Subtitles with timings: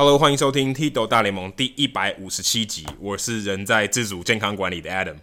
[0.00, 2.86] Hello，欢迎收听《Tito 大联盟》第一百五十七集。
[2.98, 5.16] 我是人在自主健康管理的 Adam，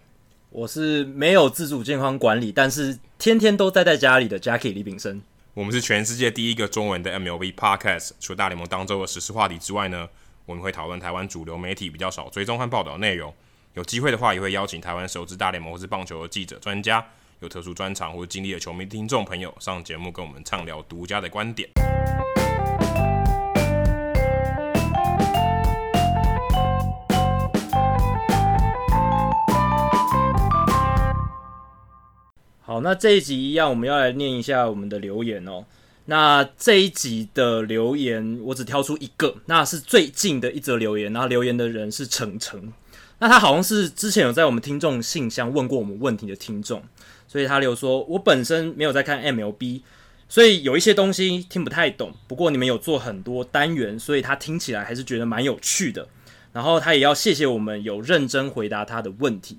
[0.50, 5.20] 我是没有自主健康管理，但是天天都待在家里的 Jackie 李炳生。
[5.54, 8.12] 我们是全世界第一个中文的 MLB Podcast。
[8.20, 10.08] 除了大联盟当周的时事话题之外呢，
[10.46, 13.34] 我们会讨论台湾主流媒体比较少追踪和报道的内容。
[13.74, 17.04] 有机会的话，也会邀请台湾熟知大联盟或是棒球的记者、专家，
[17.40, 21.68] 有特殊专长或者经历的球迷听众朋友上节目，跟我们畅聊独家的观点。
[32.68, 35.64] 好，那这一集一样，我们要来念一下我们的留言哦。
[36.04, 42.70] 那这一集的留言，我只挑出一个，那是最近的一则留言，然后留言的人是程程。
[43.20, 46.82] 那他好像是之前有在我们听众信箱问过我们问题的听众，
[47.26, 49.80] 所以他留说：“我本身没有在看 MLB，
[50.28, 52.12] 所以有一些东西听不太懂。
[52.26, 56.06] 不过你们有做很多单元，所以他听起来还是觉得蛮有趣的。
[56.52, 59.56] 然后他也要谢谢我们有认真回答他的问题。”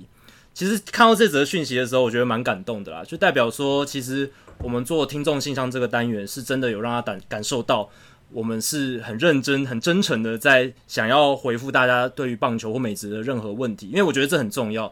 [0.59, 7.89] 其实看到这则讯息的时候，我觉得蛮感动的啦，就代表说，其实我们做听众信箱这个单元，是真的有让他感感受到，
[8.33, 14.91] 我们是很认真、很真诚的在想要回复大家对于棒球或美职的任何问题，因为我觉得这很重要。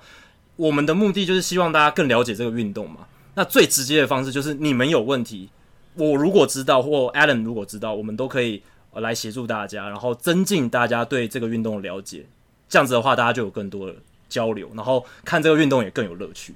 [0.56, 3.06] 我们的目的就是希望大家更了解这个运动嘛。
[3.36, 5.50] 那最直接的方式就是你们有问题，
[5.96, 12.26] 我如果知道或 Alan 如果知道，我们都可以来协助大家，然后增进大家对这个运动的了解。
[12.70, 13.94] 这样子的话，大家就有更多的。
[14.30, 16.54] 交流，然后看这个运动也更有乐趣。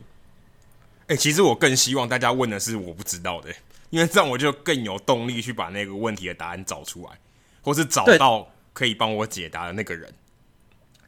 [1.08, 3.50] 哎、欸，其实我更希望大家问的是我不知道的，
[3.90, 7.19] 因为这样我就更有动力去把那个问题的答案找出来，
[7.62, 10.13] 或是找到可以帮我解答的那个人。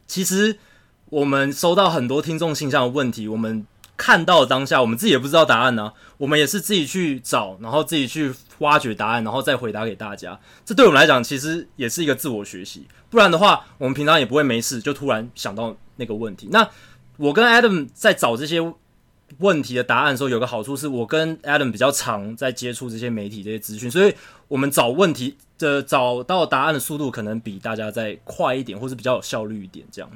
[0.06, 0.58] 其实
[1.06, 3.66] 我们收到很多听众信箱的问题，我们
[3.96, 5.94] 看到当下，我们自己也不知道答案呢、啊。
[6.18, 10.38] 我们也是自己去找，然后自己去挖掘答案，然后再回答给大家。
[10.66, 12.86] 这对我们来讲，其实也是一个自我学习。
[13.08, 15.74] 不然的话，我们平常也不会没事就突然想到。
[15.96, 16.68] 那个问题，那
[17.16, 18.60] 我跟 Adam 在找这些
[19.38, 24.14] 问题的答案的时候，有个好处是我跟 Adam 比较常在接触这些媒体这些资讯，所以
[24.48, 29.86] 我们找问题的找到答案的速度可能比大家再快一点，或是比较有效率一点。
[29.90, 30.10] 这样。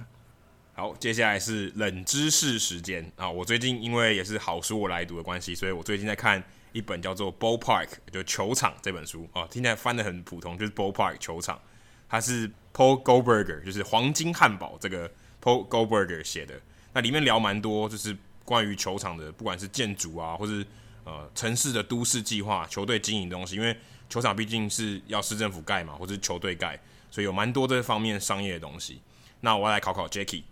[0.75, 3.29] 好，接下来是冷知识时间啊！
[3.29, 11.61] 我最近因为也是好书我来读的关系，所以我最近在看一本叫做《Ballpark》就球场这本书啊，听起来翻的很普通，就是 Ballpark 球场，
[12.09, 15.11] 它是 Paul Goldberger，就是黄金汉堡这个。
[15.49, 16.61] Paul Goldberger 写的，
[16.93, 18.15] 那里面聊蛮多，就是
[18.45, 20.67] 关于球场的，不管是建筑啊，或是
[21.05, 23.57] 呃城市的都市计划、球队经营的东西。
[23.57, 23.75] 因为
[24.11, 26.79] 球场毕竟是要市政府盖嘛，或是球队盖，
[27.11, 29.01] 所以有蛮多这方面商业的东西。
[29.41, 30.43] 那我要来考考 Jackie，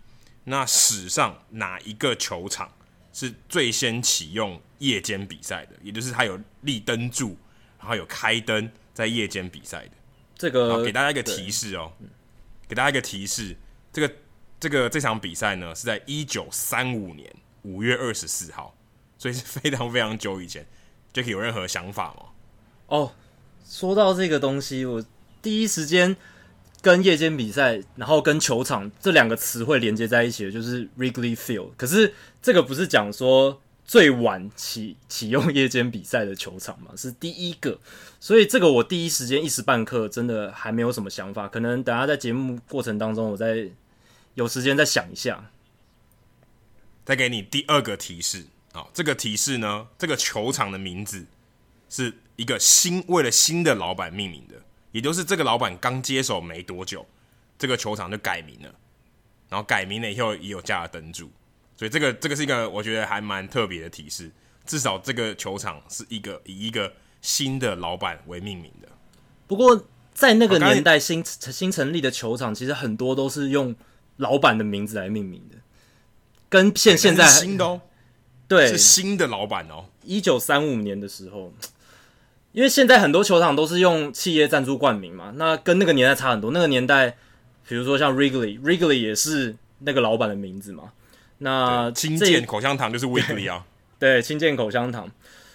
[0.45, 2.71] 那史上哪一个球场
[3.13, 5.73] 是最先启用夜间比赛的？
[5.83, 7.37] 也就是它有立灯柱，
[7.77, 9.91] 然后有开灯在夜间比赛的。
[10.35, 11.93] 这个给大家一个提示哦，
[12.67, 13.55] 给大家一个提示，
[13.93, 14.11] 这个。
[14.59, 17.31] 这个这场比赛呢，是在一九三五年
[17.61, 18.75] 五月二十四号，
[19.17, 20.65] 所以是非常非常久以前。
[21.13, 22.23] Jacky 有任何想法吗？
[22.87, 23.11] 哦，
[23.67, 25.03] 说到这个东西，我
[25.41, 26.15] 第一时间
[26.81, 31.69] 跟夜间比赛，然后跟球场这两个词汇连接在一起的，就是 Wrigley Field。
[31.77, 36.91] 可是这个不是讲说最晚启启用夜间比赛的球场嘛？
[36.95, 37.79] 是第一个，
[38.19, 41.47] 所以这个我第一时间一时半刻真的还没有什么想法。
[41.47, 43.69] 可能等下在节目过程当中，我再。
[44.37, 45.49] 有时间再想一下，
[47.03, 48.85] 再给你第二个提示啊！
[48.93, 51.25] 这个提示呢，这个球场的名字
[51.89, 54.61] 是一个新为了新的老板命名的，
[54.91, 57.03] 也就是这个老板刚接手没多久，
[57.57, 58.75] 这个球场就改名了，
[59.49, 61.31] 然后改名了以后也有加了灯柱，
[61.75, 64.29] 所以这个这个是一个我觉得还蛮特别的提示，
[64.67, 66.93] 至少这个球场是一个以一个
[67.23, 68.87] 新的老板为命名的。
[69.47, 73.75] 不过在那个年代新新成立的球场，其实很多都是用。
[74.17, 75.57] 老板的名字来命名的，
[76.49, 77.81] 跟现现在新的哦，
[78.47, 79.85] 对，是新的老板哦。
[80.03, 81.53] 一九三五年的时候，
[82.51, 86.51] 因为现在很多球场都是用企业赞助冠名嘛，那跟那个年代差很多。
[86.51, 87.17] 那个年代，
[87.67, 90.91] 比如说像 Wrigley，Wrigley 也是那个老板的名字嘛。
[91.39, 93.65] 那清健口香糖就是 Wrigley 啊，
[93.99, 95.11] 对，清健口香糖。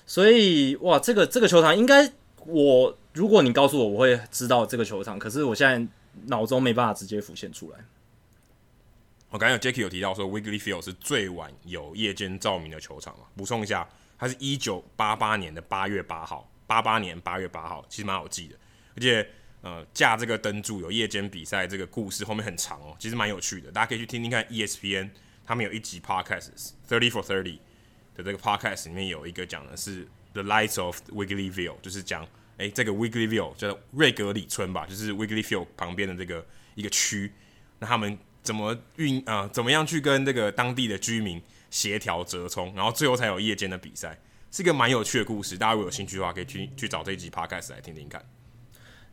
[0.07, 2.13] 所以哇，这个这个球场应该
[2.47, 5.19] 我，如果你告诉我，我会知道这个球场。
[5.19, 5.85] 可是我现在
[6.27, 7.79] 脑中没办法直接浮现出来。
[9.33, 13.25] 我刚才有 Jacky 有提到说 w i g l e y Field 是最晚有夜间照明的球场嘛？
[13.35, 13.89] 补充一下，
[14.19, 18.57] 它是一九八八年的八月八号，八八年八月八号，其实蛮好记的。
[18.95, 19.27] 而且，
[19.63, 24.45] 呃，架这个灯柱有夜间比赛这个故事后面很长哦，其实蛮有趣的，大家可以去听听看。
[24.45, 25.09] ESPN
[25.47, 26.51] 他们有一集 Podcast
[26.87, 27.59] Thirty for Thirty
[28.15, 32.23] 的这个 Podcast 里面有一个讲的是 The Lights of w i g l e y Field，就是讲
[32.59, 35.67] 诶哎，这个 w i g l e y Field 叫做瑞格里村吧，就是 w i g l e y Field
[35.75, 37.33] 旁边的这个一个区，
[37.79, 41.41] 那他们怎么运啊、怎么样去跟这个当地的居民
[41.71, 44.19] 协调折冲，然后最后才有夜间的比赛，
[44.51, 45.57] 是一个蛮有趣的故事。
[45.57, 48.23] 大家如果有兴趣的话，可以去去找这一集 Podcast 来听听看。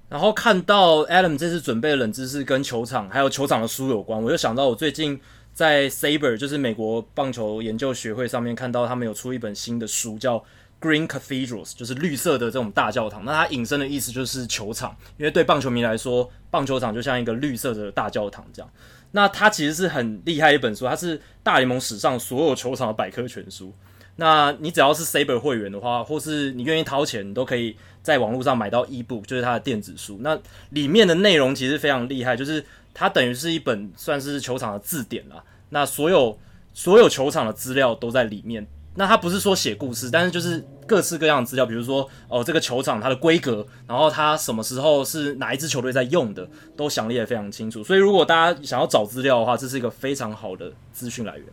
[0.09, 5.21] 然后看到 Adam 这次准备冷知识跟球场还有球场的书有关，我就想到我最近
[5.53, 10.43] 在 Saber 就是美国棒球研究学会上面看到他们有出一本新的书，叫
[10.81, 13.23] Green Cathedrals，就是绿色的这种大教堂。
[13.23, 18.71] 那它引申的意思就是球场，因为对棒球迷来说，棒球场就像一个绿色的大教堂这样。
[19.11, 23.73] 那它其实是很厉害一本书，它是大联盟史上所有球场的百科全书。
[24.17, 30.17] 那你只要是 Saber 会员的话，或是你愿意掏钱，你都可以在网络上买到 eBook，就是它的电子书。
[30.21, 30.37] 那
[30.71, 32.63] 里面的内容其实非常厉害，就是
[32.93, 35.43] 它等于是一本算是球场的字典啦。
[35.69, 36.37] 那所有
[36.73, 38.67] 所有球场的资料都在里面。
[38.95, 47.83] 那他不是说写故事，但是就是各式各样的资料，比如说哦这个球场它的规格，然后它什么时候是哪一支球队在用的，都详列得非常清楚。
[47.83, 51.45] 所以如果大家想要找资料的话，这是一个非常好的资讯来源。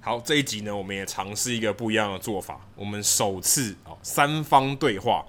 [0.00, 2.60] 好，这一集呢，我们也尝试一个不一样的做法。
[2.74, 5.24] 我们首次哦三方对话，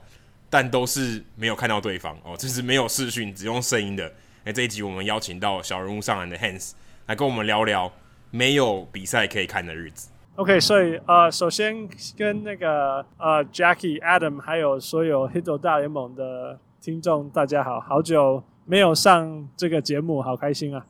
[0.50, 4.12] 但都是没有看到对方哦，这是没有视讯，只用声音的。
[4.44, 6.72] 哎，这一集我们邀请到小人物上篮的 Hans
[7.06, 7.92] 来跟我们聊聊
[8.30, 10.10] 没有比赛可以看的日子。
[10.38, 20.86] OK，所以呃，首先跟那个呃 Jackie、Adam 还有所有 Hito 大联盟的听众，大家好，好久没有上这个节目，好开心啊！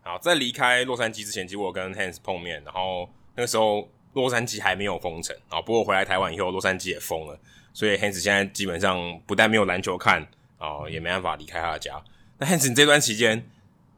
[0.00, 5.60] 好，在离开洛杉矶之前，其实我跟 Hans 碰面，然后那个时候洛杉矶还没有封城啊。
[5.60, 7.38] 不过回来台湾以后，洛杉矶也封了，
[7.74, 10.26] 所以 Hans 现在基本上不但没有篮球看
[10.56, 12.02] 啊，也没办法离开他的家。
[12.38, 13.46] 那 Hans 你这段期间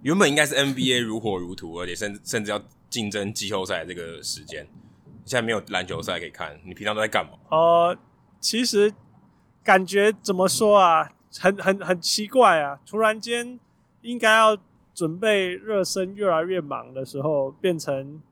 [0.03, 2.61] 原本应该是 NBA 如火如荼，而且甚甚至要
[2.94, 4.64] 竞争季后赛这个时间，
[5.25, 7.32] 现在没有篮球赛可以看，你平常都在干嘛？
[7.50, 7.99] 呃，
[8.38, 8.94] 其实
[9.64, 11.11] 感觉怎么说啊，
[11.41, 13.58] 很很很奇怪啊，突然间
[14.02, 14.56] 应该要。
[14.96, 18.23] 准备热身越来越忙的时候，变成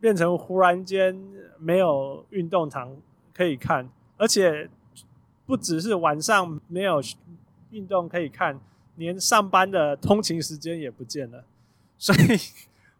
[0.00, 1.16] 变成忽然间
[1.56, 2.96] 没有运动场
[3.32, 4.68] 可以看，而且
[5.46, 7.00] 不只是晚上没有
[7.70, 8.58] 运动可以看，
[8.96, 11.44] 连上班的通勤时间也不见了。
[11.96, 12.36] 所以，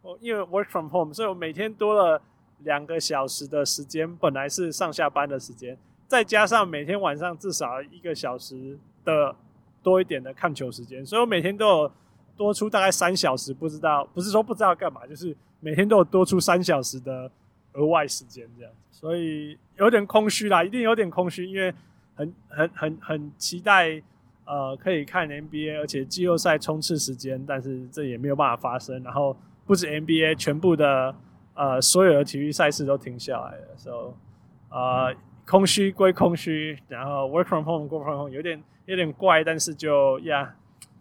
[0.05, 2.21] 我因为 work from home，所以我每天多了
[2.59, 9.35] 两个小时的时间，本来是上下班的时间，再加上每天晚上至少一个小时的
[9.81, 11.91] 多一点的看球时间，所以我每天都有。
[12.37, 17.31] 多出大概三小时，不知道不是说不知道干嘛，就是每天都有多出三小时的
[17.71, 21.73] 额外时间这样，所以有点空虚啦，一定有点空虚，因为
[22.13, 24.01] 很很很很期待
[24.43, 29.01] 呃可以看 NBA，而且季后赛冲刺时间，但是这也没有办法发生。
[29.01, 29.33] 然后
[29.65, 31.15] 不止 NBA，全部的
[31.53, 35.15] 呃所有的体育赛事都停下来了，所以呃
[35.45, 40.43] 空虚归空虚，然后 work from home，work from home 有点有点怪，但是就呀。
[40.43, 40.49] Yeah,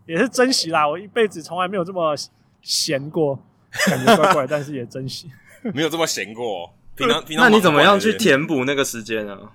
[0.06, 2.14] 也是珍惜啦，我一辈子从来没有这么
[2.60, 3.38] 闲过，
[3.86, 5.30] 感觉怪怪， 但是也珍惜。
[5.72, 7.48] 没有这么闲过， 平常平常。
[7.48, 9.48] 那你怎么样去填补那个时间呢？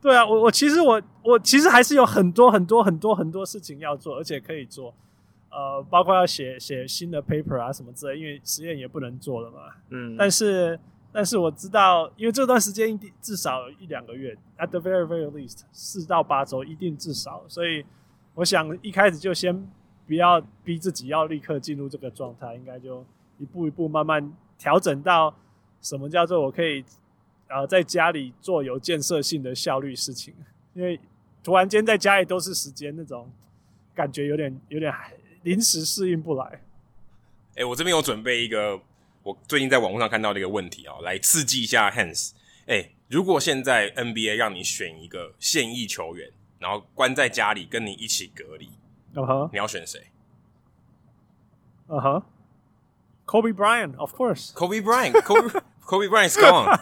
[0.00, 4.94] 对啊，我我其实我我其实还是有很多很多很多很多事情要做，而且可以做，
[5.52, 9.58] 呃，包括要写写新的 paper 啊什么之类，因为实验也不能做了嘛。
[9.90, 10.16] 嗯。
[10.16, 10.80] 但是
[11.12, 17.84] 但是我知道，因为这段时间一定至少一两个月，at the very very least 四到八周一定至少，所以。
[18.34, 19.54] 我想一开始就先
[20.06, 23.04] 不要逼自己要立刻进入这个状态，应该就
[23.36, 25.34] 一步一步慢慢调整到
[25.82, 26.82] 什么叫做我可以
[27.48, 30.32] 呃在家里做有建设性的效率事情，
[30.72, 30.98] 因为
[31.44, 33.30] 突然间在家里都是时间那种
[33.94, 34.90] 感觉有点有点
[35.42, 36.44] 临时适应不来。
[36.44, 38.80] 哎、欸，我这边有准备一个
[39.22, 42.32] 我最近在网络上看到的一个问题啊、喔，来刺激一下 Hans。
[42.66, 46.30] 哎、欸，如果现在 NBA 让你选一个现役球员。
[46.62, 48.70] 然后关在家里跟你一起隔离
[49.16, 49.50] ，uh huh.
[49.50, 50.00] 你要选谁？
[51.88, 52.22] 嗯哼
[53.26, 54.52] ，Kobe Bryant，of course。
[54.52, 56.78] Kobe Bryant，Kobe Bryant is gone。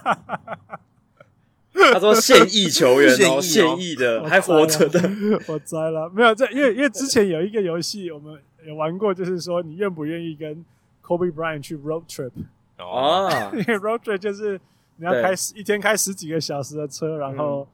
[1.72, 5.00] 他说现役球员哦， 现役的还活着的，
[5.48, 6.10] 我栽了。
[6.10, 10.64] 没有这，因为因为之前有一个游戏我们有玩过，就是说你愿不愿意跟
[11.02, 12.32] Kobe Bryant 去 road trip？
[12.78, 14.60] 哦， 因为 road trip 就是
[14.96, 17.68] 你要开十一天开十几个小时的车，然后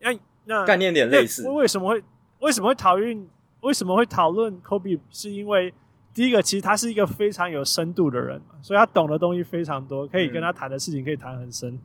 [0.00, 0.12] 那。
[0.12, 1.46] 嗯那概念点类似。
[1.50, 2.02] 为什么会
[2.40, 3.28] 为什么会讨论
[3.60, 4.98] 为什么会讨论 Kobe？
[5.10, 5.72] 是因为
[6.14, 11.74] 第一个，其实他是一个非常有深度的人，所以他懂的东西非常多，可以跟他谈的事情可以谈很深。
[11.74, 11.80] 嗯、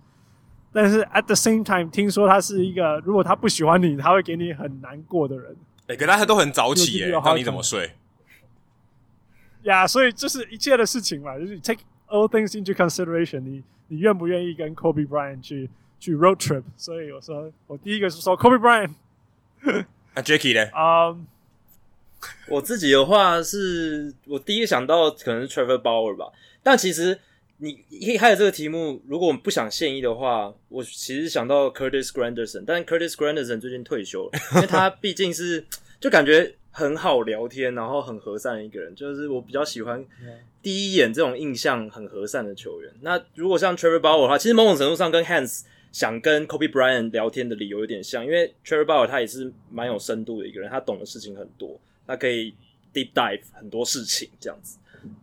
[0.71, 5.53] 但是 at the same time，听说他是一个如果他不喜欢你，他会给你很难过的人。
[5.87, 7.91] 哎、欸，可大家都很早起耶，那你怎么睡？
[9.65, 13.51] 呀，yeah, 所以就是一切的事情嘛，就是 take all things into consideration 你。
[13.51, 15.69] 你你愿不愿意跟 Kobe Bryant 去
[15.99, 18.95] 去 road trip，所以我说我第一个是说 Kobe Bryant。
[20.15, 20.71] 那 Jacky 呢？
[20.73, 21.25] 啊，um,
[22.47, 26.31] 我自己的话是我第一个想到可能是 Trevor Bauer 吧，
[26.63, 27.19] 但其实
[27.57, 35.63] 你一开始这个题目，如果我们不想现役的话，我其实想到 Curtis Granderson，但 Curtis Granderson 最近退休了，因为他毕竟是
[35.99, 40.05] 就感觉很好聊天，然后很和善的一个人，就是我比较喜欢
[40.61, 42.91] 第一眼这种印象很和善的球员。
[43.01, 45.61] 那如果像 Trevor Bauer 的话，其实某种程度上跟 Hans。
[45.95, 52.53] 想跟 Kobe Bryant 聊天的理由有点像，因为 Trevor Bauer 他也是蛮有深度的一个人，他懂的事情很多，他可以
[52.93, 54.77] deep dive 很多事情这样子。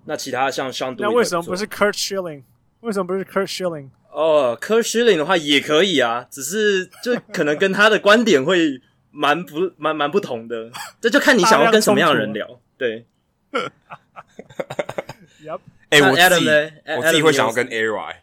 [0.06, 2.44] 那其他像相对，那为什么不是 Kurt Schilling？
[2.80, 3.90] 为什么不是 Kurt Schilling？
[4.10, 8.80] 哦 Kurt Schilling 的话也可以啊，只是就可能跟他的观点会
[9.12, 12.60] 蛮不蛮蛮不同的， 这就看你想要跟什么样的人聊。
[12.76, 13.06] 对。
[15.90, 16.48] 哎，我自己
[16.96, 18.16] 我自己会想要跟 Era。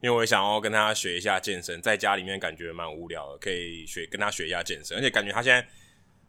[0.00, 5.66] 因为我想要跟他学一下健身，在家里面感觉蛮无聊的，可以学跟他学一下健身，而且感觉他现在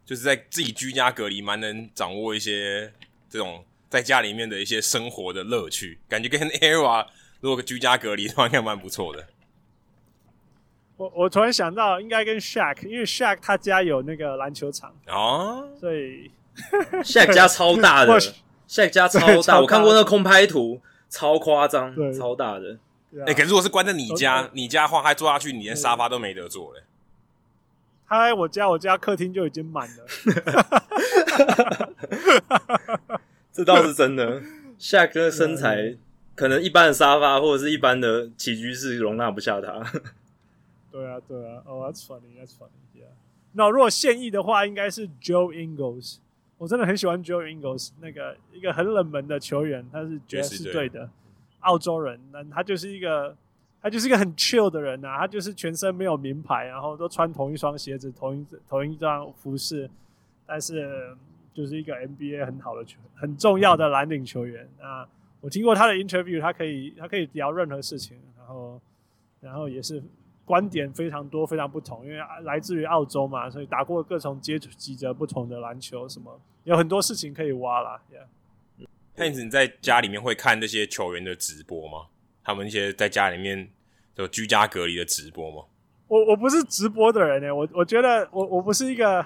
[0.06, 2.90] 就是在自己居家隔离，蛮能掌握一些
[3.28, 7.06] 这种在家里面的一些生活的乐趣，感觉跟 Era
[7.40, 9.28] 如果居家隔离的话，应该蛮不错的。
[10.98, 16.30] 我我突然想到，应该跟 Shaq，因为 Shaq 他家有那个篮球场哦，所以
[17.04, 18.20] Shaq 家超大的，
[18.68, 22.76] Shaq 家超大，超大，我看过那个空拍图，超夸张，超大的。
[23.20, 26.82] 哎、欸，可是如果是关在你家你家的话，还坐下去，你连沙发都没得坐嘞。
[28.08, 30.04] 他在我家，我家客厅就已经满了。
[33.52, 34.42] 这倒是真的。
[34.80, 35.94] Shaq 的身材，
[36.34, 39.82] 可能一般的沙发或者是一般的起居室容纳不下他。
[40.98, 41.62] 对啊，对啊。
[41.64, 42.70] 哦、oh,，That's funny, that's funny.
[42.94, 43.10] Yeah.
[43.52, 46.18] 那如果现役的话，应该是 Joe Ingles。
[46.56, 51.08] 我真的很喜欢 Joe Ingles，那个一个很冷门的球员，他是爵士队的。
[51.60, 53.36] 澳洲人，那他就是一个，
[53.80, 55.18] 他就是一个很 chill 的人呐、啊。
[55.18, 59.88] 他就是全身没有名牌，然后都穿同一双鞋子，同一同一张服饰，
[60.46, 61.16] 但是
[61.52, 65.08] 就是一个 NBA 很好的球，很重要的蓝领球员啊。
[65.40, 68.80] 我听过他的 interview，他可以他可以聊任何事情，然后
[69.40, 70.02] 然后也是
[70.48, 78.00] 观点非常多，非常不同，因为来自于澳洲嘛，所以打过各种阶级的不同的篮球，什么有很多事情可以挖啦。
[78.10, 78.86] Yeah.
[79.16, 82.06] 那你在家里面会看那些球员的直播吗？
[82.42, 83.68] 他们一些在家里面
[84.14, 85.64] 就居家隔离的直播吗？
[86.06, 89.24] 我我不是直播的人呢，我我觉得我我不是一个，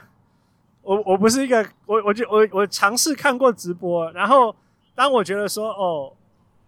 [0.82, 4.52] 我我不是一个，我我就我我尝试看过直播，然后
[4.94, 6.12] 当我觉得说哦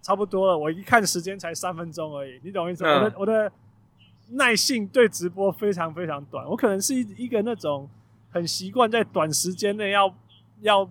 [0.00, 2.84] 差不多了，我一看时间才三分钟而已，你懂意思。
[2.84, 3.50] 我的我的
[4.30, 7.88] 耐性对直播非常非常短，我可能是一一个那种
[8.30, 10.14] 很习惯在短时间内要
[10.62, 10.90] 要。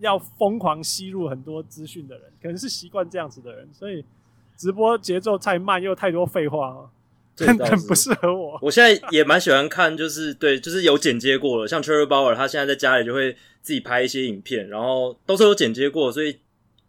[0.00, 4.02] 要疯狂吸入很多资讯的人，可能是习惯这样子的人，所以
[4.56, 6.88] 直播节奏太慢又太多废话哦，
[7.36, 8.58] 很很不适合我。
[8.62, 16.38] 我现在也蛮喜欢看，就是对，就是有剪接过了，像 Trevor Bauer，他现在在家里就会自己拍一些影片，然后都是有剪接过，所以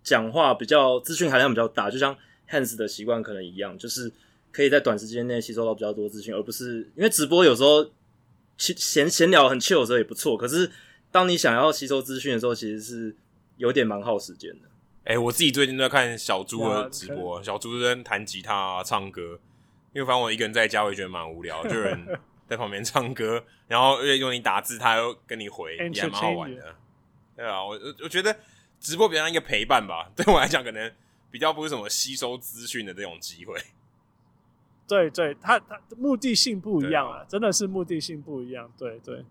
[0.02, 2.16] 讲话比较资讯含量比较大，就像
[2.50, 4.10] Hans 的习惯可能一样，就是
[4.52, 7.90] 可以在短时间内吸收到比较多资讯，而不是因为直播有时候
[8.58, 10.72] 闲闲聊很 chill 的时候也不错，可是。
[11.14, 13.14] 当你想要吸收资讯的时候，其实是
[13.58, 14.70] 有点蛮耗时间的。
[15.04, 19.38] 哎、欸，我自己最近都在看小猪的直播，小猪在弹吉他、啊、唱歌。
[19.92, 22.08] 因为反正我一个人在家，我也觉得蛮无聊，就有人
[22.48, 26.76] 在旁边唱歌，然后又用你打字，他又跟你回，也蛮好玩的。
[27.36, 28.34] 对啊，我我觉得
[28.80, 30.90] 直播比较像一个陪伴吧，对我来讲，可能
[31.30, 33.60] 比较不是什么吸收资讯的这种机会。
[34.92, 38.70] 对对，他他目的性不一样啊，真的是目的性不一样。
[38.78, 39.26] 对对，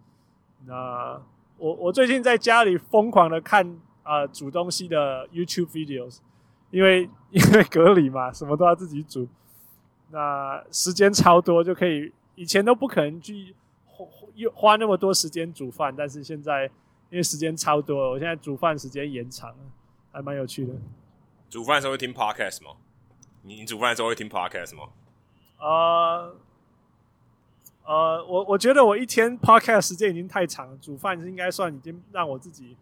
[0.67, 1.21] 那。
[1.61, 3.63] 我我最近在家里疯狂的看
[4.03, 6.21] 啊、呃、煮东西的 YouTube videos，
[6.71, 9.29] 因为因为隔离嘛，什么都要自己煮，
[10.11, 14.07] 那时间超多就可以，以前都不可能去花
[14.55, 16.65] 花那么多时间煮饭，但是现在
[17.11, 19.59] 因为时间超多，我现在煮饭时间延长了，
[20.13, 20.73] 还蛮有趣的。
[21.51, 22.71] 煮饭的时候会听 podcast 吗？
[23.43, 24.85] 你你煮饭的时候会听 podcast 吗？
[25.61, 26.35] 呃。
[27.83, 32.77] 呃，我我觉得我一天 podcast 时间已经太长了，煮饭应该算已经让我自己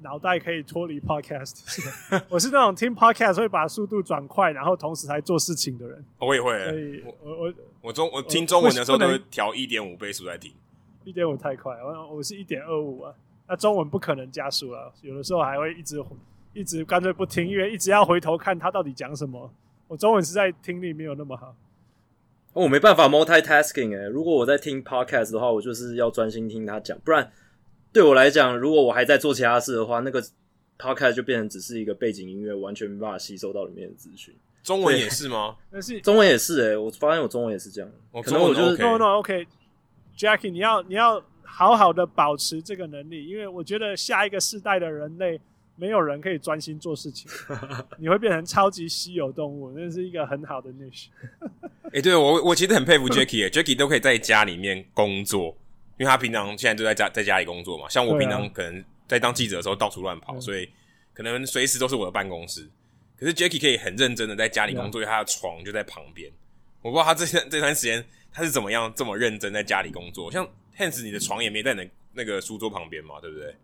[0.00, 1.60] 脑袋可以脱离 podcast。
[2.30, 6.02] 我是那种听 podcast 会把速度转快，然后同时还做事情的人。
[6.20, 10.50] 我也会，所以我我我中我听中文的时候都会调一点五倍速来听。
[11.04, 13.12] 一点五太快，我我是一点二五啊。
[13.46, 16.02] 那中文不可能加速了，有的时候还会一直
[16.54, 19.50] 一直干脆不听，因为一直要回头看他到底讲什么。
[19.86, 21.54] 我中文实在听力没有那么好。
[22.56, 27.30] 我、哦、没办法 multitasking 诶，如果我在听 podcast 的话，我就是要专心听他讲，不然
[27.92, 30.24] 对我来讲，如果我还在做其他事的话，那个
[30.78, 34.34] podcast 就变成只是一个背景音乐，完全没办法吸收到里面的资讯。
[34.62, 35.54] 中文也是吗？
[35.70, 37.90] 但是中文也是哎、欸，我发现我中文也是这样。
[38.10, 40.50] 哦、可能我就是、OK no no OK，Jackie，、okay.
[40.50, 45.38] 你要你要好好的保持这个能力，因为我觉得下一个世代的人类
[45.76, 47.30] 没有人可以专心做事情，
[47.98, 51.08] 你会变成超级稀有动物，那是一个很好的 niche。
[51.84, 55.56] 哎、欸，对我我其实很佩服 Jackie，Jackie 都可以在家里面工作，
[55.98, 57.88] 因为他平常现在都在家在家里工作嘛。
[57.88, 60.68] 像我平常可能在当记者的时候到处乱跑，所以
[61.12, 62.68] 可能随时都是我的办公室。
[63.16, 66.30] 可是 Jackie 可以很认真的在家里工作，因为他的床就在旁边。
[66.82, 70.30] 我不知道他这这段时间他是怎么样这么认真在家里工作。
[70.30, 73.54] 像 Hans，你的床也没在你的那个书桌旁边嘛，对不对？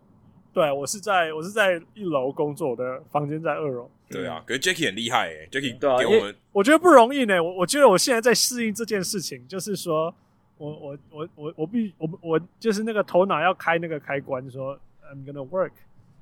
[0.53, 3.91] 对，我是在我是在一楼工作，我的房间在二楼。
[4.11, 7.43] 对啊，可是 Jackie 很厉害诶，Jackie 对啊，给我们，我觉得不容易呢。
[7.43, 10.15] 我我觉得我现在在适应这件事情，就是说
[10.59, 14.79] 我我我我我必我我就是那个头脑要开那个开关，说
[15.11, 15.73] I'm gonna work，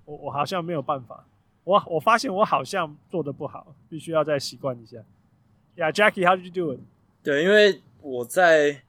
[0.04, 1.26] 我我好像没有办法。
[1.64, 4.98] 我我发现我好像做的不好，必须要再习惯一下。
[5.76, 6.80] Yeah，Jackie，how did you do it？
[7.24, 8.82] 对，因为我在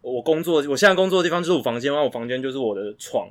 [0.00, 3.28] 我工作，我现在工作的地方就是我房间，然后我房间就是我的床。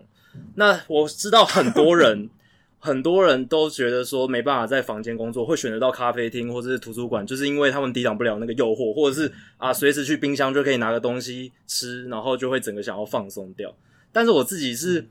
[0.55, 2.29] 那我知道很多人，
[2.79, 13.75] 很多人都觉得说没办法在房间工作，会选择到咖啡厅或者是图书馆，就是因为他们抵挡不了那个诱惑，或者是啊随时去冰箱就可以拿个东西吃，然后就会整个想要放松掉。
[14.11, 15.07] 但是我自己是。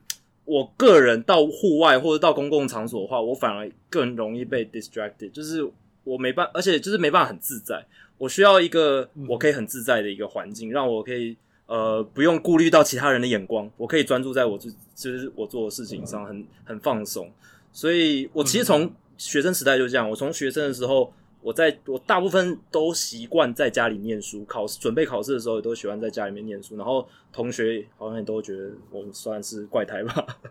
[0.51, 5.63] 我个人到户外或者到公共场所的话，我反而更容易被 distracted，就是
[6.05, 7.85] 我没办，而且就是没办法很自在。
[8.17, 11.37] 我需要一个我可以很自在的一个环境，让我可以
[11.69, 17.31] 呃不用顾虑到其他人的眼光，我可以专注在我就就是我做的事情上，很很放松。
[17.73, 21.13] 所以我其实从学生时代就这样，我从学生的时候。
[21.41, 26.77] 我在我大部分都习惯在家里念书，考试准备考试的时候也都喜欢在家里面念书。
[26.77, 30.27] 然后同学好像也都觉得我算是怪胎吧，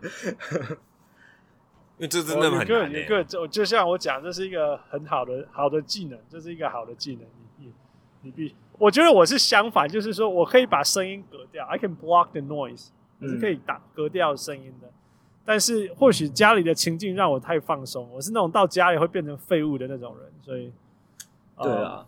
[1.98, 2.90] 因为这真的很难。
[2.90, 7.22] 一个就就像我讲，这是一个很好的好的技能，这是一个好的技能。
[7.58, 7.72] 你你
[8.22, 12.88] 你必，我觉得我是相反，就是说我可以把声音隔掉，I can block the noise，
[13.20, 14.88] 是可以打隔掉声音的。
[15.44, 20.72] 但是或许家里的情境让我太放松，我是那种到家里会变成废物的那种人，所以，
[21.60, 22.06] 对啊。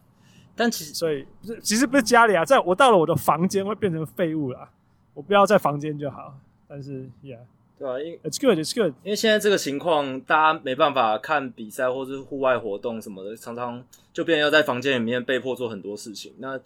[0.55, 4.71] 但其实，所以不是，其实不是家里啊，在我到了我的房间会变成废物啦。
[5.15, 6.35] 我不要在房间就好。
[6.69, 7.39] 但是，Yeah，
[7.81, 8.93] 对啊，因为 It's good，It's good。
[9.03, 16.35] 因为现在这个情况，大家没办法看比赛或是户外活动什么的，常常就变成要在房间里面被迫做很多事情。
[16.39, 16.61] 那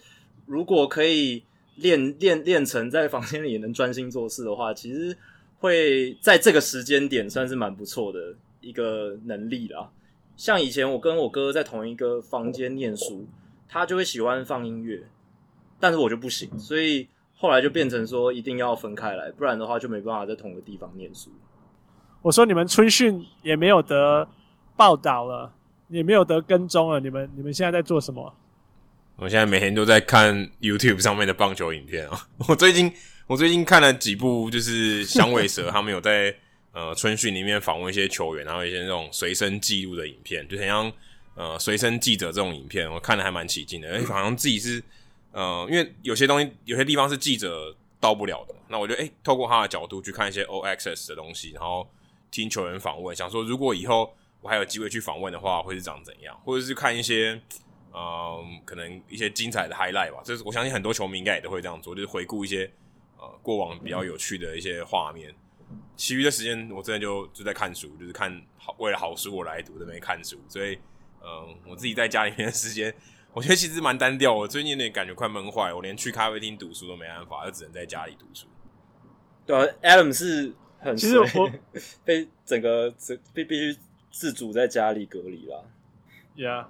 [0.47, 1.45] 如果可以
[1.77, 5.17] 练练练成在房间里也能专心做事的话，其实。
[5.61, 9.91] 会在这个时间点算是蛮不错的一个能力啦。
[10.37, 13.27] 像以前我跟我哥在同一个房间念书，
[13.67, 15.05] 他就会喜欢放音乐，
[15.81, 17.09] 但是我就不行，所以
[17.45, 21.31] 后来就变成说一定要分开来，不然的话就没办法在同一个地方念书。
[22.23, 24.27] 我说你们春训也没有得
[24.75, 25.53] 报道了，
[25.89, 28.35] 也没有得跟踪了，你们你们现在在做什么？
[29.17, 32.91] 我现在每天都在看 YouTube 上面的棒球影片啊， 我最近。
[33.27, 36.37] 我最近看了几部，就是响尾蛇他们有在
[36.73, 40.93] 呃春训里面访问一些球员，然后一些那种随身记录的影片，就很像
[41.35, 44.85] 呃随身记者这种影片，我看的还蛮起劲的，而且好像自己是
[45.35, 51.87] 呃，因为有些东西有些地方是记者到不了的，那我就诶、欸、透过他的角度去看一些 All Access 的东西，然后
[52.31, 57.41] 听球员访问，想说如果以后我还有机会去访问的话，会是长怎样，或者是看一些
[57.97, 62.69] 嗯、可能一些精彩的 highlight 吧，就是我相信很多球迷应该也都会这样做，就是回顾一些
[63.17, 63.39] 呃。
[63.41, 65.33] 过往比较有趣的一些画面，
[65.97, 70.37] 其余的时间我真的就就在看书，就是看好为了好书我来读，这边看书。
[70.49, 70.77] 所以，
[71.23, 72.93] 嗯，我自己在家里面的时间，
[73.35, 74.33] 我觉得其实蛮单调。
[74.33, 78.47] 我最近有点感觉快闷坏，我连去咖啡厅读书都没办法，就只能在家里读书。
[79.45, 81.51] 对啊，Adam 是很其实我
[82.05, 82.95] 被整个
[83.35, 83.77] 被必须
[84.11, 85.65] 自主在家里隔离了。
[86.37, 86.67] Yeah，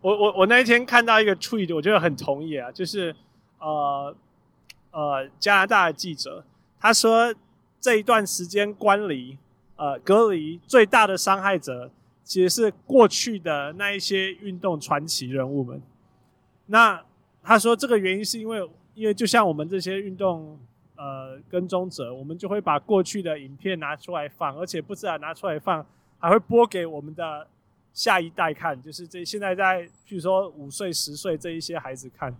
[0.00, 3.16] 我我我那一天看到一个 tweet，我觉得很同意啊，就是
[3.58, 4.14] 呃。
[4.96, 6.44] 呃，加拿大的记者
[6.78, 7.34] 他说，
[7.80, 9.36] 这一段时间关离、
[9.74, 11.90] 呃隔离最大的伤害者，
[12.22, 15.82] 其实是过去的那一些运动传奇人物们。
[16.66, 17.02] 那
[17.42, 20.58] 他说，这个原因是因为，因为就像我们这些运动
[20.96, 25.84] 呃跟踪者，我们就会把过去的影片拿出来放，而且不止拿出来放，
[26.18, 27.46] 还会播给我们的
[27.92, 32.34] 下一代看，就是这现在在，譬如说五岁、十岁这一些孩子看。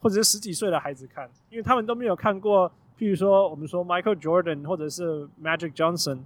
[0.00, 6.20] 或者是十几岁的孩子看，因为他们都没有看过，譬如说我们说 Michael Jordan，或者是 Magic Johnson，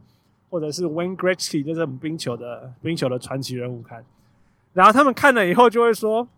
[0.51, 4.05] 或者是 Wayne Gretzky，这种冰球的冰球的传奇人物看，
[4.75, 6.29] 然后他们看了以后就会说，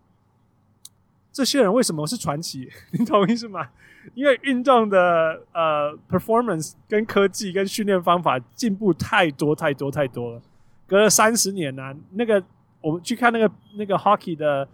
[1.35, 2.70] 这些人为什么是传奇？
[2.97, 3.68] 你懂意思吗？
[4.14, 10.42] 因为运动的呃 performance 跟科技跟训练方法进步太多太多太多了，
[10.87, 12.42] 隔了三十年呢、那个
[12.81, 14.66] 我们去看那个那个 hockey 的。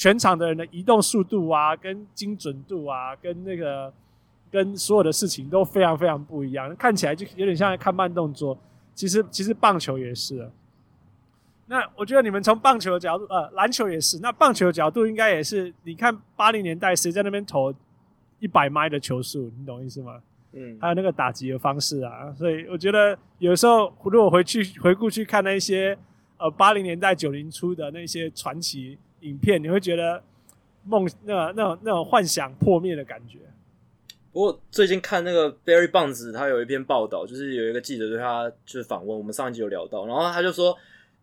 [0.00, 3.92] 全场的人的移动速度啊，跟精准度啊，跟那个
[4.48, 8.56] 跟所有的事情都非常非常不一样，看起来就有点像看慢动作。
[8.94, 10.48] 其实其实棒球也是。
[11.68, 14.18] 那我觉得你们从棒球的角度，呃，篮球也是。
[14.20, 17.72] 那棒球的角度应该也是，你看八零年代谁在那边投
[18.40, 20.20] 一百迈的球速，你懂意思吗？
[20.52, 25.96] 嗯，还有那个打击的方式啊，所以我觉得有时候如果回去回顾去看那些
[26.38, 30.22] 呃八零年代九零初的那些传奇影片，你会觉得
[30.84, 33.40] 梦那个、那种那种幻想破灭的感觉。
[34.32, 40.74] 不过最近看那个 Barry Bonds，他有一篇报道，就是有一个记者对他就是访问，我们上一集有聊到，然后他就说，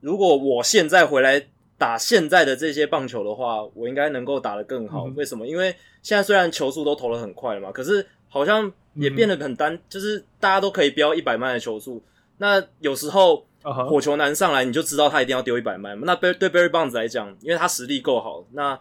[0.01, 5.07] 如果我现在回来打现在的这些棒球的话，我应该能够打得更好。
[5.07, 5.47] 嗯、为什么？
[5.47, 8.71] 因为现在虽然球速都投得很快了嘛，可是好像。
[8.97, 12.01] 也变得很单，嗯、就是大家都可以飙一百迈的球速。
[12.37, 15.93] 那有时候火球男上来，你就知道他一定要丢一百迈。
[15.95, 18.79] 那对对 Barry Bonds 来讲，因为他实力够好，那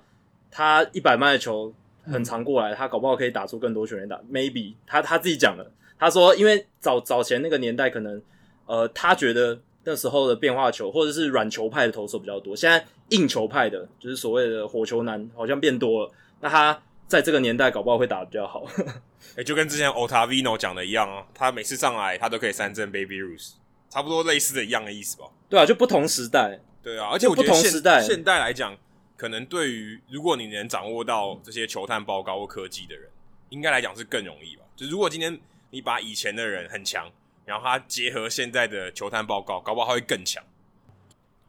[0.52, 1.74] 他一百迈的球
[2.04, 4.20] 很长过来，嗯、他搞不好可以打出更多全垒打。
[4.32, 8.22] Maybe 他他自己讲了，他说，因为早早前那个年代，可能
[8.66, 16.12] 呃，他觉得那时候的变化球或者是软球派的投手比较多，现在硬球派的，就是所谓的火球男，好像变多了。
[16.40, 18.66] 那他在这个年代搞不好会打得比较好。
[18.78, 23.52] 哎、欸，就跟之前 Ottavino 讲的一样哦，他每次上来他都可以三振 Baby Ruth，
[23.90, 25.26] 差不多类似的一样的意思吧？
[25.48, 26.58] 对啊，就不同时代。
[26.82, 28.76] 对啊，而且我觉得不同时代现代来讲，
[29.16, 33.08] 可能对于如果你能掌握到这些球探报告或科技的人，
[33.48, 34.62] 应该来讲是更容易吧？
[34.76, 35.38] 就如果今天
[35.70, 37.10] 你把以前的人很强，
[37.44, 40.42] 然后他结合现在的球探报告，搞不好他会更强。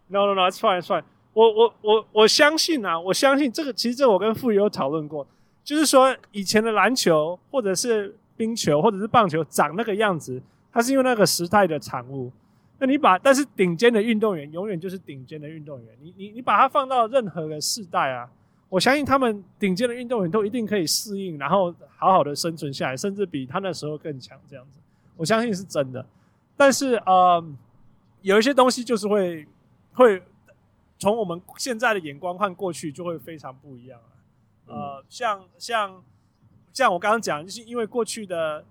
[0.07, 1.03] No no no，it's fine it's fine。
[1.33, 5.27] 我我我我相信啊，我相信这个，其实这我跟傅宇有讨论过。
[5.63, 10.39] 就是说，以前的篮球或者是冰球或者是棒球长那个样子，
[10.71, 12.31] 它是因为那个时代的产物。
[12.77, 15.95] 那你把，但是顶尖的运动员永远就是顶尖的运动员。
[16.01, 18.29] 你你你把它放到任何个世代啊，
[18.69, 24.39] 我相信他们顶尖的运动员都一定可以适应，然后好好的生存下来，甚至比他那时候更强。
[24.47, 24.77] 这样子，
[25.17, 26.05] 我相信是真的。
[26.57, 27.43] 但是呃，
[28.21, 29.47] 有一些东西就是会
[29.93, 30.21] 会
[30.97, 34.11] 从我们现在的眼光看过去，就会非常不一样啊。
[34.67, 36.03] 呃，像像
[36.71, 38.63] 像我刚刚讲，就是因为过去的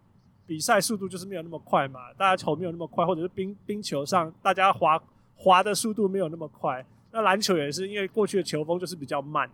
[0.46, 5.00] 比赛速度就是没有那么快嘛，大家球没有那么快，或者是冰冰球上大家滑
[5.36, 6.84] 滑的速度没有那么快。
[7.12, 9.48] 那篮球也是因为过去的球风就是比较慢，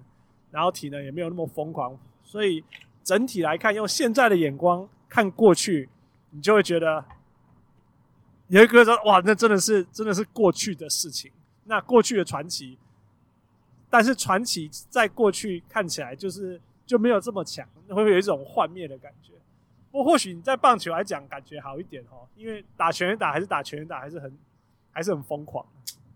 [0.51, 2.65] 然后体能也没有那么疯狂，所以
[3.05, 5.89] 整体来看，用现在的眼光看过去，
[6.31, 7.05] 你就会觉得
[8.49, 11.31] 你会觉得哇，那真的是真的是过去的事情，
[11.65, 12.79] 那过去的传奇。
[13.93, 19.33] 但是传奇在过去看起来就是就没有这么强，会不会有一种幻灭的感觉？
[19.91, 24.39] 不过或许你在棒球来讲感觉好一点哦，因为打全垒打还是打全垒打还是很
[24.93, 25.67] 还是很疯狂。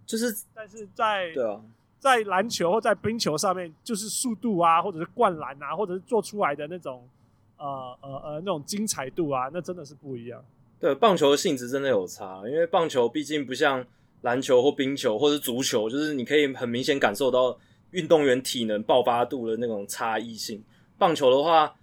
[0.07, 1.61] 就是但是在对啊，
[1.99, 7.09] 在篮球或在冰球上面，就是速度啊，或者是灌篮啊，或者是做出来的那种
[7.57, 10.45] 呃呃呃那种精彩度啊，那真的是不一样。
[10.81, 13.85] 对，棒球的性质真的有差，因为棒球毕竟不像。
[14.25, 17.55] 篮球或冰球或者足球，就是你可以很明显感受到
[17.91, 20.65] 运动员体能爆发度的那种差异性。
[20.97, 21.75] 棒球的话，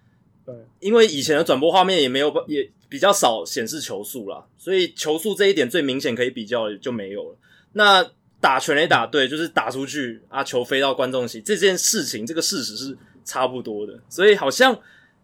[0.44, 7.38] 对，因为以前的转播画面也没有，也比较少显示球速啦，所以球速这一点最明显可以比较的就没有了。
[7.74, 8.04] 那
[8.40, 14.02] 打全垒打，对，就是打出去啊，球飞到观众席，这件事情，这个事实是差不多的。
[14.10, 14.76] 所以好像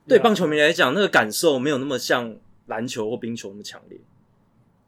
[0.08, 2.36] 对棒球迷来讲，那个感受没有那么像
[2.67, 4.00] 篮球或冰球那么强烈。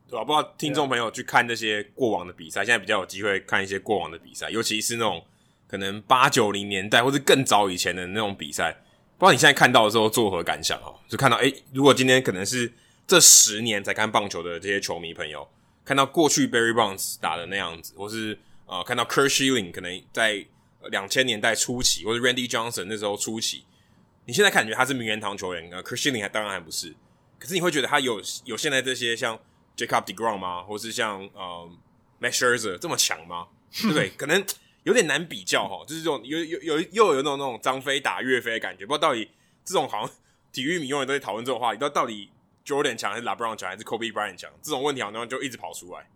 [0.09, 0.23] 对吧？
[0.23, 5.23] 不知道听众朋友去看这些过往的比赛，现在比较有机会看一些过往的比赛，尤其是那种
[5.67, 8.71] 可能八九零年代或者更早以前的那种比赛。
[9.19, 10.95] 不知道你现在看到的时候作何感想哦？
[11.07, 12.71] 就看到诶，如果今天可能是
[13.05, 15.47] 这十年才看棒球的这些球迷朋友，
[15.83, 20.43] 看到过去 Barry Bonds 打的那样子，或是呃看到 Curt Schilling 可能在
[20.89, 23.65] 两千年代初期，或者 Randy Johnson 那时候初期，
[24.29, 26.95] 你现在感觉他是名人堂球员，呃，Curt Schilling 还当然还不是，
[27.39, 29.39] 可是你会觉得他有有现在这些像。
[29.79, 30.61] Jacob deGrom 吗？
[30.61, 31.71] 或是像呃
[32.19, 33.47] Max Scherzer 这么强吗？
[33.71, 34.09] 对不对？
[34.09, 34.45] 可能
[34.83, 38.85] 有点难比较哈，就是这种有有有又有那种那种张飞打岳飞的感觉。
[38.85, 39.31] 不知道到底
[39.63, 40.15] 这种好像
[40.51, 42.29] 体育迷永远都在讨论这种话题，到到底
[42.65, 44.51] Jordan 强还是 LeBron 强还是 Kobe Bryant 强？
[44.61, 46.09] 这种问题好像就一直跑出来。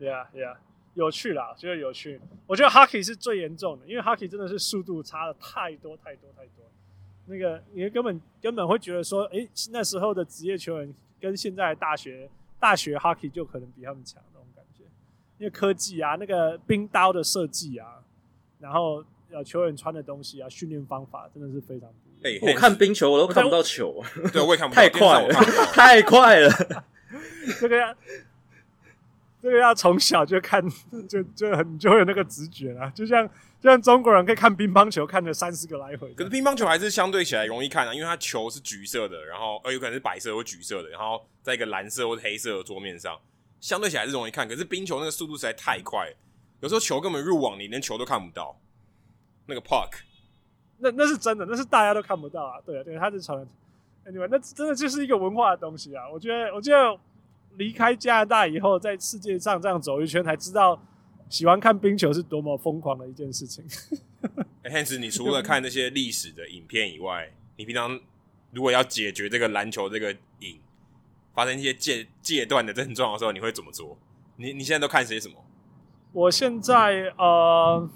[0.00, 0.56] Yeah, yeah，
[0.94, 2.18] 有趣啦，觉得有趣。
[2.46, 6.64] 我觉得 Hockey 是最严重的，因为 Hockey 真的是速度差了太多太多太多。
[7.26, 12.28] 那个你根本根本会觉得说，哎，那时候的职业球员跟现在大学。
[12.58, 14.82] 大学 hockey 就可能比他们强那种感觉，
[15.36, 18.02] 因为科技啊，那个冰刀的设计啊，
[18.58, 22.40] 然后呃球员穿的东西啊，训练方法真的是非常不一样。
[22.42, 25.28] 我看冰球我都看不到球，对，我也看不到，太快了，
[25.74, 26.50] 太快了。
[27.60, 27.94] 这个
[29.46, 30.60] 这这个要从小就看，
[31.08, 32.90] 就就很就会有那个直觉啦。
[32.90, 33.24] 就像
[33.60, 36.12] 就像中国人可以看乒乓球，看了三十个来回。
[36.14, 43.16] 可是乒乓球还是相对起来容易看啊，因为它球是橘色的，然后呃有可能是白色或橘色的，然后在一个蓝色或黑色的桌面上，
[43.60, 44.48] 相对起来是容易看。
[44.48, 46.12] 可是冰球那个速度实在太快，
[46.58, 48.60] 有时候球根本入网，你连球都看不到。
[49.46, 49.90] 那个 puck，
[50.78, 52.60] 那那是真的，那是大家都看不到啊。
[52.66, 53.46] 对啊，对，它是传。
[54.04, 56.02] Anyway，那真的就是一个文化的东西啊。
[56.10, 56.98] 我觉得，我觉得。
[57.56, 60.80] 离开加拿大以后，在世界上这样走一圈，才知道
[61.28, 63.64] 喜欢看冰球是多么疯狂的一件事情。
[64.62, 67.98] 欸， Hans，你除了看那些历史的影片以外，你平常
[68.52, 70.60] 如果要解决这个篮球这个瘾，
[71.34, 73.96] 发生一些戒戒断的症状的时候，你会怎么做？
[74.36, 75.34] 你你现在都看些什么？
[76.12, 77.88] 我现在呃，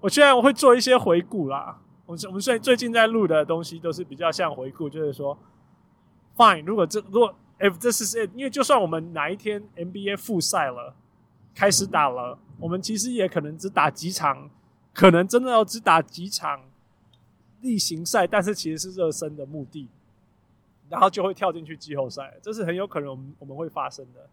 [0.00, 1.80] 我现在我会做一些回顾啦。
[2.06, 5.38] 我们我们最最近在录的东西都是比较像回顾，就是说
[6.36, 7.34] ，Fine，如果这如果。
[7.58, 10.94] If this is it，因为就算我们哪一天 NBA 复赛了，
[11.54, 14.50] 开始打了，我们其实也可能只打几场，
[14.92, 16.60] 可能真的要只打几场
[17.62, 19.88] 例行赛，但是其实是热身的目的，
[20.90, 24.28] 然后就会跳进去季后赛，这是很有可能我们我们会发生的。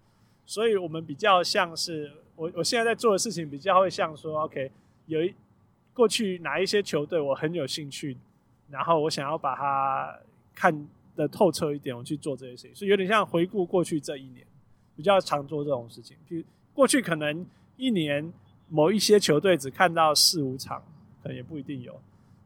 [0.46, 4.70] 所以我们比较像是我我现在在做的事情，比较会像说，OK，
[5.06, 5.34] 有一
[5.94, 8.18] 过去哪一些球队我很有兴趣，
[8.70, 10.20] 然后我想要把它
[10.54, 10.86] 看。
[11.16, 14.46] 的透彻一点，我去做这些事情，所以有点像回顾过去这一年，
[14.96, 16.18] 比较常做这种事情。
[16.28, 17.46] 比如过去可能
[17.78, 18.32] 一年
[18.70, 20.84] 某一些球队只看到四五场，
[21.22, 22.00] 可能也不一定有，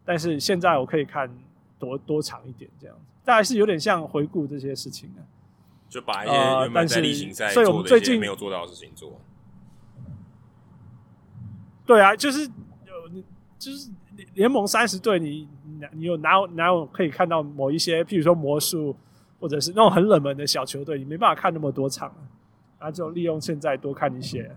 [0.04, 1.32] 但是现在我可以看
[1.80, 5.26] 多多长一点，这样子，大概是有点像回顾这些事情的，
[5.88, 9.20] 就把一些原本在例行赛做的一些没有做到的事情做。
[11.86, 13.24] 对啊，就是有，
[13.58, 13.90] 就是
[14.34, 15.48] 联盟三十队你。
[15.92, 18.96] 你有哪有哪有可以看到某一些，譬如说魔术，
[19.40, 22.12] 或者是那种很冷门的小球队，你没办法看那么多场，
[22.80, 24.50] 然后就利用现在多看一些。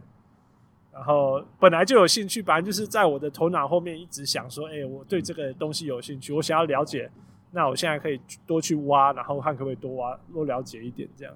[0.91, 7.11] 然后本来就有兴趣，本来就是在我的头脑后面一直想说，哎、我对这个东西有兴趣，我想要了解，
[7.51, 11.35] 那我现在可以多去挖，然后看可不可以多挖多了解一点这样。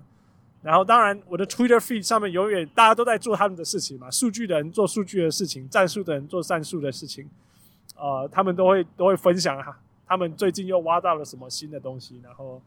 [0.63, 7.29] 然后当然我的 Twitter feed 上面永远大家都在做他们的事情嘛，数据的人做数据的事情，战术的人做战术的事情。
[7.97, 12.61] 呃，他们都会都会分享哈，他们最近又挖到了什么新的东西，然后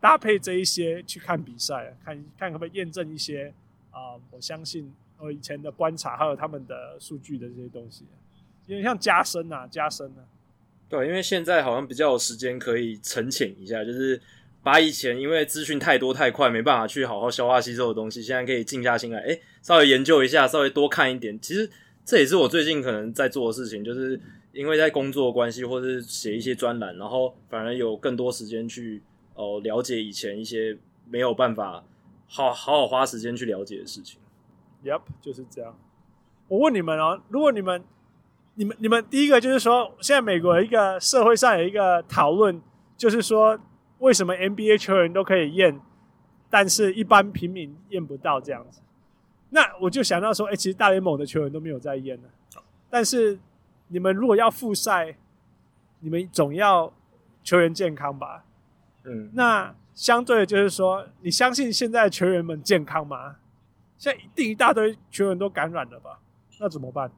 [0.00, 3.52] 搭配这一些去看比赛，看看可不可以验证一些
[3.90, 8.04] 啊、我相信我以前的观察还有他们的数据的这些东西，
[8.66, 10.22] 有点像加深啊，加深啊。
[10.88, 14.20] 对，因为现在好像比较有时间可以沉潜一下，就是
[14.62, 21.36] 把以前因为资讯太多太快没办法去好好消化吸收的东西，现在可以静下心来，哎，稍微研究一下，稍微多看一点。
[21.40, 21.68] 其实
[22.04, 24.18] 这也是我最近可能在做的事情，就是。
[24.52, 29.02] 因为在工作关系，或是写一些专栏，然后反而有更多时间去
[29.34, 30.76] 哦、了解以前一些
[31.08, 31.84] 没有办法
[32.26, 34.18] 好好好花时间去了解的事情。
[34.84, 35.78] Yep，就是这样。
[36.48, 37.84] 我问你们哦，如果你们、
[38.54, 42.60] 你们、你们第一个就是说，现在美国一个社会上有一个讨论，
[42.96, 43.56] 就是说
[43.98, 45.80] 为什么 NBA 球员都可以验，
[46.50, 48.80] 但是一般平民验不到这样子？
[49.50, 52.28] 那我就想到说，哎，其实大联盟的球员都没有在验呢，
[52.90, 53.38] 但是。
[53.88, 55.16] 你们如果要复赛，
[56.00, 56.92] 你们总要
[57.42, 58.44] 球员健康吧？
[59.04, 63.36] 嗯，那相对的就是说，你相信现在球员们健康吗？
[63.96, 66.20] 现在一定一大堆球员都感染了吧？
[66.60, 67.10] 那怎么办？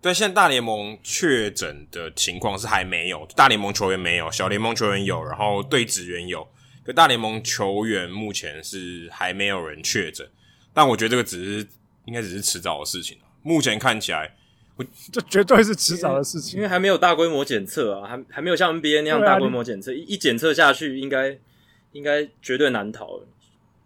[0.00, 6.48] 对，现在大联盟确诊的情况是还没有，大联盟球员没有，小联盟球员有，然后队职员有，
[6.84, 10.28] 可大联盟球员目前是还没有人确诊。
[10.72, 11.68] 但我觉得这个只是
[12.06, 13.18] 应该只是迟早的事情。
[13.42, 14.34] 目前看起来。
[14.76, 21.38] 我 这绝对是迟早的事情，因为还没有大规模检测啊，还还没有像 NBA 那样大规模检测，一一检测下去，应该
[21.92, 23.20] 应该绝对难逃。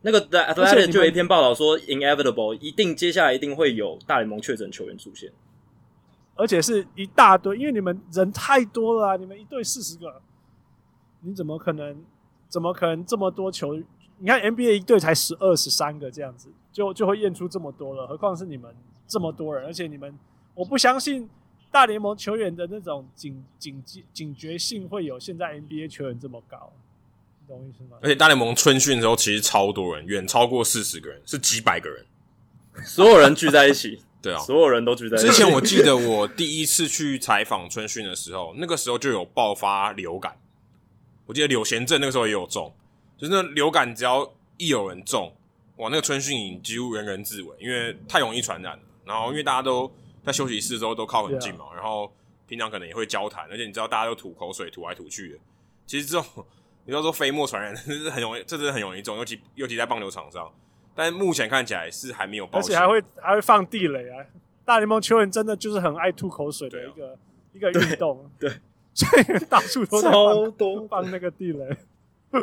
[0.01, 5.31] 那个 The Athletic 就有一篇报道说，inevitable，一定接下来一定会有大联盟确诊球员出现，
[6.37, 10.22] 而且是一大堆，因为你们人太多了啊，你们一队四十个，
[11.20, 12.03] 你怎么可能
[12.48, 13.74] 怎么可能这么多球？
[14.20, 18.74] 你看 NBA 一队才十二十三个这样子，就就会验出这么多了，何况是你们
[19.07, 20.18] 这么多人，而且你们。
[20.59, 21.31] 我不相信
[21.71, 23.81] 大联盟球员的那种警警
[24.12, 26.73] 警觉性会有现在 NBA 球员这么高，
[27.40, 27.97] 你懂我意思吗？
[28.03, 32.05] 而且大联盟春训的时候其实超多人，远超过四十个人，是几百个人，
[32.85, 34.03] 所有人聚在一起。
[34.21, 35.29] 对啊，所有人都聚在一起。
[35.29, 40.37] 之前我记得 我第一次去采访春训的时候，那个时候就有爆发流感。
[41.27, 42.75] 我记得柳贤镇那个时候也有中，
[43.16, 45.33] 就是那流感只要一有人中，
[45.77, 48.83] 哇，那个春训营几乎人人自危，因为太容易传染了。
[49.05, 49.88] 然后因为大家都。
[50.29, 52.12] 在休息室之后都靠很近嘛.然后
[52.47, 55.38] 平常可能也会交谈，而且你知道大家都吐口水，吐来吐去的。
[55.87, 56.47] 其实这种
[56.85, 60.53] 你要说飞沫传染， 这是很容易，这真的很容易中，尤其尤其在棒球场上，
[60.95, 64.25] 但目前看起来是还没有保险，而且还会还会放地雷啊！
[64.64, 67.17] 大联盟球员真的就是很爱吐口水的一个、啊、
[67.55, 68.51] 一个运动，对，
[68.93, 71.77] 所以到处都多放那个地雷，
[72.31, 72.43] 对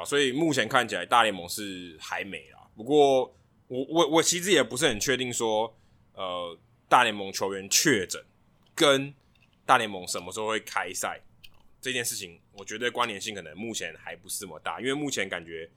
[0.00, 2.66] 啊，所以目前看起来大联盟是还没啊。
[2.76, 3.32] 不过
[3.68, 5.74] 我我我其实也不是很确定说，
[6.14, 6.56] 呃，
[6.88, 8.22] 大联盟球员确诊
[8.74, 9.12] 跟
[9.64, 11.20] 大联盟什么时候会开赛
[11.80, 15.68] 这件事情，我觉得关联性可能目前还不是这么大，因为目前感觉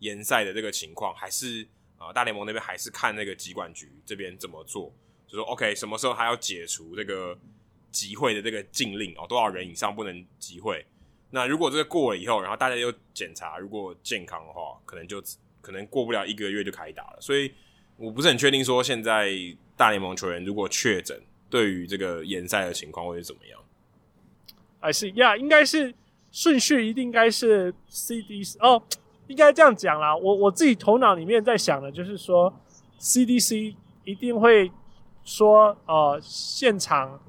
[0.00, 1.62] 延赛的这个情况还是
[1.96, 4.92] 啊、呃，大联盟那边还是看那个集管局这边怎么做，
[5.26, 7.38] 就说 OK 什么时候还要解除这个
[7.90, 10.84] 集会的这个禁令哦，多少人以上不能集会。
[11.30, 15.22] 那如果这个过了以后，然后大家又检查，如果健康的话，可能就
[15.68, 17.18] 可能过不了一个月就开打了。
[17.20, 17.52] 所以
[17.98, 19.30] 我不是很确定说现在
[19.76, 23.60] 大联盟球员如果确诊，对于这个延赛的情况会是怎么样。
[24.80, 25.94] 还是呀，应该是
[26.32, 28.82] 顺序一定应该是 CDC 哦，
[29.26, 30.16] 应该这样讲啦。
[30.16, 32.50] 我我自己头脑里面在想的，就是说
[32.98, 34.72] CDC 一定会
[35.22, 37.20] 说，呃，现场。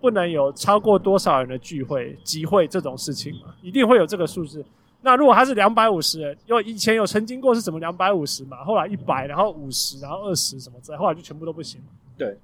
[0.00, 3.54] 不能有超过多少人的聚会、集会这种事情嘛？
[3.62, 4.62] 一定会有这个数字。
[5.04, 11.80] 那如果他是两百五十人，因为以前有曾经过是什么两百五十嘛，后来一百，然后五十，然后二十什么之类，后来就全部都不行。
[12.16, 12.36] 对，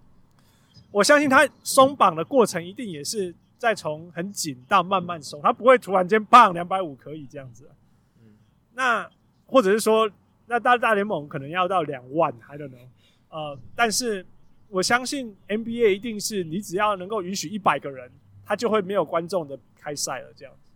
[0.92, 7.68] 我相信他松绑的过程一定也是在从很紧到慢慢松，他不会突然间棒两百五可以这样子。
[8.20, 8.32] 嗯，
[8.74, 9.10] 那
[9.46, 10.10] 或者是说，
[10.46, 12.86] 那大大联盟可能要到两万，I don't know。
[13.30, 14.26] 呃，但是。
[14.72, 18.08] 我相信 NBA 一定是你只要能够允许一百个人，
[18.46, 20.69] 他就会没有观众的开赛了这样子。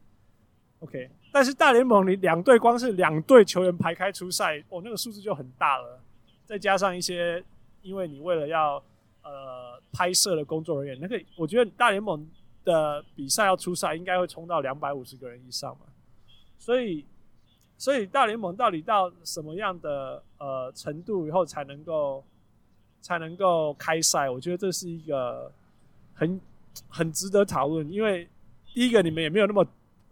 [0.85, 6.01] OK，但是大联盟你两队光是两队球员排开出赛，哦，那个数字就很大了。
[6.45, 7.43] 再加上一些，
[7.83, 8.83] 因为你为了要
[9.23, 12.27] 呃拍摄的工作人员，那个我觉得大联盟
[12.65, 15.87] 的比赛要出赛，应该会冲到两百五十个人以上嘛。
[16.59, 17.05] 所以，
[17.79, 22.25] 所以大联盟到底到什么样的呃程度以后才能够？
[23.07, 25.53] 才能够开赛，我觉得这是一个
[26.15, 26.41] 很
[26.89, 27.93] 很值得讨论。
[27.93, 28.27] 因为
[28.73, 29.63] 第一个，你们也没有那么，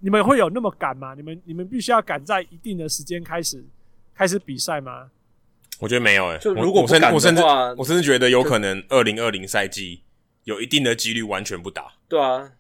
[0.02, 1.14] 你们会有那么赶吗？
[1.14, 3.64] 你们你们必须要赶在一定的时间开始
[4.14, 5.10] 开始比赛吗？
[5.78, 6.38] 我觉得没有诶、欸。
[6.38, 7.42] 就如果不赶的话，我甚至
[7.78, 10.02] 我甚至觉得有可能二零二零赛季
[10.44, 11.92] 有一定的几率完全不打。
[12.08, 12.52] 对啊，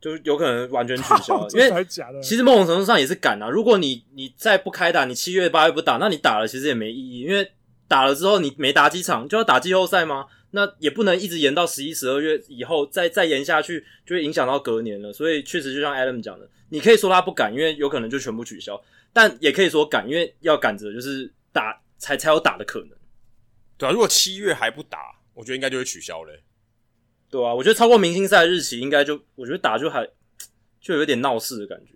[0.00, 1.84] 就有可能完全取消， 因为
[2.22, 3.50] 其实某种程度上也是赶啊。
[3.50, 7.52] 如果你你再不开打，你七月八月不打，那你打了其实也没意义，因为。
[7.88, 10.24] 打了之后，你没打几场就要打季后赛吗？
[10.54, 15.12] 那也不能一直延到十一、十二月以后，再再延下去就会影响到隔年了。
[15.12, 18.74] 所以确实就像 Adam 讲的，你可以说他不敢，因为有可能就全部取消；
[19.12, 22.90] 但也可以说敢，因为要赶着就是打才才有打的可能。
[23.78, 24.98] 对啊，如果七月还不打，
[25.34, 26.42] 我觉得应该就会取消嘞。
[27.30, 30.06] 对啊，我觉得超过明星赛日期，应该就我觉得打就还
[30.80, 31.92] 就有点闹事的感觉。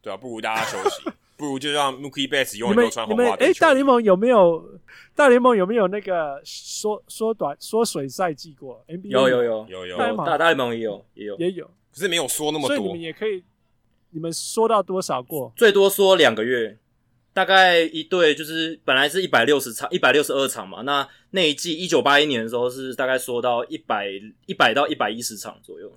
[0.00, 1.10] 对啊，不如大家休息。
[1.40, 3.34] 不如就让 Mookie Betts 永远都穿红袜。
[3.36, 4.78] 哎、欸，大联盟有没有？
[5.14, 9.96] 大联盟有没有那个缩缩短缩水赛季过？NBA 有有有有有。
[9.96, 12.76] 大大联盟也有也有也有，可是没有缩那么多。
[12.76, 13.42] 所以你们也可以，
[14.10, 15.52] 你们缩到多少过？
[15.56, 16.78] 最多缩两个月，
[17.32, 20.82] 大概一队就是本来是一百六十场，一百六十二场嘛。
[20.82, 24.08] 那那一季一九八一年的时候是大概缩到一百
[24.46, 25.92] 一百到一百一十场左右，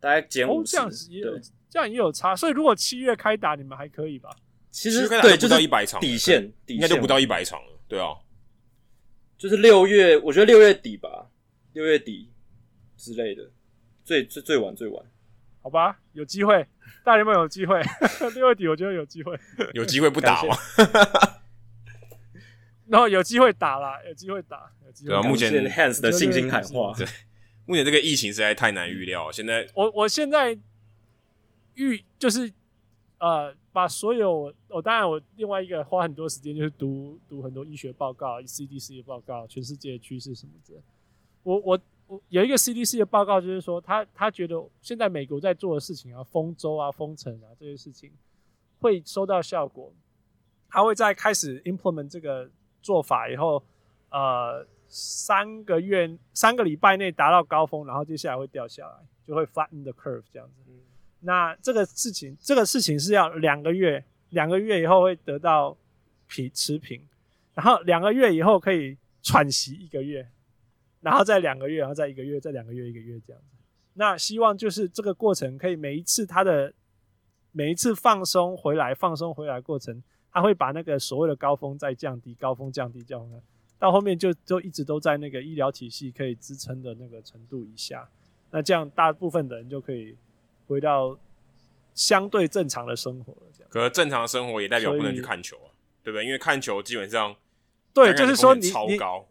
[0.00, 0.76] 大概减五十。
[0.76, 0.78] 对。
[0.78, 1.40] 这样也有
[2.12, 4.30] 差，所以如果七月开打，你们还可以吧？
[4.70, 7.78] 其实对，就到一百场底线，底线应该就不到一百场了。
[7.86, 8.08] 对啊，
[9.36, 11.30] 就是六月，我觉得六月底吧，
[11.74, 12.30] 六月底
[12.96, 13.50] 之类的，
[14.02, 15.04] 最最最晚最晚，
[15.62, 16.66] 好吧，有机会，
[17.04, 17.82] 大联盟有机会，
[18.34, 19.38] 六月底我觉得有机会，
[19.74, 20.56] 有机会不打吗？
[22.86, 25.10] 然后有机会打啦，有机会打，有机会。
[25.10, 27.06] 对啊，目前 Hans 的信心喊话，对，
[27.66, 29.30] 目前这个疫情实在太难预料。
[29.32, 30.58] 现在我我现在。
[31.74, 32.52] 预就是，
[33.18, 40.80] 呃，把所有我、当然我另外一个花很多时间就是读读很多医学报告、CDC 的报告、全世界的趋势什么的。
[41.42, 48.12] 我我我有一个 CDC 的报告，就是说他他觉得现在美国在做的事情啊，封州啊、封城啊这些事情
[48.80, 49.92] 会收到效果，
[50.68, 52.50] 他会在开始 implement 这个
[52.82, 53.62] 做法以后，
[54.10, 60.72] 呃，三个月三个礼拜内达到高峰，然后接下来会掉下来，就会 flatten the curve 这样子。
[61.24, 65.76] 那这个事情，这个事情是要两个月，两个月以后会得到
[66.26, 67.00] 平持平，
[67.54, 70.28] 然后两个月以后可以喘息一个月，
[71.00, 73.56] 然后再两个月，然后再一个月，再两个月，一个月这样子。
[73.94, 76.74] 那希望就是这个过程可以每一次它的
[77.52, 80.02] 每一次放松回来，放松回来过程，
[80.32, 83.36] 它会把那个所谓的高峰再降低，高峰降低，降低，
[83.78, 88.08] 到后面就就一直都在那个医疗体系可以支撑的那个程度以下。
[88.50, 90.16] 那这样大部分的人就可以。
[90.66, 91.18] 回到
[91.94, 93.68] 相对正常的生活了，这样。
[93.70, 95.68] 可是正常的生活也代表不能去看球啊。
[96.04, 96.24] 对不对？
[96.26, 97.36] 因为看球基本上，
[97.94, 99.24] 对，就是说你超高。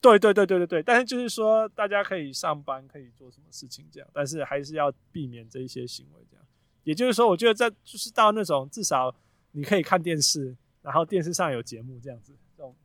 [0.00, 6.46] 对对对对对对，但是就是说大家可以上班，可以做什么事情这样，但是还是要避免这一些行为这样。
[6.84, 9.12] 也就是说，我觉得在就是到那种至少
[9.50, 12.76] 你可以看电视，然后电视上有节目这样子，这种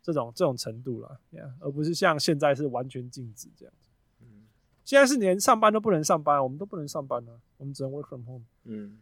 [0.00, 3.74] 这种这种程度了，yeah, 而不是像现在是完全禁止这样
[4.84, 8.44] 现在是连上班都不能上班，我们都不能上班呢，我们只能 work from home。
[8.64, 8.98] 嗯，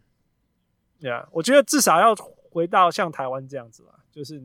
[1.00, 2.14] 对啊，我觉得至少要
[2.50, 4.40] 回到像台湾这样子啦，就是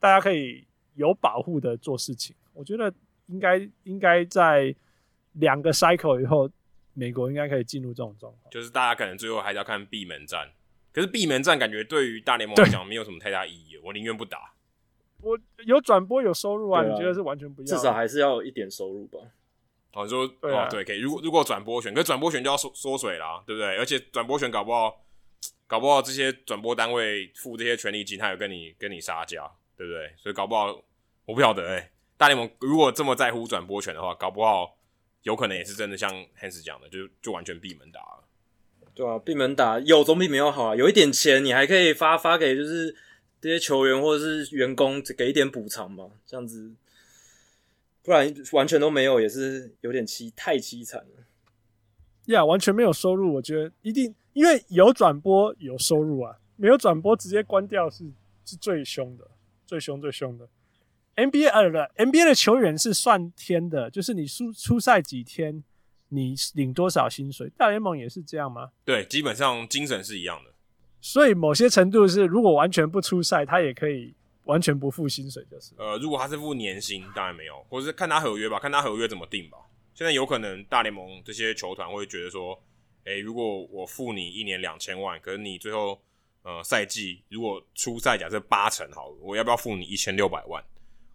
[0.00, 2.34] 大家可以有保护的做事情。
[2.52, 2.92] 我觉得
[3.26, 4.74] 应该应该在
[5.34, 6.50] 两个 cycle 以后，
[6.94, 8.50] 美国应该可以进入这种状况。
[8.50, 10.50] 就是大家可能最后还是要看闭门战，
[10.92, 14.52] 可是闭门战感觉对于大联盟来讲没有什么太大意义，我宁愿不打。
[15.20, 17.78] 我有转播有收入啊，啊你觉得是完全不一样？
[17.78, 19.20] 至少还是要有一点收入吧。
[19.94, 21.00] 哦，你说对、啊、哦，对，可以。
[21.00, 23.76] 如果如果转播权，可转播权就要缩缩水啦，对不对？
[23.76, 25.04] 而且转播权搞不好，
[25.66, 30.12] 搞不好这些转播单位付这些权利金，他有跟你跟你杀价，对不对？
[30.16, 30.66] 所以搞不好
[31.26, 31.90] 我不晓得哎、欸。
[32.16, 34.78] 大联盟如果这么在乎转播权的话，搞不好
[35.24, 38.24] 有可能也是真的，像 Hans 讲的，就就完全闭门打了。
[38.94, 40.76] 对啊，闭门打有总比没有好啊。
[40.76, 42.94] 有一点钱，你还可以发发给就是
[43.40, 46.72] 这些球员或者是员工，给一点补偿嘛，这样子。
[48.02, 51.26] 不然完全都没有，也是有点凄太凄惨了。
[52.26, 58.04] 呀，yeah, 完全没有收入，我觉得一定因为有转播有收入啊，没有转播直接关掉是
[58.44, 59.28] 是最凶的，
[59.66, 60.48] 最凶最凶的。
[61.14, 65.62] NBA 呃不，NBA 的球员是算天的，就是你出出赛几天，
[66.08, 67.50] 你领多少薪水。
[67.56, 68.70] 大联盟也是这样吗？
[68.84, 70.50] 对，基本上精神是一样的。
[71.00, 74.14] 所以某些程度是，如果完全不出赛，他也可以
[74.44, 75.72] 完全不付薪水，就是。
[75.76, 79.58] 呃，如果他是付年薪，当然没有，或者是看他合约吧，看他合约怎么定吧。
[79.94, 82.60] 现在有可能大联盟这些球团会觉得说，
[83.04, 86.02] 诶，如果我付你一年两千万，可是你最后
[86.42, 90.64] 呃赛季如果出赛假设八成好了，我要不要付你一千六百万？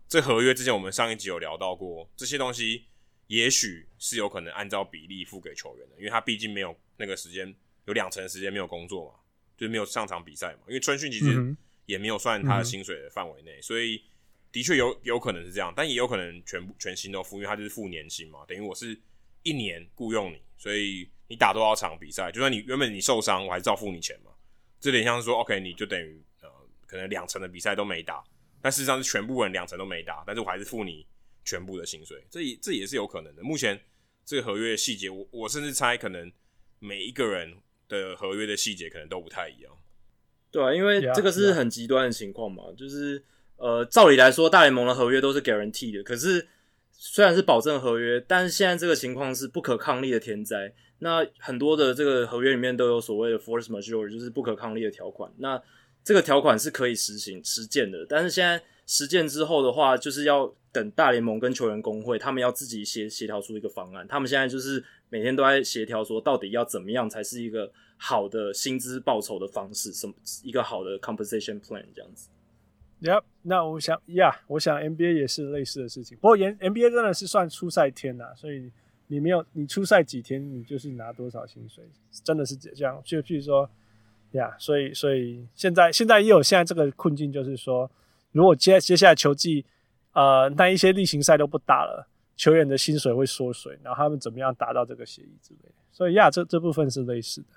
[0.07, 2.85] 这合约之前我们上一集有聊到过，这些东西
[3.27, 7.53] 也许是有可能按照比例付给球员的，因为他毕竟没有那个时间，
[7.85, 9.19] 有两成时间没有工作嘛，
[9.57, 10.59] 就是没有上场比赛嘛。
[10.67, 11.55] 因为春训其实
[11.87, 14.03] 也没有算他的薪水的范围内，所以
[14.51, 18.95] 的确有有可能是这样，但也有可能全部全薪都付，因为他就是付年薪嘛，等于我是
[19.41, 24.31] 一年雇佣你，所以你打多少场比赛，就算你原本你受伤，我还是照付你钱嘛。
[24.79, 26.49] 这点像是说，OK，你就等于呃，
[26.85, 28.23] 可能两成的比赛都没打。
[28.61, 31.05] 但事实上是全部人两成都没打，但是我还是付你
[31.45, 33.43] 全部的薪水，这也这也是有可能的。
[33.43, 33.79] 目前
[34.25, 36.31] 这个合约细节，我我甚至猜可能
[36.79, 37.55] 每一个人
[37.87, 39.76] 的合约的细节可能都不太一样。
[40.51, 43.21] 对啊，因为这个是很极端的情况嘛.就是
[43.57, 46.47] 呃，照理来说大联盟的合约都是 guarantee 的，可是
[46.91, 50.73] 虽然是保证合约，但是现在这个情况是不可抗力的天灾。
[50.99, 55.31] 那很多的这个合约里面都有所谓的 force majeure，就是不可抗力的条款。
[55.37, 55.61] 那
[56.03, 64.07] 这个条款是可以实行实践的，但是现在实践之后的话，就是要等大联盟跟球员工会他们要自己协协调出一个方案。
[64.07, 72.29] 他们现在就是每天都在协调，说到底要怎么样才是一个好的薪资报酬的方式，什么一个好的 compensation plan 这样子。
[73.01, 76.17] Yep，那我想呀，yeah, 我想 NBA 也是类似的事情。
[76.19, 78.71] 不过，N NBA 真的是算出赛天呐，所以
[79.07, 81.83] 你没有你出赛几天，你就是拿多少薪水，
[82.23, 83.01] 真的是这样。
[83.03, 83.69] 就譬如说。
[84.31, 87.89] 呀，yeah, 所以所以现在现在也有现在这个困境，就是说，
[88.33, 89.65] 如果接接下来球季，
[90.11, 95.75] 呃，那一些例行赛都不打了，球员的薪水会缩水，然后他们怎么样达到这个协议之类的。
[95.93, 97.47] 所以呀，这这部分是类似的。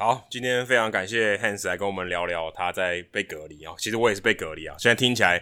[0.00, 5.38] 好，今天非常感谢 Hans 来跟我们聊聊他在被隔离啊，其实我也是被隔离啊，现在听起来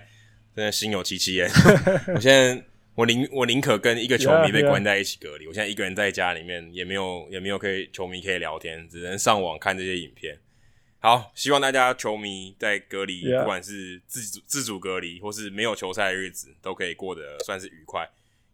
[0.52, 1.48] 真的心有戚戚焉。
[2.12, 2.60] 我现在。
[2.96, 5.44] 我宁我宁可跟一个球迷被关在一起隔离。
[5.44, 5.48] Yeah, yeah.
[5.50, 10.36] 我现在一个人在家里面，也没有也没有可以球迷可以聊天，只能上网看这些影片。
[10.98, 18.04] 好，希望大家球迷在隔离.不管是自主自主隔离，或是没有球赛的日子，都可以过得算是愉快。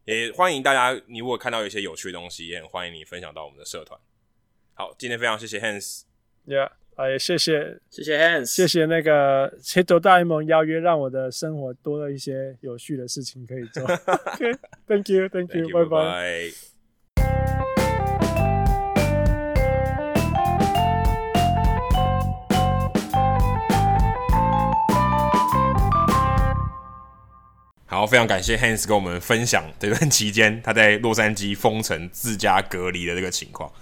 [0.05, 3.98] 也欢迎大家，你如果看到一些有趣的东西，也很欢迎你分享到我们的社团。
[4.77, 6.03] 好，今天非常谢谢 Hans。
[6.49, 6.68] Yeah.
[6.97, 13.85] 哎，谢谢，谢谢 Hans，谢谢那个街头大联盟邀约，让我的生活多了一些有趣的事情可以做。
[14.35, 16.51] OK，Thank you，Thank you，拜拜。
[27.87, 33.72] 好，非常感谢 Hans 跟我们分享这段期间他在洛杉矶封城自家隔离的这个情况。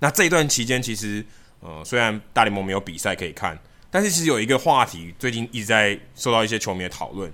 [0.00, 1.24] 那这一段期间，其实。
[1.60, 3.58] 呃，虽然大联盟没有比赛可以看，
[3.90, 7.28] 但是其实有一个话题最近一直在受到一些球迷的讨论，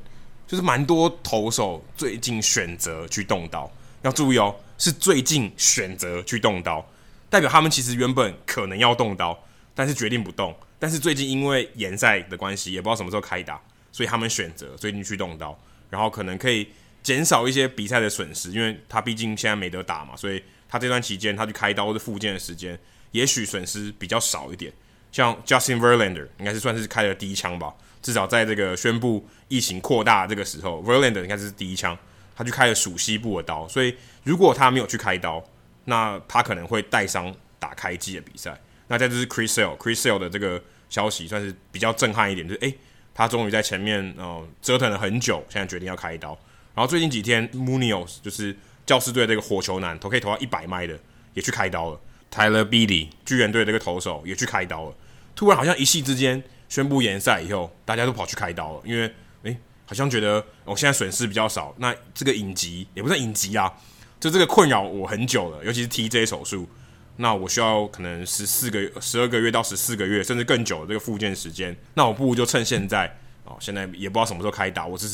[0.47, 3.71] 就是蛮多投手最近选择去动刀。
[4.01, 6.83] 要注意哦，是最近选择去动刀，
[7.29, 9.39] 代表他们其实原本可能要动刀，
[9.75, 13.61] 但是决定不动，但是最近因为延赛的关系，也不知道什么时候开打，
[13.93, 15.55] 所以他们选择最近去动刀，
[15.91, 16.67] 然后可能可以
[17.03, 20.43] 减少一些比赛的损失，因为他毕竟现在没得打嘛，所以
[20.75, 22.77] 他这段期间他去开刀或者复健的时间，
[23.13, 24.73] 也许损失比较少一点。
[25.13, 27.73] 像 Justin Verlander 应该是算是开了第一枪吧，
[28.03, 31.97] 至少在这个宣布疫情扩大这个时候，Verlander 应该是第一枪，
[32.35, 33.95] 他去开了属西部的刀，所以
[34.25, 35.41] 如果他没有去开刀，
[35.85, 38.61] 那他可能会带伤打开季的比赛。
[38.89, 40.61] 那再就是 Chris Sale，Chris Sale 的这个
[40.91, 42.77] 消息算是比较震撼一点，就是诶，
[43.15, 46.37] 他终于在前面哦、呃、折腾了很久，现在决定要开刀。
[46.75, 48.57] 然后最近几天，Munoz 就是
[48.87, 50.99] 教士队这个火球男，投可以投到一百迈的，
[51.33, 52.01] 也去开刀了。
[52.31, 54.95] Tyler Beede 巨人队这个投手也去开刀了。
[55.37, 59.13] 突然好像一夕之间宣布延赛以后，大家都跑去开刀了，因为
[59.45, 59.57] 诶，
[59.87, 61.75] 好像觉得我、哦、现在损失比较少。
[61.79, 63.73] 那这个隐疾也不是隐疾啊，
[64.19, 66.69] 就这个困扰我很久了，尤其是 TJ 手术。
[67.17, 71.77] 那我需要可能十四个、十二个月到十四个月，甚至更久的这个复健时间。
[71.95, 75.09] 那我不如就趁现在哦，现在也不知道什么时候开打，我至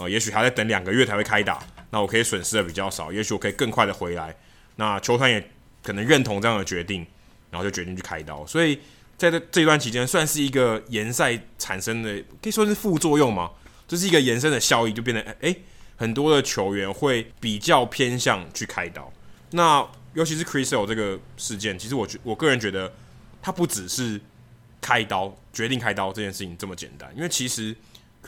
[0.00, 1.62] 呃，也许还在等两个月才会开打。
[1.90, 4.34] 那我可以损失的比较少，也许我可以更快的回来。
[4.76, 5.50] 那球团也
[5.82, 7.06] 可能认同这样的决定，
[7.50, 8.46] 然后就决定去开刀。
[8.46, 8.80] 所以
[9.18, 13.50] 在这这段期间，算是一个延赛产生的，可以说是副作用嘛，
[13.86, 15.54] 这、就是一个延伸的效益，就变得诶，
[15.96, 19.12] 很多的球员会比较偏向去开刀。
[19.50, 22.90] 那尤其是 Chris Sale 这个事件，其实我觉我个人觉得，
[23.42, 24.18] 他不只是
[24.80, 27.12] 开刀决定开刀这件事情这么简单。
[27.14, 27.76] 因为其实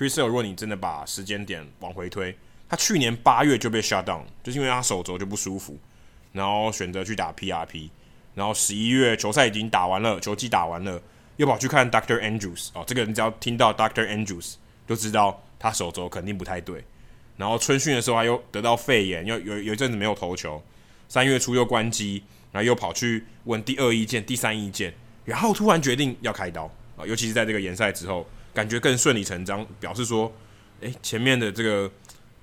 [0.03, 2.37] Chris Sale，如果你真的把时间点往回推，
[2.69, 5.79] 他去年八月就被 shut down，就是因为他手肘就不舒服，
[6.33, 7.89] 然后选择去打 PRP，
[8.35, 11.01] 然后十一月球赛已经打完了，球季打完了，
[11.37, 14.55] 又跑去看 Doctor Andrews 哦，这个人只要听到 Doctor Andrews
[14.89, 16.85] 就知道他手肘肯定不太对。
[17.37, 20.63] 然后春训的时候他又得到肺炎，又有有一阵子没有投球。
[21.09, 24.93] 三月初又关机，然后又跑去问第二意见、第三意见，
[25.25, 26.65] 然后突然决定要开刀
[26.97, 27.05] 啊！
[27.07, 30.33] 尤其是在这个延赛之后，感觉更顺理成章，表示说，
[30.81, 31.91] 诶，前面的这个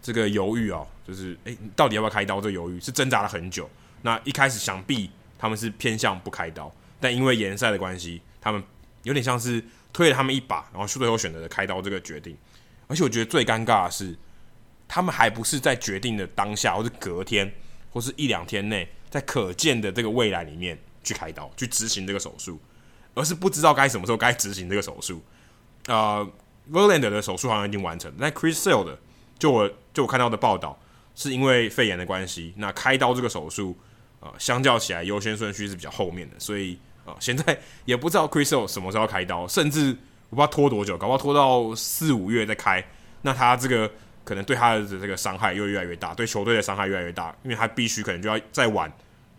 [0.02, 2.40] 这个犹豫啊，就是诶，到底要不要开刀？
[2.42, 3.70] 这犹豫是挣扎了很久。
[4.02, 8.64] 那一开始想必他们是偏向不开刀，但因为延赛的关系，他们
[9.04, 12.38] 有点像是推了他们一把，然后最后选择了开刀这个决定。
[12.88, 14.18] 而且我觉得最尴尬的是，
[14.88, 17.52] 他们还不是在决定的当下，或是隔天。
[17.92, 22.60] 或是一两天内，在可见的这个未来里面去开刀，去执行这个手术，
[23.16, 25.24] 而是不知道该什么时候该执行这个手术。
[25.90, 26.26] 呃
[26.72, 28.98] ，Verlander 的手术好像已经完成，但 Chris Sale 的，
[29.38, 30.80] 就我就我看到的报道，
[31.16, 33.78] 是因为肺炎的关系，那开刀这个手术，
[34.22, 39.98] 呃，相较起来优先顺序是比较后面的，所以、呃， 现在也不知道 Chris Sale 什么时候开刀，甚至
[40.30, 42.86] 我不知道拖多久，搞不好拖到四五月再开，
[43.24, 43.92] 那他这个。
[44.26, 48.92] 可能对他的这个伤害又越来越大，对球队的伤害越来越大，因为他必须可能就要再晚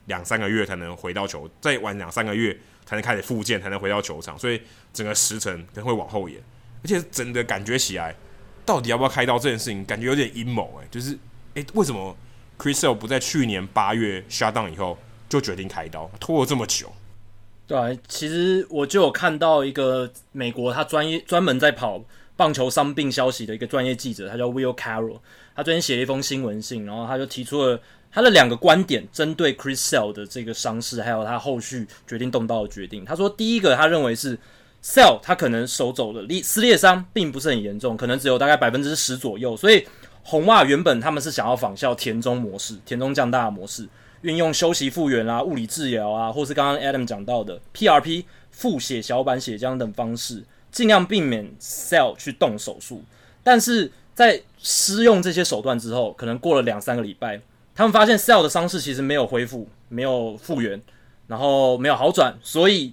[0.06, 2.58] 两三个月才能回到球，再晚两三个月
[2.90, 4.60] 才能开始复健，才能回到球场，所以
[4.92, 6.42] 整个时程可能会往后延，
[6.82, 8.12] 而且整个感觉起来，
[8.66, 11.16] 到底要不要开刀这件事情，感觉有点阴谋诶，就是
[11.54, 12.16] 诶，为什么
[12.58, 16.92] Chris Sale 不在去年八月下档以后就决定开刀，拖了这么久？
[17.68, 22.02] 对啊，其实我就有看到一个美国他专业专门在跑。
[22.36, 25.20] 棒球伤病消息的一个专业记者，他叫 Will Carroll，
[25.54, 27.78] 他最近写了一封新闻信，然后他就提出了
[28.12, 33.04] 他的两个观点，针对 Chris Sale 的这个伤势，还有他后续决定动刀的决定。
[33.04, 34.38] 他说，第一个，他认为是
[34.82, 39.86] Sale 他可能手肘的裂撕裂伤并不是很严重，可能只有大概百分之十左右，所以
[40.22, 43.88] 红袜原本他们是想要仿效田中模式，田中将大的模式，
[44.22, 50.44] 运用休息复原啊、物理治疗啊，或是刚刚 Adam 讲到的 PRP 复血小板血浆等方式。
[50.72, 53.02] 尽量避免 Sale 去动手术，
[53.42, 57.40] 但是在施用这些手段之后，可能过了两三个礼拜，
[57.74, 60.80] 他们发现 Sale 的伤势其实没有恢复，没有复原，
[61.26, 62.92] 然后没有好转，所以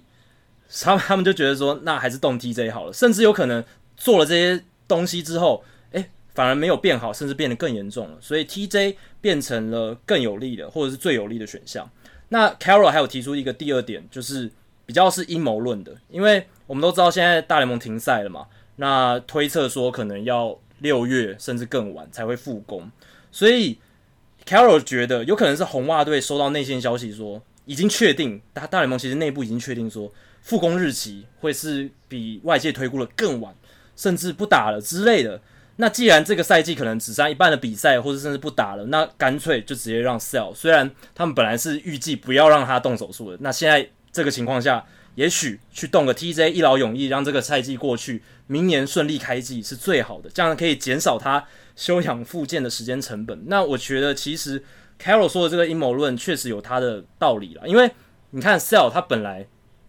[0.82, 3.64] 他们他们就觉得说，那还是动 TJ 好了，甚至有可能
[3.96, 11.88] 做了这些东西之后，诶，反而没有变好，甚至变得更严重了，所以 TJ 变成了更有利的或者是最有利的选项。
[12.28, 14.50] 那 Carol 还有提出一个第二点，就是
[14.86, 16.46] 比较是阴谋论的，因为。
[16.68, 22.90] 我们都知道现在大联盟停赛了嘛，那推测说可能要六月甚至更晚才会复工，
[23.32, 23.78] 所以
[24.48, 33.54] Carroll 觉得有可能是红袜队收到内线消息说已经确定，大大联盟其实内部已经确定说复工日期会是比外界推估的更晚，
[33.94, 35.38] 甚至不打了之类的。
[35.76, 40.54] 那既然这个赛季可能只剩一半的比赛，或者甚至不打了，那干脆就直接让 Sale。
[40.54, 44.82] 虽然他们本来是预计不要让他动手术的，那现在这个情况下。
[45.18, 51.44] 也许去动个 TJ 一劳永逸，让这个赛季过去，明年顺利开季是最好的，这样可以减少他
[51.74, 53.42] 休养复健的时间成本。
[53.46, 54.62] 那我觉得其实
[55.02, 57.90] Carol 说的这个阴谋论确实有他的道理啦，因为
[58.30, 59.48] 你看 Sale 他本来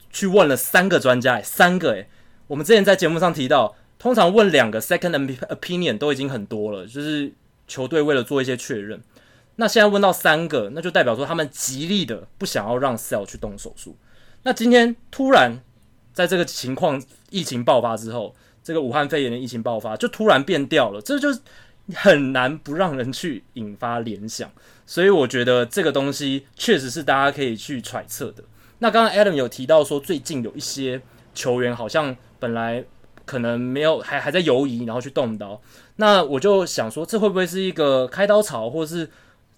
[0.09, 2.09] 去问了三个专家，三个诶，
[2.47, 7.31] 我们之前在节目上提到，通常问两个 second opinion 都已经很多了，就是
[7.67, 8.99] 球队为了做一些确认。
[9.57, 13.95] 那现在问到三个，那就代表说他们极力的不想要让 Sale 去动手术。
[14.43, 15.59] 那今天突然
[16.13, 21.27] 在这个情况疫情爆发之后，这个武汉肺炎的疫情爆发就突然变掉了，这就
[21.93, 24.49] 很难不让人去引发联想。
[24.85, 28.43] 所以我觉得这个东西确实是大家可以去揣测的。
[28.79, 31.01] 那刚刚 Adam 有提到说，最近有一些
[31.33, 32.83] 球员好像本来
[33.25, 35.61] 可能没有还还在犹疑，然后去动刀。
[35.97, 39.09] 那我就想说，这会不会是一个开刀潮，或是？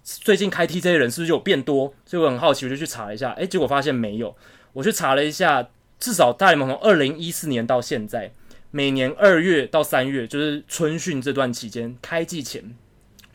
[0.04, 1.94] 最近开 TJ 的人是不是就有变多？
[2.04, 4.34] 所以我很好奇，我就去查一下，诶，结果发现没有。
[4.74, 5.68] 我去查了一下，
[6.00, 8.32] 至少大联盟从二零一四年到现在，
[8.70, 12.74] 每年二月到三月，就是春训这段期间，开季前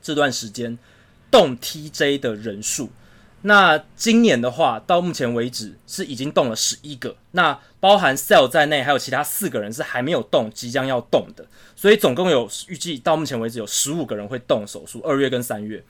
[0.01, 0.77] 这段时间
[1.29, 2.89] 动 TJ 的人数。
[3.43, 11.45] 那今年的话，到目前为止是已经动了十一个，那包含 Sale 在内，还有其他四个人是还没有动，即将要动的。
[11.75, 15.83] 所以总共有预计到目前为止有十五个人会动手术，二月跟三月。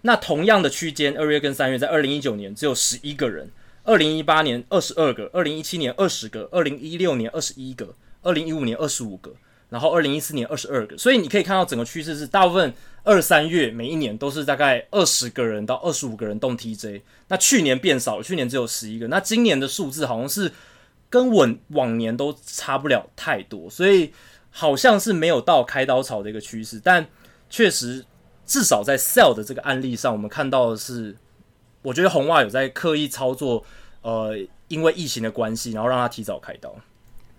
[0.00, 3.50] 那同样的区间，二月跟三月，在二零一九年只有十一个人，
[3.84, 9.32] 二零一八年二十二个，二零一七年二十个，二零一六年二十一个，二零一五年二十五个，
[9.68, 10.96] 然后二零一四年二十二个。
[10.96, 12.72] 所以你可以看到整个趋势是，大部分
[13.02, 17.02] 二三月每一年都是大概二十个人到二十五个人动 TJ。
[17.28, 19.06] 那去年变少了，去年只有十一个。
[19.08, 20.50] 那今年的数字好像是
[21.10, 24.12] 跟往往年都差不了太多，所以
[24.50, 27.06] 好像是没有到开刀潮的一个趋势，但
[27.50, 28.04] 确实。
[28.46, 31.16] 至少在 Sell 的这个案例上，我们看到的是，
[31.84, 33.62] 我觉得红袜有在刻意操作，
[34.00, 34.34] 呃，
[34.68, 36.74] 因为疫情的关系，然后让他提早开刀。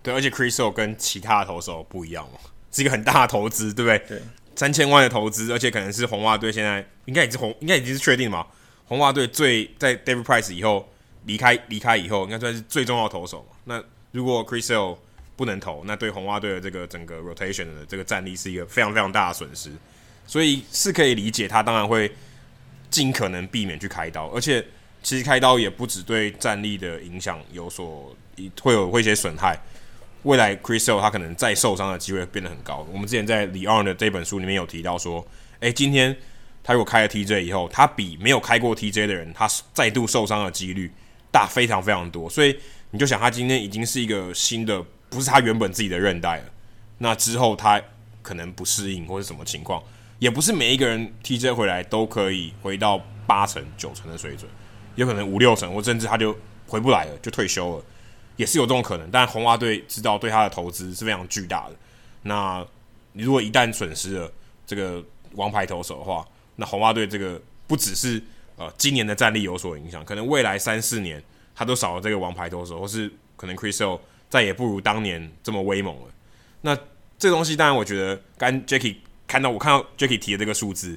[0.04, 2.38] 对，而且 Chris Sale 跟其他的投手不一样嘛，
[2.70, 3.98] 是一个很大的投资，对不对？
[4.08, 4.22] 对，
[4.54, 8.46] 三千万的投资，而且可能是红袜队现在应该已经红，应该已经是确定嘛。
[8.86, 10.88] 红袜队最在 David Price 以后
[11.24, 13.56] 离开离开以后，应该算是最重要的投手嘛。
[13.64, 13.82] 那
[14.12, 14.96] 如果 Chris Sale
[15.34, 19.72] 不能投，那对红袜队的这个整个 rotation 的这个战力是一个非常非常大的损失。
[20.24, 22.10] 所以是可以理解，他当然会
[22.90, 24.64] 尽可能避免去开刀，而且
[25.02, 28.16] 其实开刀也不只对战力的影响有所
[28.60, 29.58] 会有会一些损害。
[30.22, 32.84] 未来 Chris Sale 他可能再受伤的机会变得很高。
[32.92, 35.24] 我们之前在 The Arn 的这本书里面有提到说，
[35.60, 36.16] 诶，今天
[36.64, 40.90] 他如果开了 TJ 以后，他比没有开过 TJ 的人，他再度受伤的几率
[41.30, 42.28] 大非常非常多。
[42.28, 42.58] 所以
[42.90, 46.44] 你就想，他今天已经是一个新的，不是他原本自己的韧带了。
[46.98, 47.80] 那之后他
[48.22, 49.80] 可能不适应或者什么情况。
[50.18, 54.50] 也不是每一个人 TJ 回来都可以回到八成九成的水准，
[54.94, 56.36] 有可能五六成，或甚至他就
[56.66, 57.84] 回不来了，就退休了，
[58.36, 59.10] 也是有这种可能。
[59.10, 61.76] 但红袜队知道对他的投资是非常巨大的。
[62.22, 62.66] 那
[63.12, 64.32] 你如果一旦损失了
[64.66, 68.22] 这个王牌投手的话，那红袜队这个不只是
[68.56, 71.22] 呃今年的战力有所影响，可能未来三四年
[71.54, 74.00] 他都少了这个王牌投手，或是可能 Chris Sale
[74.30, 76.08] 再也不如当年这么威猛了。
[76.62, 76.74] 那
[77.18, 78.96] 这东西当然，我觉得跟 Jacky。
[79.26, 80.96] 看到我看到 Jacky 提的这个数字，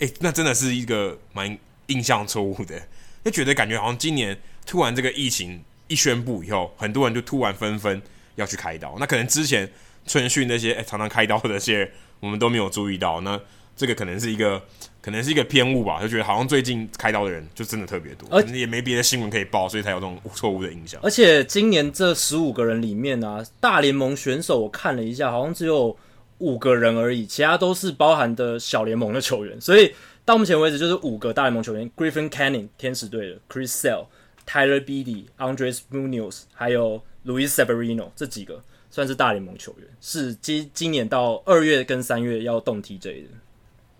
[0.00, 2.80] 诶、欸，那真的是一个蛮印象错误的，
[3.24, 8.00] 就觉得感觉好像今年突然这个疫情一宣布以后，很多人就突然纷纷
[8.36, 8.96] 要去开刀。
[9.00, 9.70] 那可能之前
[10.06, 13.20] 春训那些诶、欸，常常开刀的那些，我们都没有注意到。
[13.22, 13.40] 那
[13.76, 14.62] 这个可能是一个
[15.00, 21.00] 可能是一个偏误吧，就觉得好像最近开刀的人就真的特别多，而也没别的新闻可以报，所以才有这种错误的印象。
[21.02, 25.96] 而且今年这十五个人里面啊，大联盟选手我看了一下，好像只有。
[26.40, 34.06] 五个人而已，其他都是包含的小联盟的球员，所以到目前为止就是五个大联盟球员：Griffin Canning 天使队的，Chris Sale、
[34.46, 43.28] Tyler Beede、Andres Munoz，还有 Luis Severino 这几个算是大联盟球员，是今今年到二月跟三月要动 TJ 的，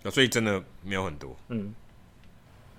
[0.02, 1.36] 那所以真的没有很多。
[1.48, 1.74] 嗯，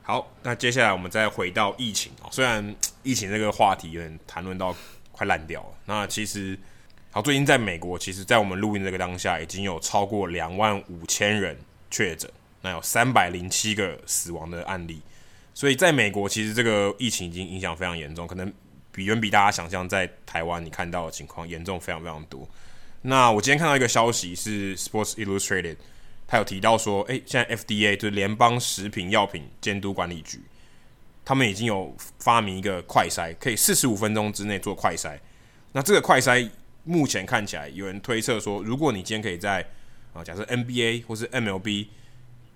[0.03, 4.75] 好，那接下来我们再回到疫情哦，虽然疫情这个话题有点谈论到
[5.11, 6.57] 快烂掉了，那其实。
[7.13, 11.57] 好，最近在美国，其实，在我们录音这个当下，已经有超过两万五千人
[11.89, 12.31] 确诊，
[12.61, 15.01] 那有三百零七个死亡的案例。
[15.53, 18.53] 所以，在美国，其实这个疫情已经影响非常严重，可能
[18.93, 22.47] 比远比大家想象在台湾你看到的情况严重非常非常多。
[23.01, 25.75] 那我今天看到一个消息是 Sports Illustrated，
[26.25, 30.41] 他有提到说，诶，现在 FDA 就是联邦食品药品监督管理局，
[31.25, 35.19] 他们已经有发明一个快筛，可以四十五分钟之内做快筛。
[35.73, 36.49] 那这个快筛。
[36.83, 39.65] 目前看起来，有人推测说，如果你今天可以在
[40.13, 41.87] 啊，假设 NBA 或是 MLB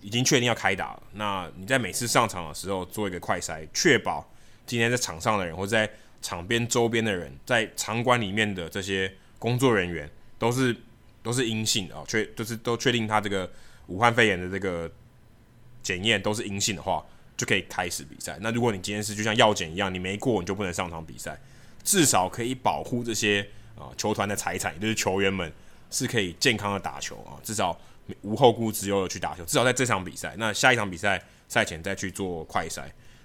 [0.01, 4.27] 已经确定要开打了，那你在每次上场的时候做一个快筛，确保
[4.65, 5.89] 今天在场上的人或在
[6.21, 10.75] 场边周边的人，在场馆里面的这些工作人员都是
[11.21, 13.49] 都是阴性的啊，确就是都确定他这个
[13.87, 14.91] 武汉肺炎的这个
[15.83, 17.05] 检验都是阴性的话，
[17.37, 18.37] 就可以开始比赛。
[18.41, 21.39] 那如果你今天是就像药检一样，你没过你就不能上场比赛。
[21.83, 23.47] 至少可以保护这些
[23.77, 25.51] 啊、球团的财产，也就是球员们
[25.91, 27.77] 是可以健康的打球啊，至少
[28.21, 29.43] 无后顾之忧的去打球。
[29.45, 32.83] 至少在这场比赛，那下一场比赛赛前再去做快筛。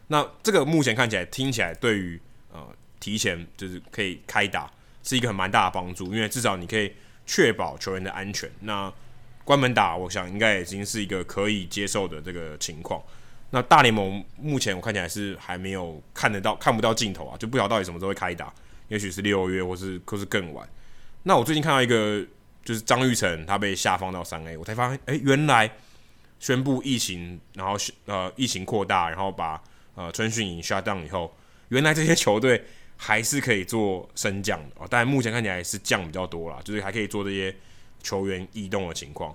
[0.08, 2.20] 那这个目前看起来、听起来，对于
[2.52, 2.66] 呃
[2.98, 4.70] 提前就是可以开打，
[5.02, 6.92] 是一个很蛮大的帮助，因为至少你可以
[7.26, 8.50] 确保球员的安全。
[8.60, 8.92] 那
[9.44, 13.00] 关门打，我想应该已经是一个可以接受的这个情况。
[13.50, 18.52] 那大联盟目前我看起来是还没有看得到、看不到尽头啊，就不晓得到底什么时候会开打，
[18.90, 20.68] 也许是六月，或是或是更晚。
[21.22, 22.22] 那我最近看到一个，
[22.62, 25.70] 就是张玉成他被下放到三 A，我才发现，哎、原来
[26.38, 27.74] 宣布疫情，然后
[28.04, 29.58] 呃疫情扩大，然后把
[29.94, 31.34] 呃春训营 shut down 以后，
[31.70, 32.62] 原来这些球队
[32.98, 34.86] 还是可以做升降的哦。
[34.90, 37.56] 但目前看起来是降比较多啦，就是还可以做这些
[38.02, 39.34] 球员异动的情况。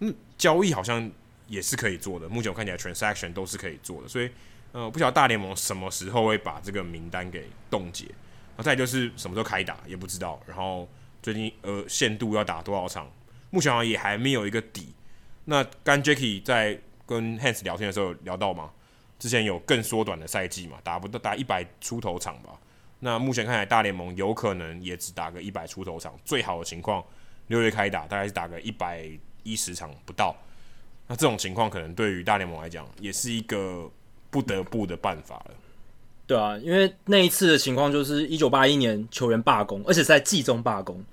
[0.00, 1.10] 嗯，交易好像。
[1.50, 4.30] 也是可以做的，目前我看起来 transaction 都是可以做的，所以
[4.70, 8.04] 呃，不晓得大联盟什么时候会把这个名单给冻结，
[8.62, 10.88] 再就是什么时候开打也不知道，然后
[11.22, 13.10] 最近呃限度要打多少场，
[13.50, 14.94] 目前好像也还没有一个底。
[15.44, 18.70] 那刚 Jacky 在跟 Hans 聊天的时候聊到嘛，
[19.18, 22.50] 之前有更缩短的赛季嘛，打不到打一百出头场吧。
[23.00, 27.02] 那目前看来大联盟有可能也只打个一百出头场，最好的情况
[27.46, 29.08] 六月开打大概是打个一百
[29.42, 30.36] 一十场不到。
[31.06, 33.90] 那这种情况可能对于大联盟来讲，也是一个
[34.30, 35.54] 不得不的办法了。
[36.30, 41.04] 对啊，因为那一次的情况就是一九八一年球员罢工，而且在季中罢工。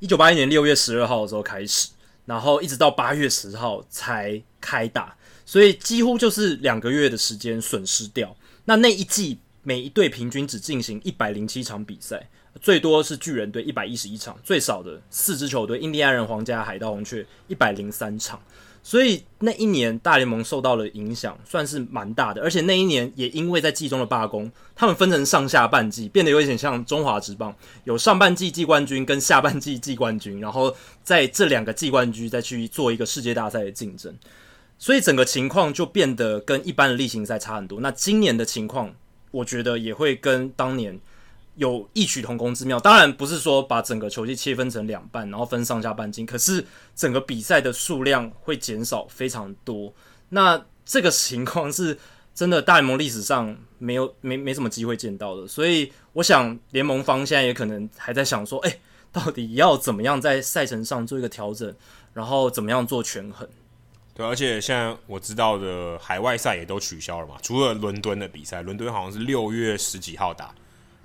[0.00, 1.88] 一九八一年六月十二号的时候开始，
[2.26, 5.16] 然后一直到八月十号才开打，
[5.46, 8.36] 所以几乎就是两个月的时间损失掉。
[8.66, 12.28] 那那一季每一队平均只进行一百零七场比赛，
[12.60, 18.38] 最多是巨人队一百一十一场，最少的四支球队印第安人、皇家、海盗、红雀一百零三场。
[18.86, 22.40] 所以那一年大联盟受到了影响，算是蛮大的。
[22.40, 30.72] 而且那一年也因为在季中的罢工，他们分成上下半季，变得有点像中华职棒，有上半季季冠军跟下半季季冠军，然后
[31.02, 34.16] 在这两个季冠军再去做一个世界大赛的竞争。
[34.78, 37.80] 所以整个情况就变得跟一般的例行赛差很多。
[37.80, 38.94] 那今年的情况，
[39.32, 41.00] 我觉得也会跟当年。
[41.56, 49.92] 有异曲同工之妙，当然不是说把整个球季切分成两半，然后分上下半季，可是整个比赛的数量会减少非常多。
[50.28, 51.98] 那这个情况是
[52.34, 58.78] 真的大联盟历史上没有没没什么机会见到的，所以我想联盟方现在也可能还在想说，哎，
[59.10, 61.74] 到底要怎么样在赛程上做一个调整，
[62.12, 63.48] 然后怎么样做权衡？
[64.12, 70.54] 对，而且现在我知道的海外赛也都取消了嘛，除了伦敦的比赛，伦敦好像是六月十几号打。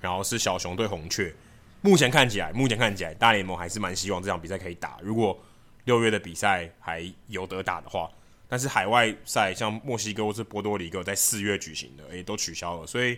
[0.02, 1.32] 然后是小熊对红雀，
[1.80, 4.98] 目前看起来，目前看起来，大联盟还是蛮希望这场比赛可以打。
[5.00, 5.38] 如果
[5.84, 8.10] 六月的比赛还有得打的话，
[8.48, 12.86] 但是海外赛像墨西哥或是波多黎各在四月举行的，也都取消了。
[12.86, 13.16] 所以，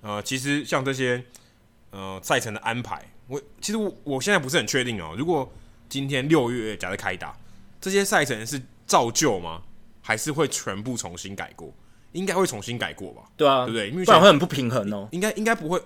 [0.00, 1.24] 呃，其实像这些
[1.90, 5.14] 呃赛程的安排，我其实我我现在不是很确定哦。
[5.16, 5.50] 如果
[5.88, 7.34] 今天六月假设开打，
[7.80, 9.62] 这些赛程是照旧吗？
[10.02, 11.72] 还是会全部重新改过？
[12.12, 13.22] 应该会重新改过吧？
[13.36, 13.90] 对啊，对不对？
[13.90, 15.08] 因为不然会很不平衡哦。
[15.12, 15.80] 应该应该不会。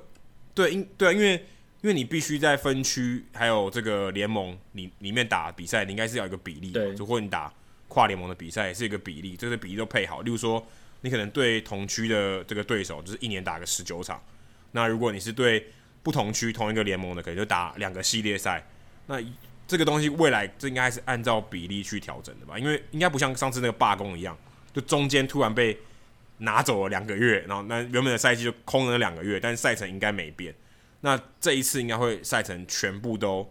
[0.59, 1.35] 对，因对啊，因为
[1.83, 7.53] 因为你必须在分区还有这个联盟里里面打比赛，你应该是要有一个比例，对，就或你打
[7.87, 10.21] 跨联盟的比赛也是一个比例，这个比例都配好。
[10.23, 10.67] 例如说，
[11.03, 14.21] 你可能对同区的这个对手就是一年打个十九场，
[14.73, 15.69] 那如果你是对
[16.03, 18.67] 不同区同一个联盟的，可能就打两个系列赛。
[19.07, 19.21] 那
[19.69, 22.59] 这个东西未来这应该还是按照比例去调整的吧？
[22.59, 24.37] 因为应该不像上次那个罢工一样，
[24.75, 25.79] 就中间突然被。
[26.39, 30.55] 拿走了两个月，然后那原本的赛季就空了两个月，但是赛程应该没变。
[31.01, 33.49] 那这一次应该会赛程全部都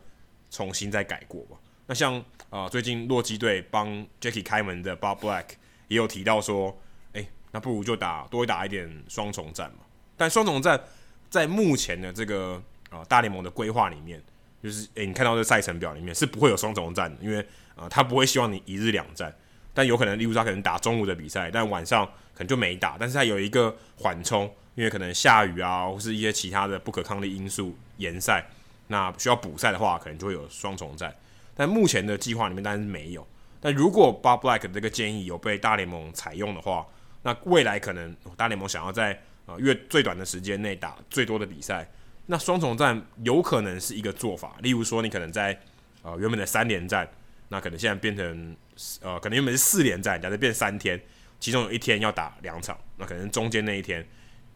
[0.50, 1.58] 重新再改过吧？
[1.86, 3.88] 那像啊、最近洛基队帮
[4.22, 5.46] Jackie 开门的 Bob Black
[5.90, 6.78] 也有提到说，
[7.12, 9.80] 哎，那不如就打多打一点双重战嘛。
[10.16, 10.82] 但双重战
[11.30, 12.54] 在目前的这个
[12.90, 14.24] 啊、呃、大联盟的规划里面，
[14.64, 19.34] 就是哎，你看到这赛程表里面是不会有双重战的，因为啊、他不会希望你一日两战。
[19.74, 22.96] 但有可能，例如他可能打中午的比赛，但晚上可能就没打。
[23.00, 28.46] 但是他有一个缓冲，因为可能下雨啊，或是一些其他的不可抗力因素延赛，
[28.90, 31.12] 那需要补赛的话，可能就会有双重战。
[31.56, 33.28] 但目前的计划里面当然是没有。
[33.60, 36.86] 但如果 Bob Black 这个建议有被大联盟采用的话，
[37.24, 41.90] 那未来可能大联盟想要在呃越最短的时间内打最多的比赛，
[42.28, 44.56] 那双重战有可能是一个做法。
[44.62, 45.60] 例如说，你可能在
[46.04, 47.10] 呃原本的三连战。
[47.50, 48.58] 那可能现在变成，
[49.00, 51.02] 呃，可能原本是四连战，假设变三天，
[51.40, 54.06] 其中有一天要打两场，那可能中间那一天，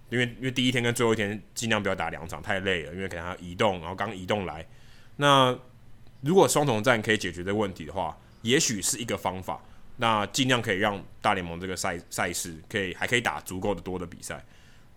[0.09, 4.65] 因为因为第一天跟最后一天尽量不要打两场，太累了，因为可能要移动，然后刚移动来，
[5.17, 5.57] 那
[6.21, 9.61] 如果双重战可以解决这个问题的话，也许是一个方法，
[9.97, 14.43] 那尽量可以让大联盟这个赛赛事可以还可以打足够的多的比赛，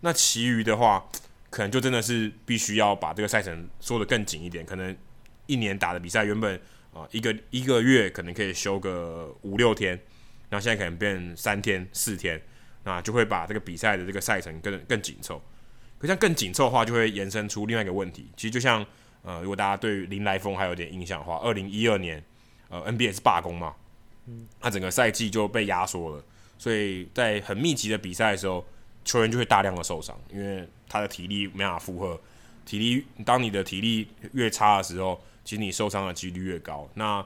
[0.01, 1.07] 那其余的话，
[1.49, 4.95] 可能就真的是必须要把这个赛程缩得更紧一点，可能
[5.45, 6.59] 一年打的比赛原本
[6.93, 9.99] 啊、一个一个月可能可以休个五六天，
[10.49, 12.41] 那现在可能变三天四天，
[12.83, 15.41] 那就会把这个比赛的这个赛程更更紧凑。
[15.97, 18.29] 可像更紧凑的话，就会延伸出另外一个问题。
[18.35, 18.85] 其实就像
[19.23, 22.23] 呃，如果大家对林来峰还有点印象的话，二零一二年
[22.69, 23.73] 呃 NBA 是罢工嘛，
[24.27, 26.23] 嗯，他整个赛季就被压缩了，
[26.57, 28.63] 所以在很密集的比赛的时候，
[29.03, 32.19] 球员就会大量的受伤，因为他的体力没办法负荷。
[32.65, 36.89] 体力，当你的体力越差的时候，其实你受伤的几率越高。
[36.95, 37.25] 那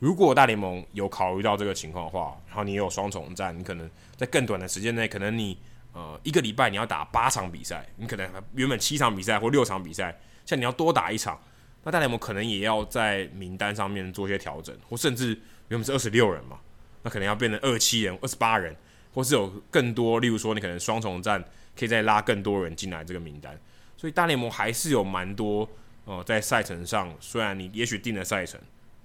[0.00, 5.56] 如果大联盟有考虑到这个情况的话，然后你有双重战，你可能在更短的时间内，可能你
[5.92, 11.40] 呃一个礼拜你要打八场比赛，你可能原本七场比赛或六场比赛，像你要多打一场，
[11.84, 15.28] 那大联盟可能也要在名单上面做一些调整，或甚至
[15.68, 16.58] 原本是二十六人嘛，
[17.04, 18.74] 那可能要变成二七人、二十八人。
[19.12, 21.42] 或是有更多，例如说你可能双重战
[21.76, 23.58] 可以再拉更多人进来这个名单，
[23.96, 25.68] 所以大联盟还是有蛮多
[26.04, 28.60] 呃在赛程上，虽然你也许定了赛程，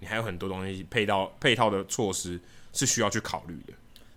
[0.05, 2.39] 还有很多东西配套配套的措施
[2.71, 3.73] 是需要去考虑的。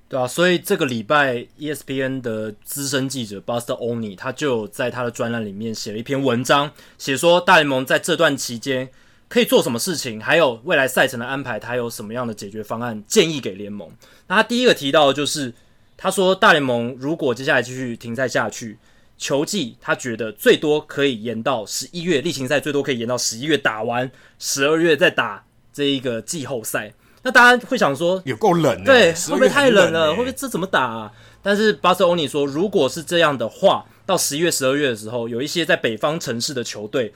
[0.08, 8.88] 对啊，所以这个礼拜 ESPN 的资深记者 Buster Oni 他就在他的专栏里面写了一篇文章，写说大联盟在这段期间
[9.28, 13.90] 可以做什么事情，还有未来赛程的安排，他有什么样的解决方案建议给联盟。
[14.26, 15.52] 那他第一个提到的就是。
[16.00, 18.78] 他说，大联盟如果接下来继续停赛下去，
[19.16, 24.08] 球季他觉得最多可以延到十一月，例行赛最多可以延到十一月打完，
[24.38, 25.44] 十二月再打
[25.78, 26.92] 这一个季后赛。
[27.22, 30.10] 那大家会想说，有够冷，对，会不会太冷了？
[30.10, 31.12] 会不会这怎么打啊？
[31.42, 37.14] 但是巴斯欧尼说，如果是这样的话，到十一月、十二月的时候，有一些在北方城市的球队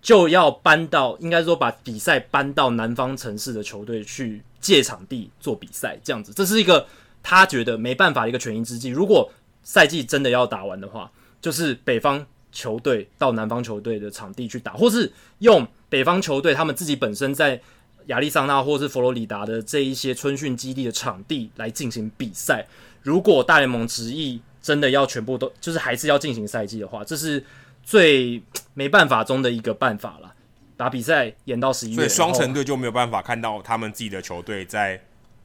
[0.00, 6.86] 就要搬到，应该说把比赛搬到南方城市的球队去借场地做比赛，这样子，这是一个。
[7.24, 8.88] 他觉得没办法的一个权宜之计。
[8.88, 9.30] 如果
[9.62, 11.08] 赛季真的要打完的话，
[11.40, 17.62] 就是北方球队到南方球队的场地去打，或是用北方球队他们自己本身在
[18.06, 22.66] 亚利桑那或是佛罗里达的这一些春训基地的场地来进行比赛。
[23.02, 27.44] 如果大联盟执意真的要全部都就是还是要进行赛季的话，这是
[27.82, 28.42] 最
[28.74, 30.34] 没办法中的一个办法了。
[30.76, 35.00] 把比赛延到十一月，所以双城队就没有办法看到他们自己的球队在。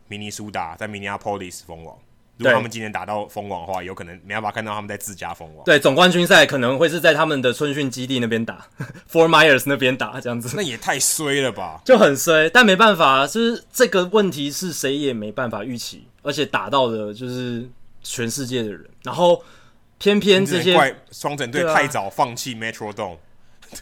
[0.09, 1.93] 明尼苏达在 Minneapolis 封王，
[2.37, 5.65] 如果他们今年打到封王的话，有可能没办法看到他们在自家封王。
[5.65, 8.67] 对，总冠军赛可能会是在他们的春训基地那边打，
[9.11, 10.55] Fort Myers 那边打这样子。
[10.55, 11.81] 那也太衰了吧？
[11.83, 17.67] 就很衰，但没办法，就是这个问题是谁也没办法预期，而且打到的就是
[18.03, 19.43] 全世界的人，然后
[19.97, 23.17] 偏偏这些怪双城队太早放弃 Metrodome。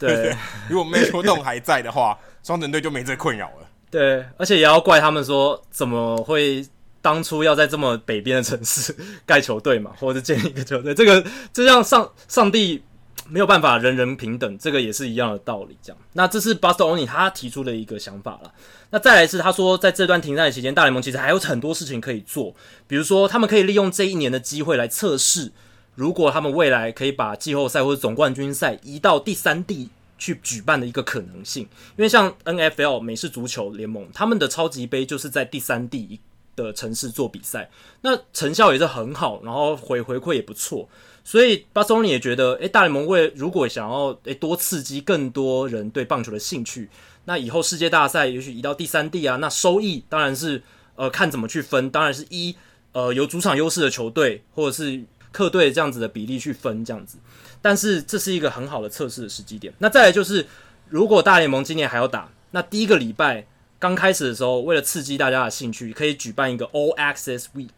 [0.00, 0.36] 对，对，对，
[0.68, 3.68] 如果 Metrodome 还在的话，双城队就没这困扰了。
[3.88, 6.66] 对，而且也要怪他们说，怎么会
[7.06, 8.92] 当初要在这么北边的城市
[9.24, 10.92] 盖球队嘛，或者建一个球队？
[10.92, 12.82] 这个就像上上帝
[13.28, 15.78] 没有办法人人平等，这个也是一样的道理。
[15.80, 18.52] 这样，那这是 Buster Olney 他提出的一个想法了。
[18.90, 22.52] 那再来是他说，在这段停赛期间，大联盟其实还有很多事情可以做，
[22.88, 25.52] 比如说他们可以利用这一年的机会来测试，
[25.94, 29.90] 如果他们未来可以把季后赛或者总冠军赛移到第三地。
[30.18, 36.18] 去举办的一个可能性，因为像 NFL 美式足球联盟，他们的超级杯就是在第三地
[36.56, 40.88] 的城市做比赛，那成效也是很好，然后回回馈也不错，
[41.22, 46.88] 所以巴松尼也觉得，诶，大联盟为如果想要诶多刺激更多人对棒球的兴趣，
[47.26, 50.62] 那以后世界大赛也许移到第三地啊，那收益当然是
[50.96, 52.56] 呃看怎么去分，当然是一
[52.92, 57.18] 呃有主场优势的球队或者是客队这样子的比例去分这样子。
[57.60, 59.74] 但是这是一个很好的测试的时机点。
[59.78, 60.46] 那再来就是，
[60.88, 63.44] 如果大联盟今年还要打，那第一个礼拜
[63.86, 67.68] 刚开始的时候，为了刺激大家的兴趣，可以举办一个 All Access Week，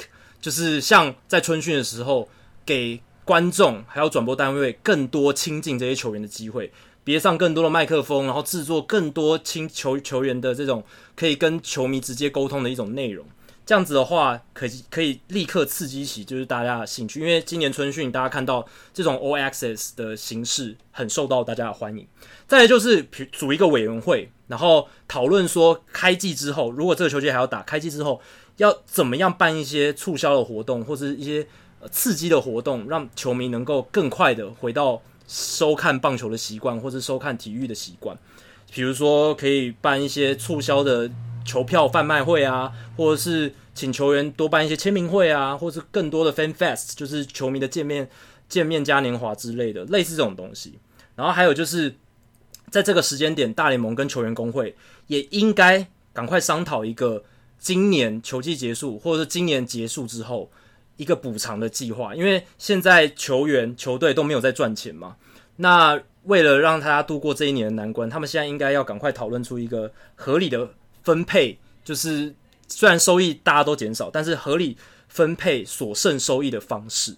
[0.41, 2.31] 就是像在春训的时候，
[2.65, 6.73] 给观众还有转播单位更多亲近这些球员的机会，
[7.05, 10.83] 别上更多的麦克风，然后制作更多亲球球员的这种
[11.15, 13.27] 可以跟球迷直接沟通的一种内容。
[13.67, 22.09] 这样子的话，可以可以立刻刺激起就是大家的兴趣，因为今年春训大家看到这种 All Access 的形式很受到大家的欢迎。
[22.47, 28.21] 再就是组一个委员会，然后讨论说开季之后，如果这个球季还要打，开季之后
[28.57, 31.47] 要怎么样办一些促销的活动，或是一些
[31.93, 38.19] 刺激的活动，让球迷能够更快的回到收看棒球的习惯，或是收看体育的习惯。
[38.73, 41.09] 比如说可以办一些促销的。
[41.45, 48.07] 球票贩卖会啊，或者是请球员多办一些签名会啊，或是更多的 fan fest，就是球迷的见面
[48.51, 50.79] 见面嘉年华之类的，类似这种东西。
[51.15, 51.97] 然后还有就是，
[52.71, 54.75] 在这个时间点，大联盟跟球员工会
[55.07, 57.23] 也应该赶快商讨一个
[57.59, 60.51] 今年球季结束，或者是今年结束之后
[60.97, 65.17] 一个补偿的计划，因为现在球员球队都没有在赚钱嘛。
[65.57, 70.69] 那为了让大家度过这一年的难关，他们现在应该要赶快讨论出一个合理的
[71.03, 72.35] 分配，就是
[72.69, 74.77] 虽然收益大家都减少，但是合理
[75.09, 77.17] 分配所剩收益的方式。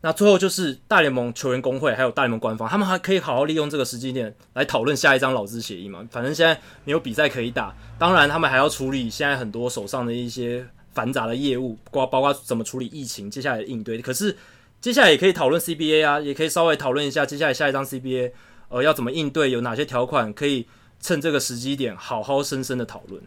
[0.00, 6.06] 那最后就是大联盟球员工会还有大联盟官方，他们还可以好好利用这个时机点来讨论下一张劳资协议嘛。
[6.10, 14.00] 反正现在没有比赛可以打，当然他们还要处理现在很多手上的一些繁杂的业务，包包括怎么处理疫情，接下来的应对。
[14.00, 14.36] 可是
[14.80, 18.30] 接下来也可以讨论 CBA 啊，也可以稍微讨论一下接下来下一张 CBA，
[18.68, 20.64] 呃，要怎么应对，有哪些条款可以
[21.00, 23.20] 趁这个时机点好好深深的讨论，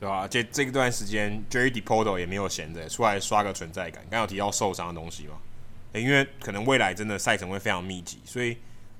[0.00, 0.26] 对吧？
[0.26, 4.04] 这这段时间 Jerry Depoto 也没有闲着，出来刷个存在感。
[4.10, 5.34] 刚有提到受伤的东西嘛？
[5.92, 8.56] 因为可能未来真的赛程会非常密集，所以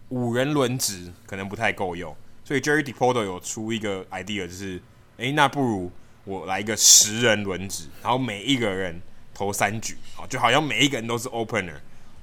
[0.08, 4.80] 五人轮值可能不太够用，所以 Jerry Depoto 有出一个 idea，就是，
[5.18, 5.90] 诶，那不如
[6.24, 9.00] 我来一个十人轮值，然后每一个人
[9.34, 11.74] 投三局，啊，就好像每一个人都是 opener，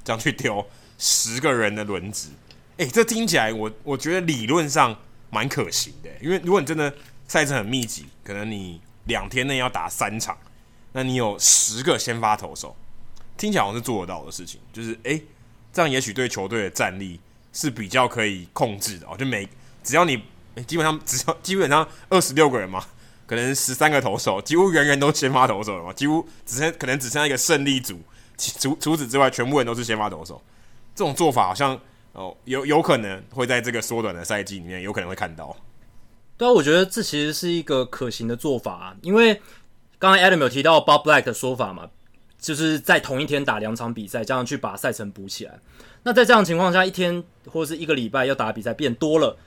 [0.04, 0.66] 这样去丢
[0.98, 2.30] 十个人的轮值，
[2.78, 4.98] 诶，这听起来我我觉得理论上
[5.30, 6.94] 蛮可行的，因为如果你真的
[7.28, 10.38] 赛程很密集，可能你两天内要打三场，
[10.94, 12.76] 那你有十个先发投手。
[13.44, 15.22] 听起来好像是做得到的事情，就是诶、
[15.74, 17.20] 这样也许对球队的战力
[17.52, 19.18] 是比较可以控制的哦。
[19.18, 19.46] 就每
[19.84, 20.16] 只要你、
[20.66, 22.82] 基本上只要基本上二十六个人嘛，
[23.28, 28.00] 可能十三个投手，几乎人人都先发投手了嘛，几乎只剩可能只剩下一个胜利组，
[28.38, 30.42] 除除此之外，全部人都是先发投手。
[30.96, 31.78] 这种做法好像
[32.14, 35.54] 哦，有有可能会在这个缩短的赛季里面有可能会看到。
[36.38, 39.42] 对啊，我觉得这其实是一个可行的做法啊，因为
[40.00, 41.90] 刚才 Adam 有提到 Bob Black 的说法嘛。
[42.44, 45.58] 就是在同一天打两场比赛，这样去把赛程补起来。
[46.04, 49.38] 那在这样情况下，一天或者是一个礼拜要打的比赛变多了，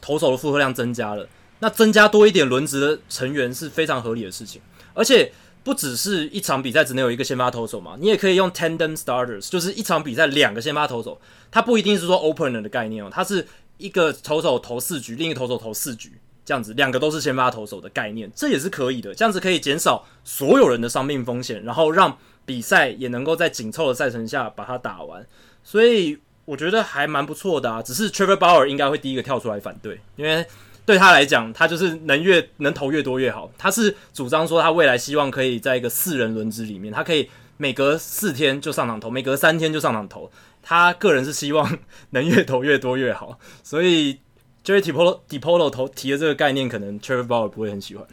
[0.00, 1.26] 投手的负荷量增加了，
[1.58, 4.62] 那增加多一点轮值的成员是非常合理的事情。
[4.94, 5.32] 而且
[5.64, 13.44] 不只是一场比赛只能有一个先发投手嘛，你也可以用 tandem starters，就是一场比赛两个先发投手，它不一定是说 opener 的概念哦，它是
[13.78, 16.12] 一个投手投四局，另一个投手投四局，
[16.44, 19.12] 这样子两个都是先发投手的概念，这也是可以的。
[19.12, 22.16] 这样子可以减少所有人的伤病风险，然后让
[22.46, 25.26] 比赛也能够在紧凑的赛程下把它打完，
[25.62, 27.82] 所以我觉得还蛮不错的啊。
[27.82, 30.44] 只是 Trevor Bauer 应该会第一个跳出来反对，因为
[30.84, 33.50] 对他来讲，他就是能越能投越多越好。
[33.56, 40.30] 他是主张说他未来希望可以在一个四人轮值里面，他可以每隔四天就上场投，每隔三天就上场投。
[40.62, 41.78] 他个人是希望
[42.10, 44.18] 能越投越多越好，所以
[44.64, 48.06] Jerry Dipoto 投提的这个概念，可能 Trevor Bauer 不会很喜欢。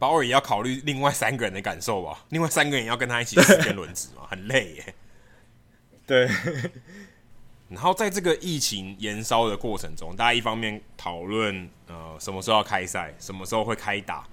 [0.00, 4.94] 保尔也要考虑另外三个人的感受吧，另外三个人也要跟他一起时间轮值嘛， 很累耶。
[6.06, 6.28] 对。
[7.68, 14.26] 然后在这个疫情延烧的过程中，大家一方面讨论呃什么时候要开赛，什么时候会开打，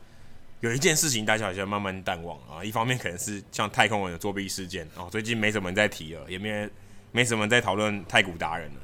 [0.61, 2.63] 有一件事情大家好像慢慢淡忘啊。
[2.63, 6.68] 一方面可能是像太空人的作弊事件哦，最近没什么人在提了，也没
[7.11, 8.80] 没什么人在讨论太古达人了，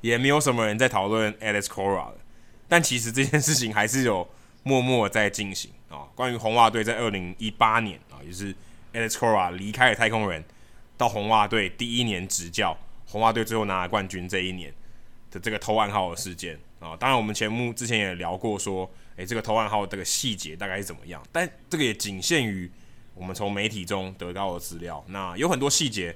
[0.00, 2.16] 也没有什么人在讨论 Alex Cora 了。
[2.68, 4.26] 但其实这件事情还是有
[4.62, 5.70] 默默在进行。
[5.88, 8.54] 啊，关于红袜队在二零一八年啊，也是
[8.92, 10.44] Alex Cora 离开了太空人，
[10.98, 12.76] 到红袜队第一年执教，
[13.06, 14.70] 红袜队最后拿了冠军这一年
[15.30, 16.94] 的这个偷暗号的事件啊。
[16.94, 21.22] 当然，我们节目之前也聊过，说，诶，这个偷暗号这个细节大概是怎么样？
[21.32, 22.70] 但这个也仅限于
[23.14, 25.02] 我们从媒体中得到的资料。
[25.08, 26.14] 那有很多细节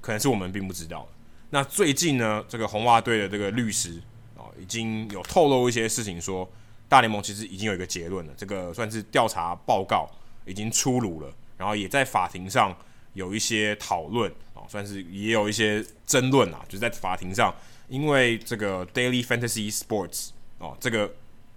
[0.00, 1.08] 可能是我们并不知道的。
[1.50, 4.00] 那最近呢，这个红袜队的这个律师
[4.34, 6.50] 啊，已经有透露一些事情说。
[6.90, 10.10] 大联盟其实已经有一个结论了，这个算是调查报告
[10.44, 12.76] 已经出炉了，然后也在法庭上
[13.12, 17.54] 有一些讨论啊，算是也有一些争论啊，就是在法庭上，
[17.86, 21.14] 因为这个 Daily Fantasy Sports 哦，这个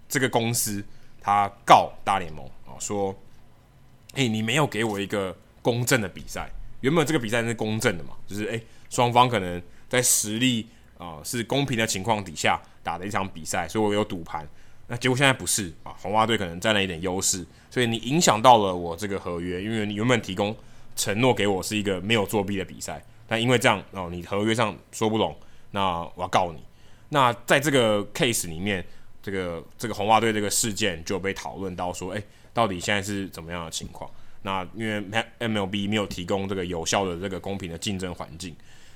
[0.08, 0.84] 这个公司
[1.20, 3.12] 他告大联盟啊，说，
[4.12, 6.48] 诶，你没有给我一个公正的比赛，
[6.80, 14.48] 原本这个比赛是公正的嘛，就是诶，双方可能在实力啊是公平的情况底下打的一场比赛，所以我有赌盘。
[14.86, 20.54] 那结果现在不是啊，红袜队可能占了一点优势，所以你影响到了我这个合约，因为你原本提供
[20.94, 25.34] 承诺给我是一个没有作弊的比赛，但因为这样哦，你合约上说不拢，
[25.70, 26.62] 那我要告你。
[27.08, 28.84] 那在这个 case 里面，
[29.22, 32.22] 这个这个红袜队这个事件就被讨论到说，诶，
[32.52, 34.10] 到底现在是怎么样的情况？
[34.42, 35.02] 那因为
[35.38, 38.54] MLB 没有提供这个有效的这个公平的竞争环境，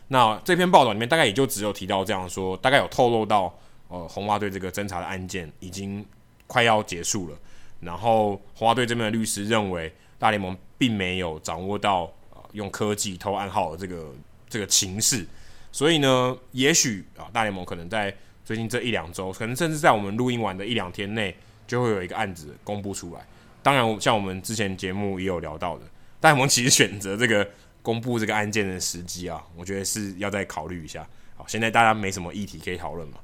[0.09, 3.59] 那这篇报道里面大概也就只有提到这样说，大概有透露到。
[3.89, 6.05] 呃，红袜队这个侦查的案件已经
[6.47, 7.39] 快要结束了，
[7.81, 14.15] 然后红袜队这边的律师认为大联盟并没有掌握到呃用科技偷暗号的这个
[14.49, 15.27] 这个情势，
[15.73, 18.15] 所以呢，也许啊大联盟可能在
[18.45, 21.35] 最近这一两周，可能甚至在我们录音完的一两天内，
[21.67, 23.27] 就会有一个案子公布出来。
[23.63, 25.85] 当然，像我们之前节目也有聊到的，
[26.21, 27.47] 大联盟其实选择这个
[27.83, 31.07] 公布这个案件的时机啊，我觉得是要再考虑一下。
[31.37, 33.19] 好，现在大家没什么议题可以讨论嘛。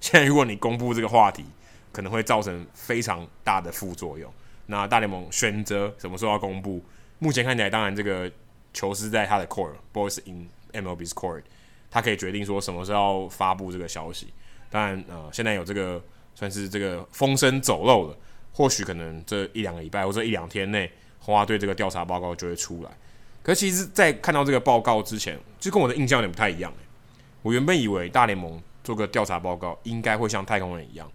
[0.00, 1.44] 现在如果你公布这个话题，
[1.92, 4.30] 可能会造成非常大的副作用。
[4.66, 6.82] 那大联盟选择什么时候要公布？
[7.18, 8.30] 目前看起来，当然这个
[8.74, 11.42] 球是在他的 court，balls in MLB's court，
[11.90, 14.28] 他可以决定说什么时候要发布这个消息。
[14.68, 16.02] 当然，呃，现在有这个
[16.34, 18.16] 算是这个风声走漏了，
[18.52, 20.90] 或许可能这一两个礼拜或者一两天内，
[21.20, 22.90] 红袜队这个调查报告就会出来。
[23.42, 26.70] 可其实，在看到这个报告之前，就跟我的印象有点不太一样。
[27.42, 31.10] 我原本以为大联盟做个调查报告，应该会像太空人一样，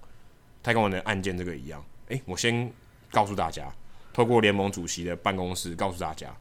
[0.62, 1.82] 太空人的案件这个一样。
[2.10, 2.70] 诶，我先
[3.10, 3.74] 告诉大家，
[4.12, 6.36] 透过联盟主席的办公室告诉大家，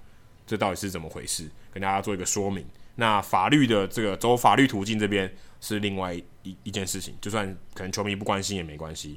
[0.44, 2.66] 这到底是怎么回事，跟大家做一个说明。
[2.96, 9.16] 那法律的这个走法律途径这边是另外一一件事情，就算可能球迷不关心也没关系。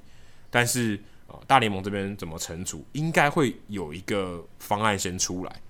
[0.52, 5.62] 但是、呃，大联盟这边怎么惩处，应该会有一个方案先出来。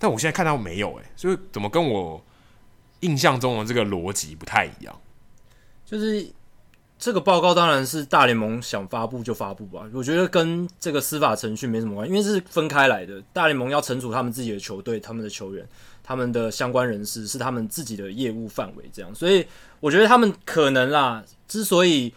[0.00, 2.20] 但我现在看到没有诶，所以怎么跟我
[3.00, 5.00] 印象中的这个逻辑不太一样？
[5.92, 6.26] 就是。
[6.98, 13.20] 这个报告当然是大联盟想发布就发布吧，我觉得跟这个司法程序没什么关系，因为是分开来的。
[13.32, 15.68] 大联盟要惩处他们自己的球队、他们的球员、
[16.04, 19.12] 他们的相关人士，是他们自己的业务范围，这样。
[19.12, 19.44] 所以
[19.80, 22.14] 我觉得他们可能啦，之所以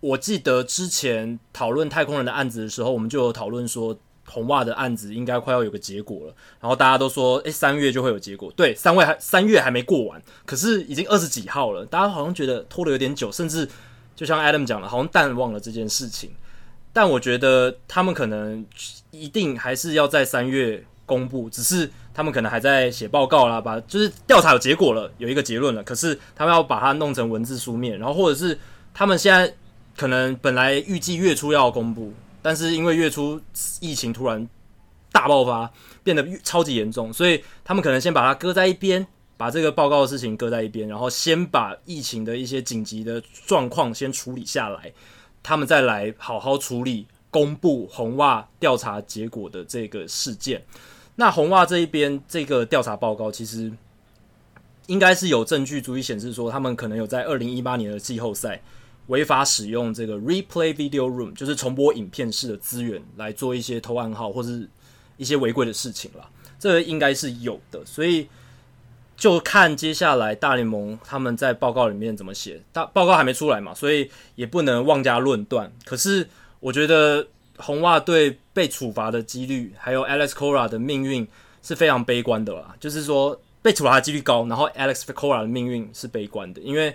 [0.00, 8.52] 我记得之前讨论太空人的案子的时候，我们就有讨论说红袜的案子应该快要有个结果了，然后大家都说，诶，三月就会有结果。
[8.54, 13.68] 对，三月还三月还没过完，可是已经二十几号了，大家好像觉得拖得有点久，甚至。
[14.16, 16.30] 就像 Adam 讲的，好像淡忘了这件事情，
[16.90, 18.64] 但我觉得他们可能
[19.10, 28.58] 一定还是要在三月公布，只是他们可能还在写报告啦，把就是调查有结果了，有一个结论了，可是他们要把它弄成文字书面，然后或者是
[28.94, 29.54] 他们现在
[29.94, 32.14] 可能本来预计月初要公布，
[32.46, 33.40] 但是因为月初
[33.80, 34.48] 疫情突然
[35.10, 35.68] 大爆发，
[36.04, 39.04] 变得超级严重，所以他们可能先把它搁在一边。
[39.38, 44.90] 把这个报告的事情搁在一边，然后先把疫情的一些紧急的状况先处理下来，
[45.42, 50.64] 他们再来好好处理公布红袜调查结果的这个事件。
[51.16, 53.70] 那红袜这一边这个调查报告其实
[54.86, 58.62] 应该是有证据足以显示说，他们可能有在二零一八年的季后赛
[59.06, 64.68] 违法使用这个 Replay Video Room，就是重播影片式的资源来做一些偷暗号或是
[65.16, 66.28] 一些违规的事情了。
[66.58, 68.28] 这应该是有的，所以。
[69.18, 75.72] 就看接下来大联盟他们在报告里面怎么写，大报告还没出来嘛，所以也不能妄加论断。
[75.86, 76.28] 可是
[76.60, 77.26] 我觉得
[77.56, 81.26] 红袜队被处罚的几率，还有 Alex Cora 的命运
[81.62, 82.76] 是非常悲观的啦。
[82.78, 86.94] 就是说被处罚的几率高，然后 Alex Cora 的命运是悲观的，因为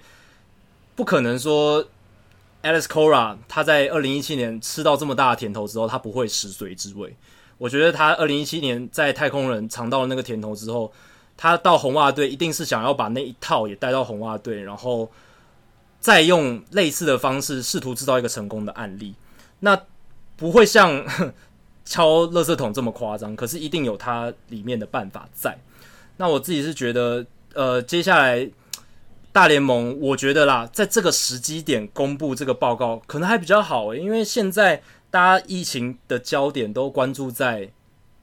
[0.95, 1.83] 不可能说
[2.63, 7.15] Alice Cora 他在二零一七年吃到这么大的甜头之后，他不会食髓知味。
[7.57, 10.91] 我觉得他二零一七年在太空人尝到了那个甜头之后。
[11.37, 15.09] 他到红袜队一定是想要把那一套也带到红袜队，然后
[15.99, 19.15] 再用类似的方式试图制造一个成功的案例。
[19.61, 19.81] 那
[20.35, 21.03] 不会像
[21.83, 25.57] 敲垃圾桶这么夸张，可是一定有它里面的办法在。
[26.17, 28.47] 那我自己是觉得，呃，接下来
[29.31, 37.69] 大联盟，我觉得啦，在这个时机点公布这个报告可能还比较好，因为现在大家疫情的焦点都关注在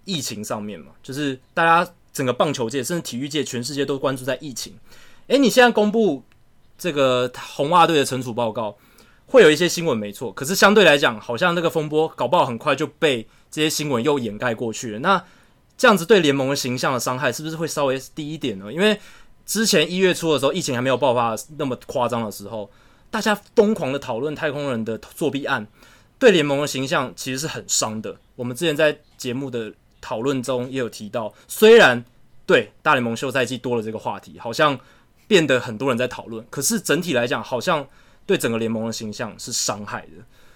[0.05, 1.91] 疫情上面嘛，就是大家。
[2.11, 4.75] 整个棒球界甚至体育界，全世界都关注在疫情。
[5.29, 6.25] 诶，你现在公布
[6.77, 8.77] 这个红袜队的惩处报告，
[9.27, 14.99] 会有一些新闻没错，可是相对来讲，好像那个风波搞不好很快就被这些新闻又掩盖过去了。
[14.99, 15.23] 那
[15.77, 18.73] 这样子对联盟的形象的伤害是不是会稍微低一点呢？
[18.73, 18.99] 因为
[19.49, 22.71] 之前一月初的时候，疫情还没有爆发那么夸张的时候，
[23.11, 25.67] 大家疯狂的讨论太空人的作弊案，
[26.21, 28.15] 对联盟的形象其实是很伤的。
[28.37, 29.75] 我们之前在节目的。
[30.01, 32.03] 讨论中也有提到，虽然
[32.47, 34.79] 对大联盟休赛季多了这个话题，好像
[35.27, 37.85] 变得很多人在讨论，可是整体来讲，好像
[38.25, 40.13] 对整个联盟的形象是伤害的。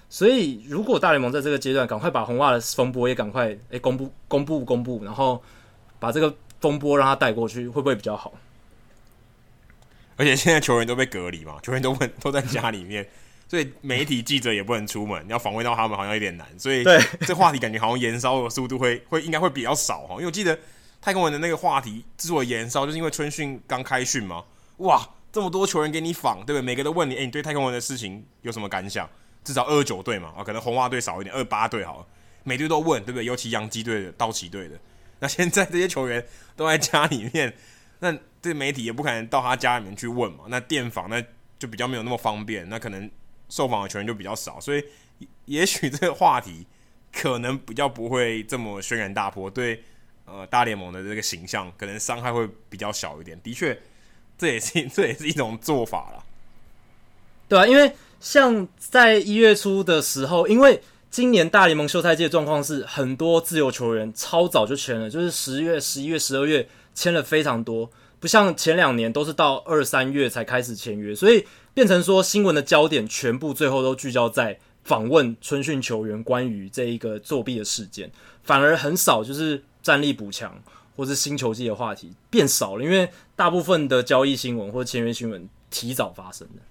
[0.09, 5.43] 所以，如果大联盟在这个阶段赶快把红袜的风波也赶快诶公布、公布、公布，然后
[5.99, 8.33] 把这个风波让他带过去，会不会比较好？
[10.23, 13.05] 而且现在球员都被隔离嘛，球员都问都在家里面。
[13.49, 16.47] 所以媒体记者也不能出门，要访问到他们好像有点难。
[16.57, 16.85] 所以
[17.27, 20.15] 这话题感觉好像延烧的速度会会应该会比较少哈。
[20.15, 20.57] 因为我记得
[21.01, 24.45] 太空人的那个话题之所以延烧，就是因为春训刚开训嘛。
[24.77, 26.63] 哇，这么多球员给你访，对不对？
[26.63, 29.11] 每个都问你，诶，你对太空人的事情有什么感想？
[29.43, 32.07] 至少二十九队嘛，啊，可能红袜队少一点，二八队好了，
[32.45, 33.25] 每队都问，对不对？
[33.25, 34.79] 尤其洋基队的、道奇队的。
[35.19, 36.25] 那现在这些球员
[36.57, 37.53] 都在家里面，
[38.03, 40.45] 那这媒体也不可能到他家里面去问嘛。
[40.49, 41.25] 那电访那
[41.59, 43.11] 就比较没有那么方便，那可能。
[43.49, 44.83] 受访的球员就比较少，所以
[45.45, 46.67] 也许这个话题
[47.13, 49.85] 可能比较不会这么轩然大波，对
[50.25, 53.39] 呃大联盟的这个形象可能伤害会比较小一点。
[53.43, 53.79] 的确，
[54.39, 56.25] 这也是这也是一种做法啦。
[57.47, 60.81] 对啊，因为像在一月初的时候，因为
[61.11, 67.91] 今年大联盟休赛季的状况是很多自由球员超早就签了，就是十月、十一月、十二月签了非常多，
[68.21, 78.11] 不像前两年都是到二三月才开始签约，所以变成说新闻的焦点全部最后都聚焦在访问春训球员关于这一个作弊的事件，
[78.43, 80.61] 反而很少就是战力补强
[80.97, 86.63] 或是新球季的话题变少了，因为大部分的交易新闻或签约新闻提早发生的。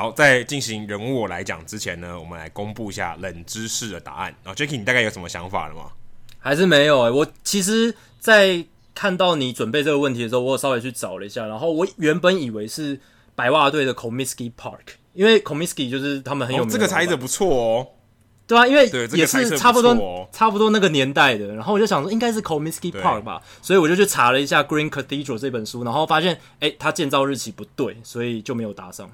[0.00, 4.34] 好，在进行人物我来讲之前呢，我们来公布一下冷知识的答案。
[4.42, 5.90] 然后 j a c k i e 你大概有什么想法了吗？
[6.38, 8.64] 还是没有我其实，在
[8.94, 12.98] 看到你准备这个问题的时候，我有稍微去找了一下，然后我原本以为是
[13.34, 16.78] 白袜队的 Comiskey Park，因为 Comiskey 就是他们很有名的、哦。
[16.78, 17.86] 这个猜的不错哦，
[18.46, 29.10] 对啊，因为也是差不多、差不多那个年代的，然后我就想说应该是 Comiskey Park 吧，所以我就去查了一下 Green Cathedral 这本书，然后发现哎，它建造日期不对，所以就没有答上。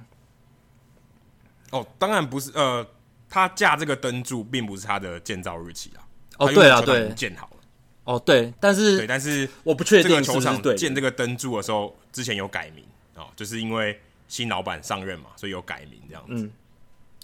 [1.71, 2.87] 哦，当然不是，呃，
[3.29, 6.07] 他架这个灯柱并不是他的建造日期啊。
[6.39, 7.57] 哦，对啊，对，建好了。
[8.05, 12.85] 哦，对，但是对，但是我不确定这个球场建这个灯柱的时候，之前有改名
[13.17, 13.99] 哦，就是因为
[14.29, 16.45] 新老板上任嘛，所以有改名这样子。
[16.45, 16.53] 嗯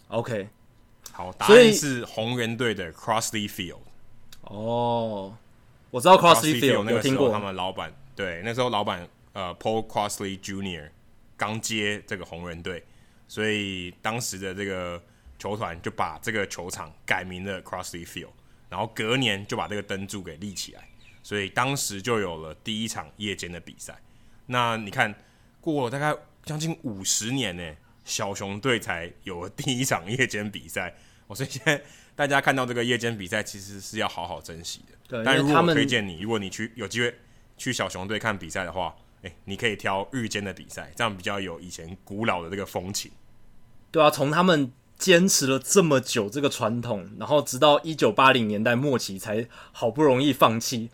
[0.08, 0.48] ，OK，
[1.12, 3.78] 好，答案是红人队的 Crossley Field。
[4.40, 5.32] 哦，
[5.90, 10.88] 我知道 Crossley Field，那个时候他们老板对，那时候老板呃 Paul Crossley Junior
[11.36, 12.82] 刚接这个红人队，
[13.32, 15.02] 所以当时的这个
[15.38, 18.28] 球团就把这个球场改名了 Crosley Field。
[18.68, 20.86] 然后隔年就把这个灯柱给立起来，
[21.22, 23.98] 所以当时就有了第一场夜间的比赛。
[24.44, 25.14] 那你看，
[25.62, 26.14] 过了大概
[26.44, 30.94] 将近五十年呢，小熊队才有了第一场夜间比赛。
[31.28, 31.82] 哦，所以现在
[32.14, 34.98] 大家看到这个夜间比赛，其实是要好好珍惜的。
[35.08, 37.14] 对，但如果我推荐你，如果你去有机会
[37.56, 43.10] 去小熊队看比赛的话，诶，你可以挑日间的比赛，这样比较有以前古老的这个风情。
[43.92, 44.72] 对啊，从他们。
[44.98, 50.88] 坚持了这么久这个传统，然后直到一九八零年代末期才好不容易放弃，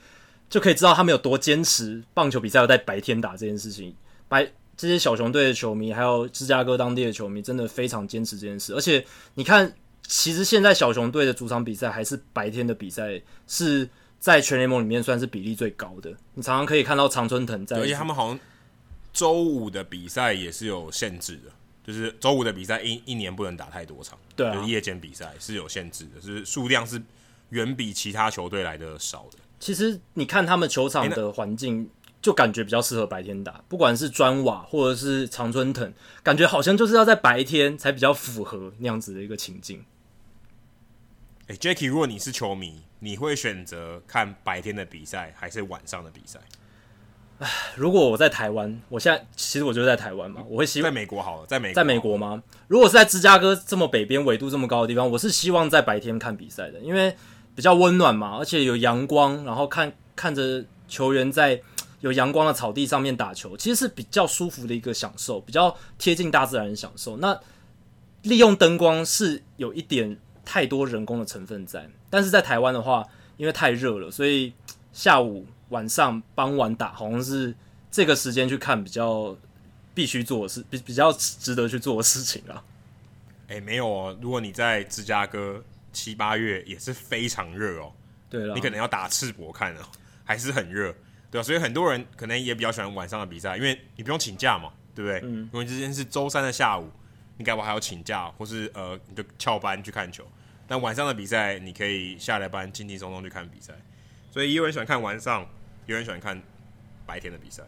[0.49, 3.95] 就可以知道他们有多坚持棒球比赛要在白天打这件事情。
[4.27, 8.73] 白这些小熊队的球迷，还有芝加哥当地的球迷，真的非常坚持这件事。
[8.73, 9.05] 而且
[9.35, 9.71] 你看，
[10.07, 13.87] 其实现在小熊队的主场比赛还是白天的比赛，是
[14.19, 16.11] 在全联盟里面算是比例最高的。
[16.33, 18.41] 你常常可以看到常春藤在，而且他们好像
[19.13, 21.53] 周五的比赛也是有限制的。
[21.89, 27.03] 就是周五的比赛一一年不能打太多场，对啊，就是夜间比赛是有限制的，是数量是
[27.49, 29.39] 远比其他球队来的少的。
[29.59, 31.89] 其实你看他们球场的环境，
[32.21, 35.91] 就感觉比较适合白天打，不管是砖瓦或者是常春藤，
[36.23, 39.83] 感觉好像就是要在白天才比较符合那样子的一个情境。
[41.47, 46.39] 哎，Jacky，如果你是球迷，你会选择看白天的比赛还是晚上的比赛？
[47.39, 52.43] 唉，如果我在台湾，我现在其实我就是在台湾嘛，我会希望在美国好了，在美国在美国吗？
[52.67, 57.15] 如果是在芝加哥这么北边纬度这么高的地方，我是希望在白天看比赛的，因为
[57.55, 61.63] 比较温暖嘛，而且有阳光，然后看看着球员在
[62.01, 67.19] 有阳光的草地上面打球，其实是比较舒服的一个享受，比较贴近大自然的享受。
[67.19, 67.39] 那
[68.23, 73.07] 利用灯光是有一点太多人工的成分在，但是在台湾的话，
[73.37, 74.53] 因为太热了，所以
[74.93, 75.47] 下午。
[75.71, 77.55] 晚上傍晚打，好像是
[77.91, 79.37] 这个时间去看比较
[79.95, 82.63] 必须做的事，比比较值得去做的事情啊。
[83.49, 85.63] 哎、欸，没有哦，如果你在芝加哥
[85.93, 87.93] 七八月也是非常热哦。
[88.31, 89.81] 对了，你可能要打赤膊看哦，
[90.23, 90.95] 还是很热，
[91.31, 95.21] 对啊，所以很多人可能也比较喜欢晚上的比赛，因为你不用请假嘛，对不对？
[95.25, 95.49] 嗯。
[95.53, 96.91] 因为今天是周三的下午，
[97.39, 100.25] 你该不还要请假，或是呃，你就翘班去看球。
[100.67, 103.73] 但晚上的比赛，你可以下了班轻轻松松去看比赛。
[104.31, 105.49] 所以也有人喜欢看晚上。
[105.89, 106.41] 有人喜欢看
[107.07, 107.63] 白天的比赛。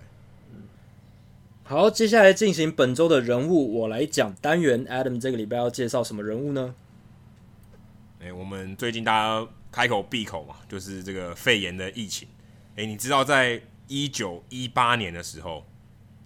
[1.63, 4.85] 好，接下来进行本周的人物，我来讲单元。
[4.87, 6.75] Adam 这个礼拜要介绍什么人物呢？
[8.21, 12.29] 哎、欸，我们最近大家开口闭口嘛，就是这个肺炎的疫情。
[12.73, 15.65] 哎、欸，你知道在一九一八年的时候，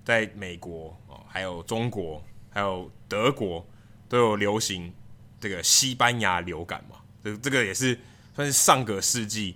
[0.04, 3.64] 在美国哦，还有中国，还有德国
[4.08, 4.92] 都有流行
[5.38, 6.96] 这个西班牙流感嘛？
[7.22, 7.96] 这这个也是
[8.34, 9.54] 算是上个世纪。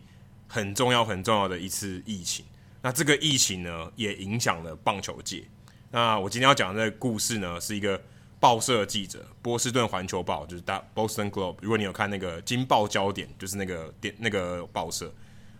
[0.49, 2.45] 很重要很重要的一次疫情，
[2.81, 5.45] 那这个疫情呢，也影响了棒球界。
[5.91, 8.01] 那我今天要讲的这个故事呢，是一个
[8.41, 11.57] 报社记者，波士顿环球报，就是大 Boston Globe。
[11.61, 15.13] 如果你有看那个《金报焦点》，就是那个电那个报社，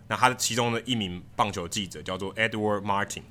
[0.07, 3.23] 那他的其中的一名棒球记者叫做 Edward Martin。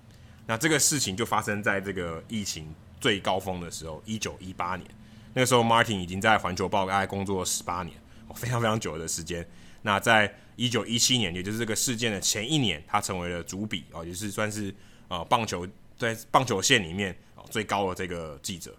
[0.46, 4.88] 那这个事情就发生在这个疫情最高峰的时候，一九一八年。
[5.34, 7.94] 那个时候，Martin 已经在环球报大概工作了十八年，
[8.34, 9.46] 非常非常久的时间。
[9.82, 14.74] 那在一九一七年，也就是这个事件的前一年，他成为了主笔哦，也是算是
[15.06, 15.64] 呃棒球
[15.96, 17.16] 在棒球线里面
[17.48, 18.74] 最高的这个记者。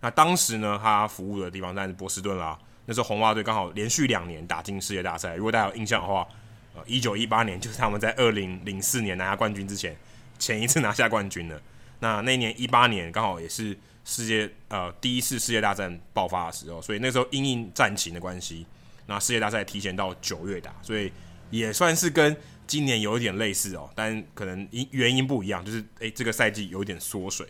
[0.00, 2.58] 那当时呢，他服务的地方在波士顿啦。
[2.84, 5.36] 那时候红袜队刚好连续两年打进世界大赛。
[5.36, 6.26] 如果大家有印象的话，
[6.74, 9.96] 呃，一九一八年就是他们在二零零四年拿下冠军之前
[10.36, 11.62] 前一次拿下冠军的。
[12.00, 18.66] 那那年一八年刚好也是世界呃第一次世界大战爆发的时候，所以那时候因应战情的关系。
[19.10, 21.10] 那世界大赛提前到九月打，所以
[21.50, 22.34] 也算是跟
[22.64, 27.44] 今年有一点类似哦，但可能因原因不一样，就是诶、这个赛季有一点缩水。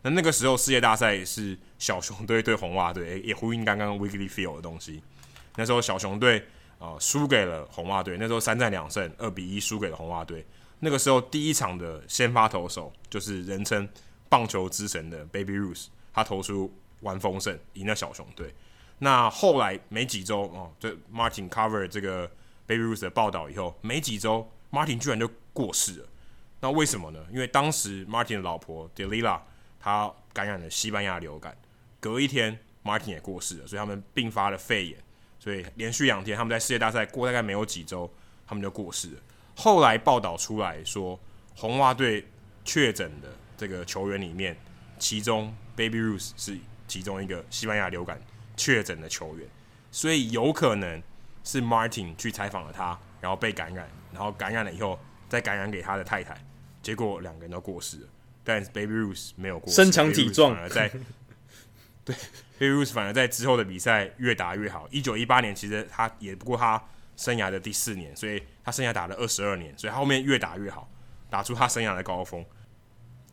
[0.00, 5.02] 那那个时候世界大赛是小熊队对红袜队，也呼应刚刚 Wrigley feel 的东西。
[5.56, 6.42] 那时候小熊队
[6.78, 10.46] 啊输给了红袜队，那时候三战两胜，二比一输给了红袜队。
[10.80, 13.86] 那个时候第一场的先发投手就是人称
[14.30, 18.54] 棒球之神的 Baby Ruth，他投出完封胜，赢了小熊队。
[19.02, 22.30] 那后来没几周哦，这 Martin cover 这个
[22.68, 26.08] Baby Ruth 的报道以后，没几周 Martin 居然就过世了。
[26.60, 27.18] 那为什么呢？
[27.32, 29.40] 因为当时 Martin 的老婆 Delila
[29.80, 31.56] 她感染了西班牙流感，
[31.98, 34.96] 隔一天 Martin 也过世了，所以他们并发了肺炎，
[35.40, 38.08] 所以连续两天他们在世界大赛过大概没有几周，
[38.46, 39.20] 他们就过世了。
[39.56, 41.18] 后来报道出来说，
[41.56, 42.24] 红袜队
[42.64, 44.56] 确诊的这个球员里面，
[45.00, 46.56] 其中 Baby Ruth 是
[46.86, 48.22] 其中一个西班牙流感。
[48.62, 49.48] 确诊的球员，
[49.90, 51.02] 所以有可能
[51.42, 54.96] 是 Martin 去采访了他，然后被感染，然后感染了以后
[55.28, 56.36] 再感染给他的太太，
[56.80, 58.08] 结果两个人都过世了。
[58.44, 60.88] 但是 Baby Ruth 没有过世，身强体壮，反而在
[62.04, 62.14] 对
[62.56, 64.86] Baby Ruth 反而在之后的比赛越打越好。
[64.92, 66.80] 一九一八年其实他也不过他
[67.16, 70.88] 生涯的第四年，所以他生涯打了二十二年，所以他后面越打越好，
[71.28, 72.44] 打出他生涯的高峰。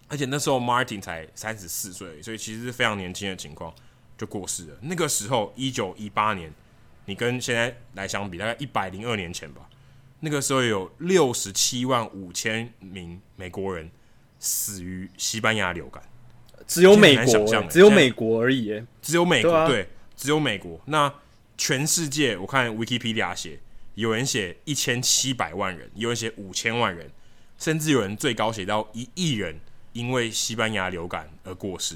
[0.08, 3.72] 而且那时候 Martin 才三十四岁，所以其实是非常年轻的情况。
[4.20, 4.78] 就过世了。
[4.82, 6.54] 那个时候，一九一八年，
[7.06, 9.62] 你跟现在来相比，大概一百零二年前吧。
[10.20, 13.90] 那个时候有六十七万五千名美国人
[14.38, 16.04] 死于西班牙流感，
[16.68, 19.88] 只有美国，只有美国而已，只有美国，对
[20.18, 20.78] 只有美国。
[20.84, 21.14] 那
[21.58, 23.58] 全世界，我看 Wikipedia 写，
[23.96, 27.10] 有人写一千七百万人，有人写五千万人，
[27.58, 29.58] 甚至有人最高写到一亿人
[29.94, 31.96] 因为西班牙流感而过世。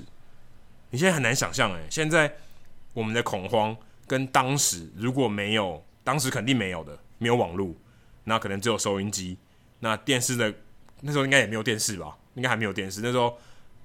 [0.94, 2.32] 你现在很难想象诶，现在
[2.94, 3.76] 我们的恐慌
[4.06, 7.74] 跟当时如果没有，当时肯定没有的，没有网络，
[8.26, 9.36] 那可能只有收音机，
[9.80, 10.54] 那电视的
[11.02, 12.16] 那时候应该也没有电视吧？
[12.36, 13.02] 应该还没有电视。
[13.02, 13.36] 那时候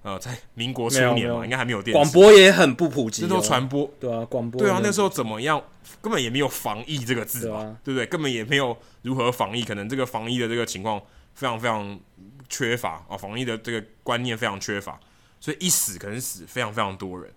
[0.03, 1.99] 呃，在民国初年嘛，应该还没有电视。
[1.99, 5.63] 广播也很不普及，那时候传播对啊，广播对啊，那时候怎么样？
[6.03, 8.05] 根本也没有防疫这个字嘛，对，啊、对不对？
[8.05, 11.01] 根本也没有如何防疫，可能这个防疫的这个情况
[11.33, 11.99] 非常非常
[12.51, 15.01] 缺乏啊，防疫的这个观念非常缺乏。
[15.41, 17.33] 所以一死可能死非常非常多人。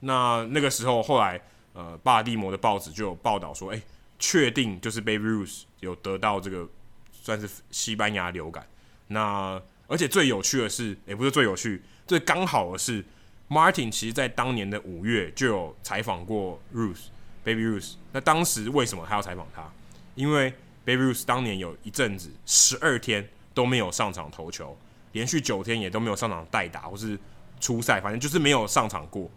[0.00, 1.40] 那那个时候，后来
[1.72, 3.80] 呃，巴尔的摩的报纸就有报道说，哎，
[4.18, 6.68] 确定就是 Baby Ruth 有得到这个
[7.12, 8.66] 算是西班牙流感。
[9.08, 13.04] 那而且最有趣的是，也不是最有趣，最刚好的是
[13.48, 17.94] ，Martin 其实在当年的五月就有采访过 Ruth，Baby Ruth。
[18.12, 19.70] 那当时为什么还要采访他？
[20.14, 20.52] 因为
[20.84, 24.76] Baby Ruth 当年有一阵子十二天都没有上场投球，
[25.12, 27.18] 连续九天也都没有上场代打，或是。
[27.66, 29.28] 初赛，反正就是没有上场过。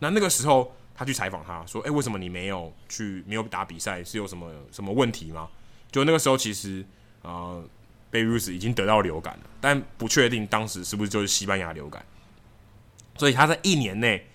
[0.00, 4.02] 那那个时候，他去采访他说：“诶，为什么你没有去，没有打比赛？
[4.02, 5.48] 是有什么什么问题吗？”
[5.92, 6.84] 就那个时候，其实
[7.22, 7.64] 呃
[8.10, 12.04] ，Baby Ruth 已经得到流感了，但不确定当时是不是就是西班牙流感。
[13.16, 14.26] 所以他在一年内，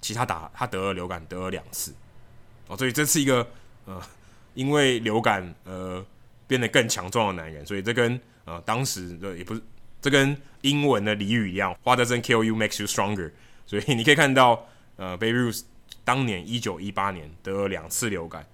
[0.00, 1.92] 其实他打他得了流感，得了两次。
[2.68, 3.44] 哦，所以这是一个
[3.86, 4.00] 呃，
[4.54, 6.04] 因为流感呃
[6.46, 7.66] 变得更强壮的男人。
[7.66, 9.60] 所以这跟呃当时的也不是。
[10.00, 13.32] 这跟英文的俚语一样，What doesn't kill you makes you stronger。
[13.66, 14.66] 所以你可以看到，
[14.96, 15.62] 呃，Baby Ruth
[16.04, 18.44] 当年一九一八年得了两次流感，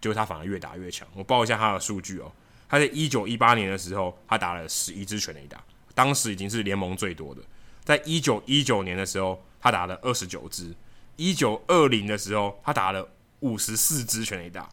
[0.00, 1.06] 就是他反而越打越强。
[1.14, 2.32] 我报一下他的数据哦，
[2.68, 5.62] 他在一九一八年的时候，他打了十一支全垒打，
[5.94, 7.40] 当时已经是联盟最多的。
[7.84, 10.72] 在一九一九年的时候，他打了二十九支；
[11.16, 13.08] 一九二零的时候，他打了
[13.40, 14.68] 五十四支全垒打。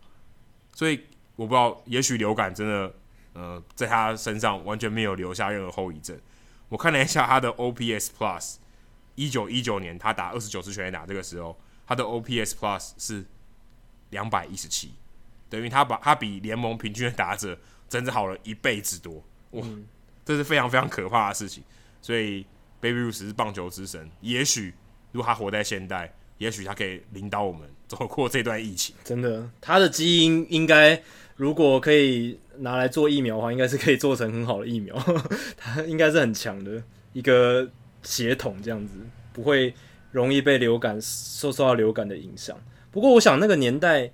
[0.74, 1.02] 所以
[1.36, 2.94] 我不知道，也许流感真的。
[3.36, 6.18] 呃，在他身上完全没有留下任何后遗症。
[6.70, 8.56] 我看了一下他的 OPS Plus，
[9.16, 11.56] 一九一九年他打二十九次全垒打，这个时候
[11.86, 13.26] 他的 OPS Plus 是
[14.12, 14.94] 两百一十七，
[15.50, 17.60] 等于他把他比联盟平均的打者
[17.90, 19.16] 整整好了一倍之多。
[19.52, 19.86] 哇，嗯、
[20.24, 21.62] 这是非常非常可怕的事情。
[22.02, 22.46] 所以
[22.80, 24.74] Baby Ruth 是棒球之神，也许
[25.12, 28.96] 如果他活在现代，也许他可以领导我们走过这段疫情。
[29.04, 31.04] 真的，他的基因应该。
[31.38, 34.96] 如果可以拿来做疫苗的话，应该是可以做成很好的疫苗。
[35.58, 36.82] 它应该是很强的
[37.14, 37.70] 一个
[38.04, 38.94] 血统，这样子
[39.34, 39.74] 不会
[40.12, 42.58] 容易被流感受受到流感的影响。
[42.92, 44.12] 不过，我想那个年代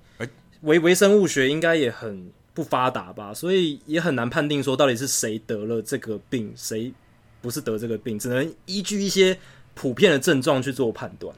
[0.62, 6.92] 微微生物学应该也很不发达吧，所以也很难判定说到底是谁得了这个病，谁
[7.40, 9.38] 不是得这个病，只能依据一些
[9.74, 11.34] 普遍的症状去做判断。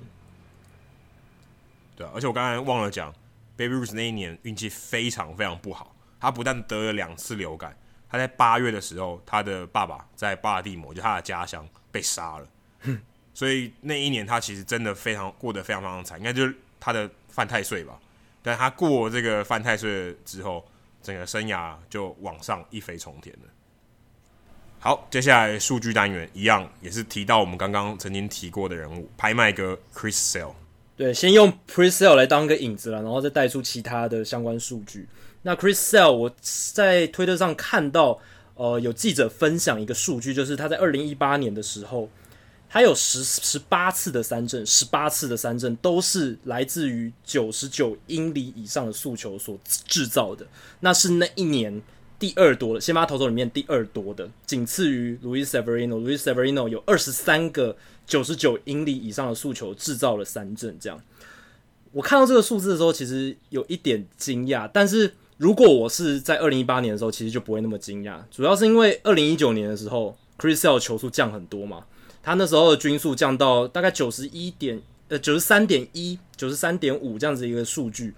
[1.97, 3.15] 对啊，而且我刚才忘了讲
[3.57, 5.94] ，Baby Ruth 那一年运气非常非常不好，
[6.25, 7.77] 他不但得了两次流感，
[8.09, 12.47] 他在八月的时候，他的爸爸在巴尔的摩，就他的家乡被杀了，
[13.35, 17.99] 所以那一年他其实真的非常过得非常非常惨，应该就是他的犯太岁吧。
[18.43, 20.65] 但他过这个犯太岁之后，
[21.03, 23.49] 整个生涯就往上一飞冲天了。
[24.79, 30.55] 好，接下来数据单元一样也是提到我们刚刚曾经提过的人物，拍卖哥 Chris Sale。
[30.97, 35.09] 对，先用 Presale 来当个引子了，然后再带出其他的相关数据。
[35.45, 36.35] 那 Chris Sale，我
[36.73, 38.19] 在推特上看到，
[38.57, 42.09] 呃，有记者分享一个数据，就是他在二零一八年的时候，
[42.69, 50.45] 他有十十八次的三振，十八次的三振都是来自于九十九英里以上的速球所制造的，
[50.81, 51.81] 那是那一年
[52.19, 56.01] 第二多的，先发投手里面第二多的，仅次于 Luis Severino。
[56.01, 57.77] Luis Severino 有二十三个。
[58.07, 61.03] 九十九英里以上的速球制造了三振，这样。
[61.91, 64.69] 我看到这个数字的时候，其实有一点惊讶。
[64.71, 68.19] 但是如果我是在二零一八年的时候，其实就不会那么惊讶。
[68.31, 71.85] 主要是因为二零一九年的时候，Chris Sale 球速降很多嘛，
[72.23, 78.15] 他那时候的均速降到大概九十一点呃九十三点一、九十三点五这样子一个数据。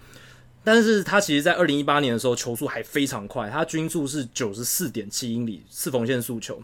[0.62, 6.62] 但是他其实在二零一八年的时候，球速还非常快，他均速是九十四点七英里四缝线速球。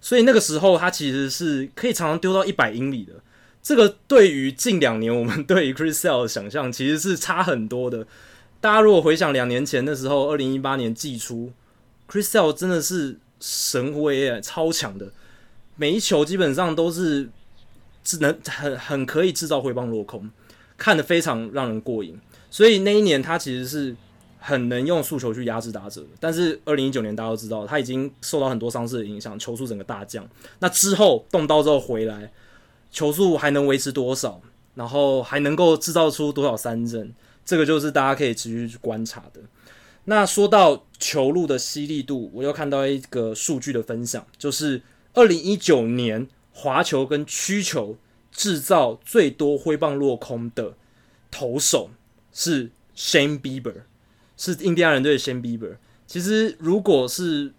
[0.00, 3.14] 所以那个时候，他其实是可以常常丢到一百英里的。
[3.62, 8.06] 这个对于近两年我们对于 Chris Sale 的想象，其实是差很多的。
[8.64, 11.52] 大家如果回想两年前的时候，二零一八年季初
[12.08, 15.12] ，Chris Sale 真的是神威诶，超强的，
[15.76, 17.28] 每一球基本上都是
[18.02, 20.30] 只能很很可以制造挥棒落空，
[20.78, 22.18] 看得非常让人过瘾。
[22.50, 23.94] 所以那一年他其实是。
[24.46, 30.28] 很能用速球去压制打者，但是二零一九年大家都知道，他已经受到很多伤势的影响，球速整个大降。
[30.58, 32.30] 那之后动刀之后回来，
[32.90, 34.42] 球速还能维持多少？
[34.74, 37.10] 然后还能够制造出多少三振？
[37.44, 39.40] 这个就是大家可以持续去观察的。
[40.04, 44.82] 那说到球路的犀利度，我又看到一个数据的分享，就是
[45.14, 47.96] 二零一九年滑球跟曲球
[48.30, 50.74] 制造最多挥棒落空的
[51.30, 51.90] 投手
[52.32, 53.82] 是 Shane Bieber。
[54.36, 55.76] 是印第安人队的 Shane Bieber。
[56.06, 57.52] 其实，如果是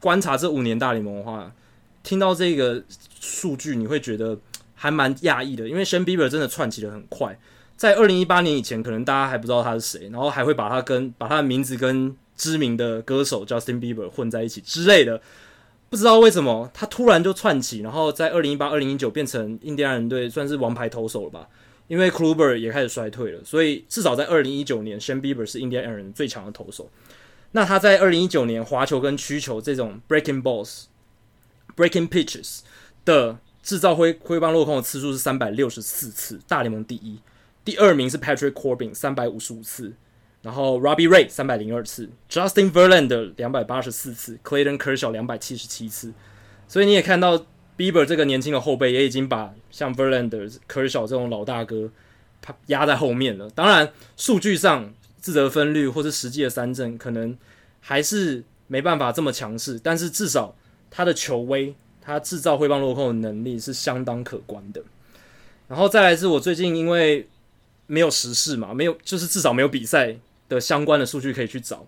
[0.00, 1.54] 观察这五年大联盟的话，
[2.02, 2.82] 听到这个
[3.20, 4.38] 数据，你会觉得
[4.74, 7.38] 还蛮讶异的，因为 Shane Bieber 真的窜起的很快。
[7.82, 15.20] 在二零一八年以前，可能大家还不知道他是谁，然后还会把他跟把他的名字跟知名的歌手 Justin Bieber 混在一起之类的。
[15.90, 21.48] 不知道为什么他突然就窜起，然后在二零一八、二零一九变成印第安人队算是王牌投手了吧。
[21.88, 26.88] 因为 Kluber 也开始衰退了，所以至少在二零一九年 s h a n Bieber 是印第安人最强的投手。
[27.50, 30.84] 那他在二零一九年滑球跟曲球这种 breaking balls、
[31.74, 32.60] breaking pitches
[33.04, 37.18] 的制造挥挥棒落空的次数是三百六十四次，大联盟第一。
[37.64, 39.92] 第二名是 Patrick Corbin 三百五十五次，
[40.42, 46.12] 然后 Robbie Ray 三百零二次，Justin Verlander 两百八十四次，Clayton Kershaw 两百七十七次。
[46.66, 47.46] 所以你也看到。
[47.74, 51.90] Bieber 这个年轻的后辈也已经把像 Verlander、Kershaw 这种老大哥
[52.66, 53.48] 压在后面了。
[53.50, 57.36] 当然，数据上自责分率或是实际的三振可能
[57.80, 60.54] 还是没办法这么强势，但是至少
[60.90, 64.82] 他的球威、他制造挥棒落空的能力是相当可观的。
[65.66, 67.26] 然后再来是我最近因为
[67.92, 70.16] 没有时事嘛，没有就是至少没有比赛
[70.48, 71.86] 的相关的数据可以去找。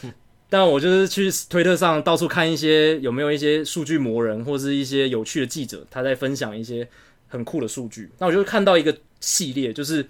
[0.50, 6.86] 但我就是去推特上到处看一些有没有一些数据魔人或是一些有趣的记者，他在分享一些
[7.26, 8.10] 很酷的数据。
[8.18, 10.06] 那我就看到一个系列，就是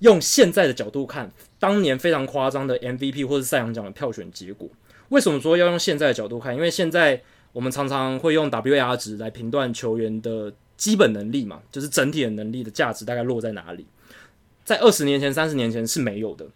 [0.00, 4.68] 用现在的角度看当年非常夸张的 MVP 或是赛扬奖的票选结果。
[5.08, 6.54] 为什么说要用现在的角度看？
[6.54, 13.86] 因为现在我们常常会用 WAR 值来评断球员的基本能力嘛，就是整体的能力的价值大概落在哪里。
[14.64, 16.46] 在二十年前、三十年前是没有的。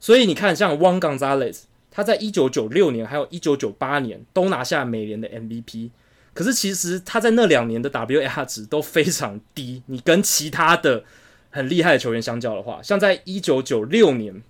[0.00, 1.62] 所以你看，像 Juan Gonzalez。
[1.88, 5.88] 他在一九九六年还有一九九八年都拿下美联的 MVP，
[6.34, 9.82] 可是其实他在那两年的 WAR 值都非常低。
[9.86, 11.02] 你跟其他的
[11.48, 14.42] 很厉害的球员相较的话，像在一九九六年，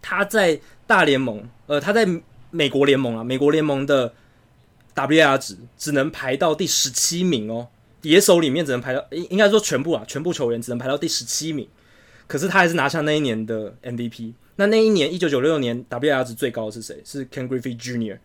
[0.00, 2.06] 他在大联盟，呃，他在
[2.52, 4.14] 美国联盟啊，美国联盟的
[4.94, 7.66] WAR 值只能排到第十七名哦，
[8.02, 11.66] 野手里面只能排到，应应该说全部啊，全部球员只能排到第十七名，
[12.28, 14.34] 可是他还是拿下那一年的 MVP。
[14.54, 17.02] 那那一年，一九九六年，WR 值最高的是谁？
[17.04, 18.18] 是 Ken Griffey Jr.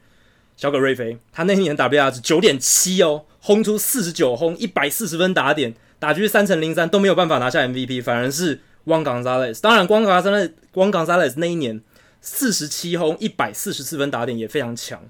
[0.55, 1.17] 小葛瑞菲。
[1.31, 9.61] 他那一年 WR 值九点七哦，轰出四十九轰，一百四十分打点，打局三成零三都没有办法拿下 MVP，反而是 Juan Gonzalez。
[9.61, 11.81] 当然，Juan Gonzalez，Juan Gonzalez 那一年
[12.19, 15.01] 四十七轰，一百四十四分打点也非常强。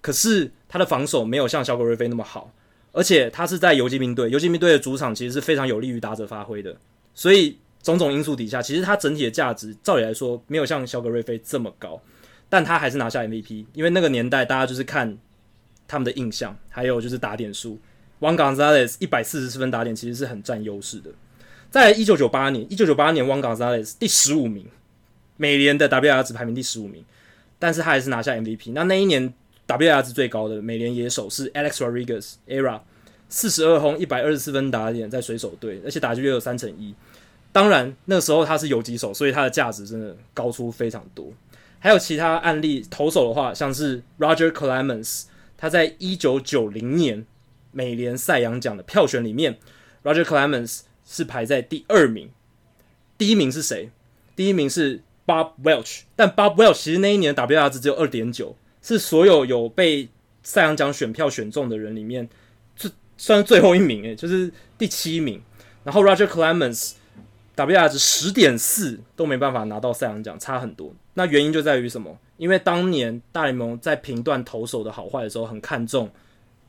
[0.00, 2.52] 可是他的防守没有像小葛瑞菲那么好，
[2.92, 6.76] 而且他是在游骑兵队，游骑兵队的主场其实是非常有利于打者发挥的。
[7.14, 12.02] 所以种种因素底下，其实他整体的价值照理来说没有像小葛瑞菲这么高，
[12.48, 15.16] 但他还是拿下 MVP，因为那个年代大家就是看
[15.86, 17.78] 他们的印象，还有就是打点数。
[18.18, 21.10] Juan Gonzalez 一百四十四分打点其实是很占优势的。
[21.70, 24.66] 在一九九八年，一九九八年，Juan Gonzalez 第十五名，
[25.36, 27.04] 美联的 WR 值排名第十五名，
[27.60, 28.72] 但是他还是拿下 MVP。
[28.72, 29.32] 那那一年
[29.68, 32.80] WR 值最高的美联野手是 Alex Rodriguez，ERA
[33.28, 36.92] 四十二轰，一百二十四分打点，在水手队，而且打击率有三成一。
[37.56, 41.32] 当然那时候他是游击手，所以他的价值真的高出非常多。
[41.78, 45.22] 还有其他案例，投手的话，像是 Roger Clemens，
[45.56, 47.24] 他在一九九零年
[47.72, 49.58] 美联赛扬奖的票选里面
[50.02, 50.80] ，Roger Clemens。
[51.08, 52.28] 是排在第二名，
[53.16, 53.90] 第一名是谁？
[54.34, 60.08] 第一名是 Bob Welch，但 Bob Welch 其实那一年的 WR 值只有二点九，是所有有被
[60.42, 62.28] 赛扬奖选票选中的人里面
[62.74, 65.40] 最算是最后一名，诶，就是第七名。
[65.84, 66.94] 然后 Roger Clemens
[67.64, 70.92] WAR 值十点四都没办法拿到赛扬奖，差很多。
[71.14, 72.18] 那原因就在于什么？
[72.36, 76.10] 因为当年大联盟在评断投手的好坏的时候，很看重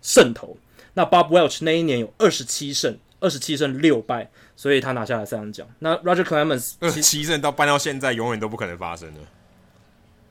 [0.02, 0.58] 胜投。
[0.94, 2.98] 那 Bob Welch 那一年有二十七胜。
[3.20, 5.68] 二十七胜六败，所以他拿下了赛扬奖。
[5.80, 9.20] 那 Roger Clemens 二十七胜到搬到现在，永远都不可能发生的。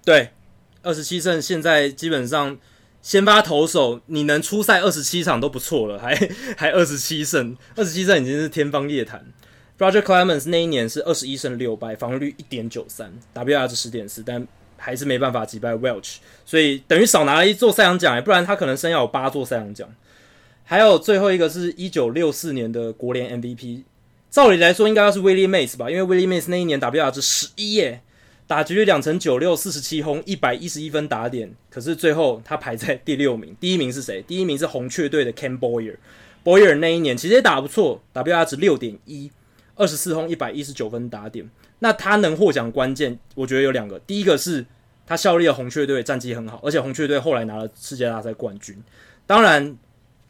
[0.04, 0.30] 对，
[0.84, 2.56] 二十七胜现在基本上
[3.02, 6.14] 先发投手你能出赛二十七场都不错了，还
[6.56, 9.26] 还二十七胜，二十七胜已经是天方夜谭。
[9.78, 14.46] Roger Clemens 那一年是二十一胜六败，防御率一点九三，WAR 值十点四，但
[14.78, 16.16] 还是没办法击败 Welch，
[16.46, 19.86] 所以等于少拿了一座赛扬奖，不然他可能生涯有八座赛扬奖。
[20.64, 23.82] 还有最后一个是一九六四年的国联 MVP，
[24.30, 28.00] 照理来说应该要是 Willie Mays 吧，因为 Willie Mays 那一年 WAR 值十一耶，
[28.46, 34.22] 打局两成九六，四十七轰，一百一十一分打点，可是最后他排在第六名，第一名是谁？
[34.22, 39.30] 第一名是红雀队的 Ken Boyer，Boyer 那一年其实也打不错，WAR 值六点一，
[39.76, 41.48] 二十四轰，一百一十九分打点。
[41.78, 44.66] 那他能获奖关键，我觉得有两个，第一个是
[45.06, 48.82] 他效力了红雀队，战绩很好，而且红雀队后来拿了世界大赛冠军，
[49.26, 49.76] 当然。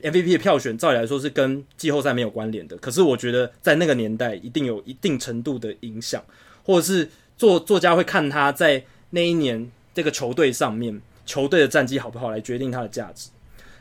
[0.03, 2.77] MVP 的票选，照理来说是跟季后赛没有关联的。
[2.77, 6.23] 可是我觉得在那个年代，一定有一定程度的影响，
[6.63, 7.09] 或者是
[7.39, 13.31] 作作家会看他在那一年这个球队上面，球队的战绩好不好来决定他的价值。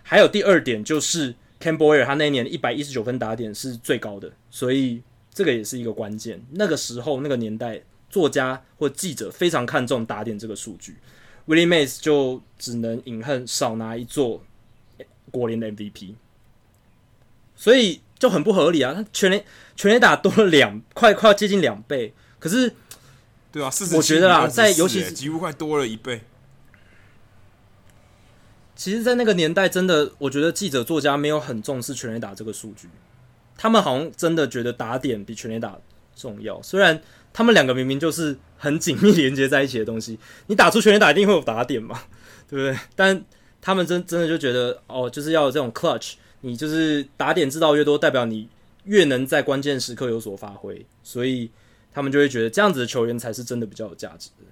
[0.04, 5.02] 还有第二点就是 Ken Boyer 他那一年一百一十九分打点是最高的，所以
[5.36, 6.44] 这个也是一个关键。
[6.54, 7.80] 那个时候那个年代，
[8.10, 10.96] 作家或记者非常看重打点这个数据。
[11.48, 14.44] Willie Mays 就只能隐恨少拿一座。
[15.32, 16.14] 国联的 MVP，
[17.58, 18.94] 所以就很不合理啊！
[18.94, 19.44] 他全垒
[19.76, 22.74] 全垒打多了两快快要接近两倍，可是
[23.52, 26.22] 对啊，我觉得啦，在尤其是几乎快多了一倍。
[28.78, 32.88] 其实，在那个年代，真的我觉得记者作家没有很重视全垒打这个数据，
[33.58, 35.78] 他们好像真的觉得打点比全垒打
[36.16, 36.62] 重要。
[36.62, 37.02] 虽然
[37.34, 40.18] 他们两个明明就是很紧密连接在一起的东西，
[40.48, 42.02] 你打出全垒打一定会有打点嘛，
[42.50, 42.80] 对不对？
[42.96, 43.24] 但
[43.62, 48.48] 他们真真的就觉得哦，就是要有这种 clutch，你就是打点制造越多，代表你
[48.84, 51.50] 越能在关键时刻有所发挥，所以
[51.92, 54.46] 他们就会觉得这样子的球员才是真的比较有价值的。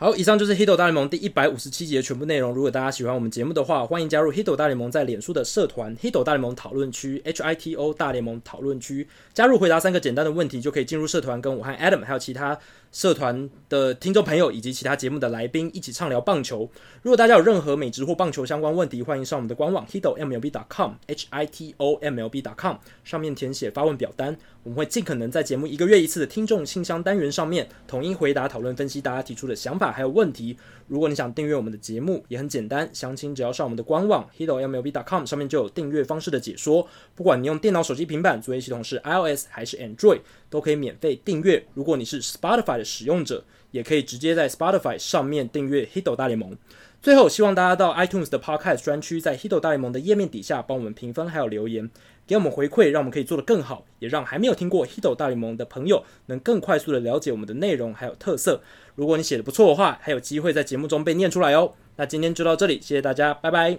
[0.00, 2.54] 好，以上就是《Hito 大联盟》第一百五十七集的全部内容。
[2.54, 9.08] 如果大家喜欢我们节目的话，欢迎加入《Hito 大联盟》在脸书的社团《Hito 大联盟讨论区》（H I T O 大联盟讨论区）。
[9.34, 12.56] 加入，回答三个简单的问题，就可以进入社团，跟我和 Adam 还有其他
[12.90, 16.68] 社团的听众朋友以及其他节目的来宾一起畅聊棒球。
[17.02, 30.56] 如果大家有任何美职或棒球相关问题，欢迎上我们的官网 hito.mlb.com h i t o m l b.com 上面填写发问表单，我们会尽可能在节目一个月一次的听众信箱单元上面统一回答、讨论、分析大家提出的想法还有问题。
[30.86, 36.88] 如果你想订阅我们的节目，也很简单，详情只要上我们的官网 hito.mlb.com 上面就有订阅方式的解说。
[37.14, 41.62] 不管你用电脑、手机、平板，作业系统是 iOS 还是 Android，都可以免费订阅。
[41.74, 46.56] 如果你是 Spotify 的使用者，也可以直接在 Spotify 上面订阅 Hito 大联盟。
[47.00, 51.88] 最后，希望大家到 iTunes 的 Podcast 专区，在 Hito 大联盟的页面底下帮我们评分还有留言，
[52.26, 58.62] 给我们回馈，让我们可以做得更好，也让还没有听过 Hito 大联盟的朋友能更快速的了解我们的内容还有特色。
[58.96, 61.74] 如果你写的不错的话，还有机会在节目中被念出来哦。
[61.96, 63.78] 那今天就到这里，谢谢大家，拜拜，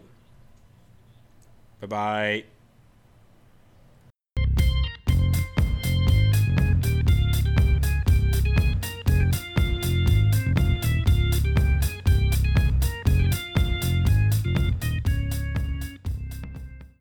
[1.81, 2.59] 拜拜。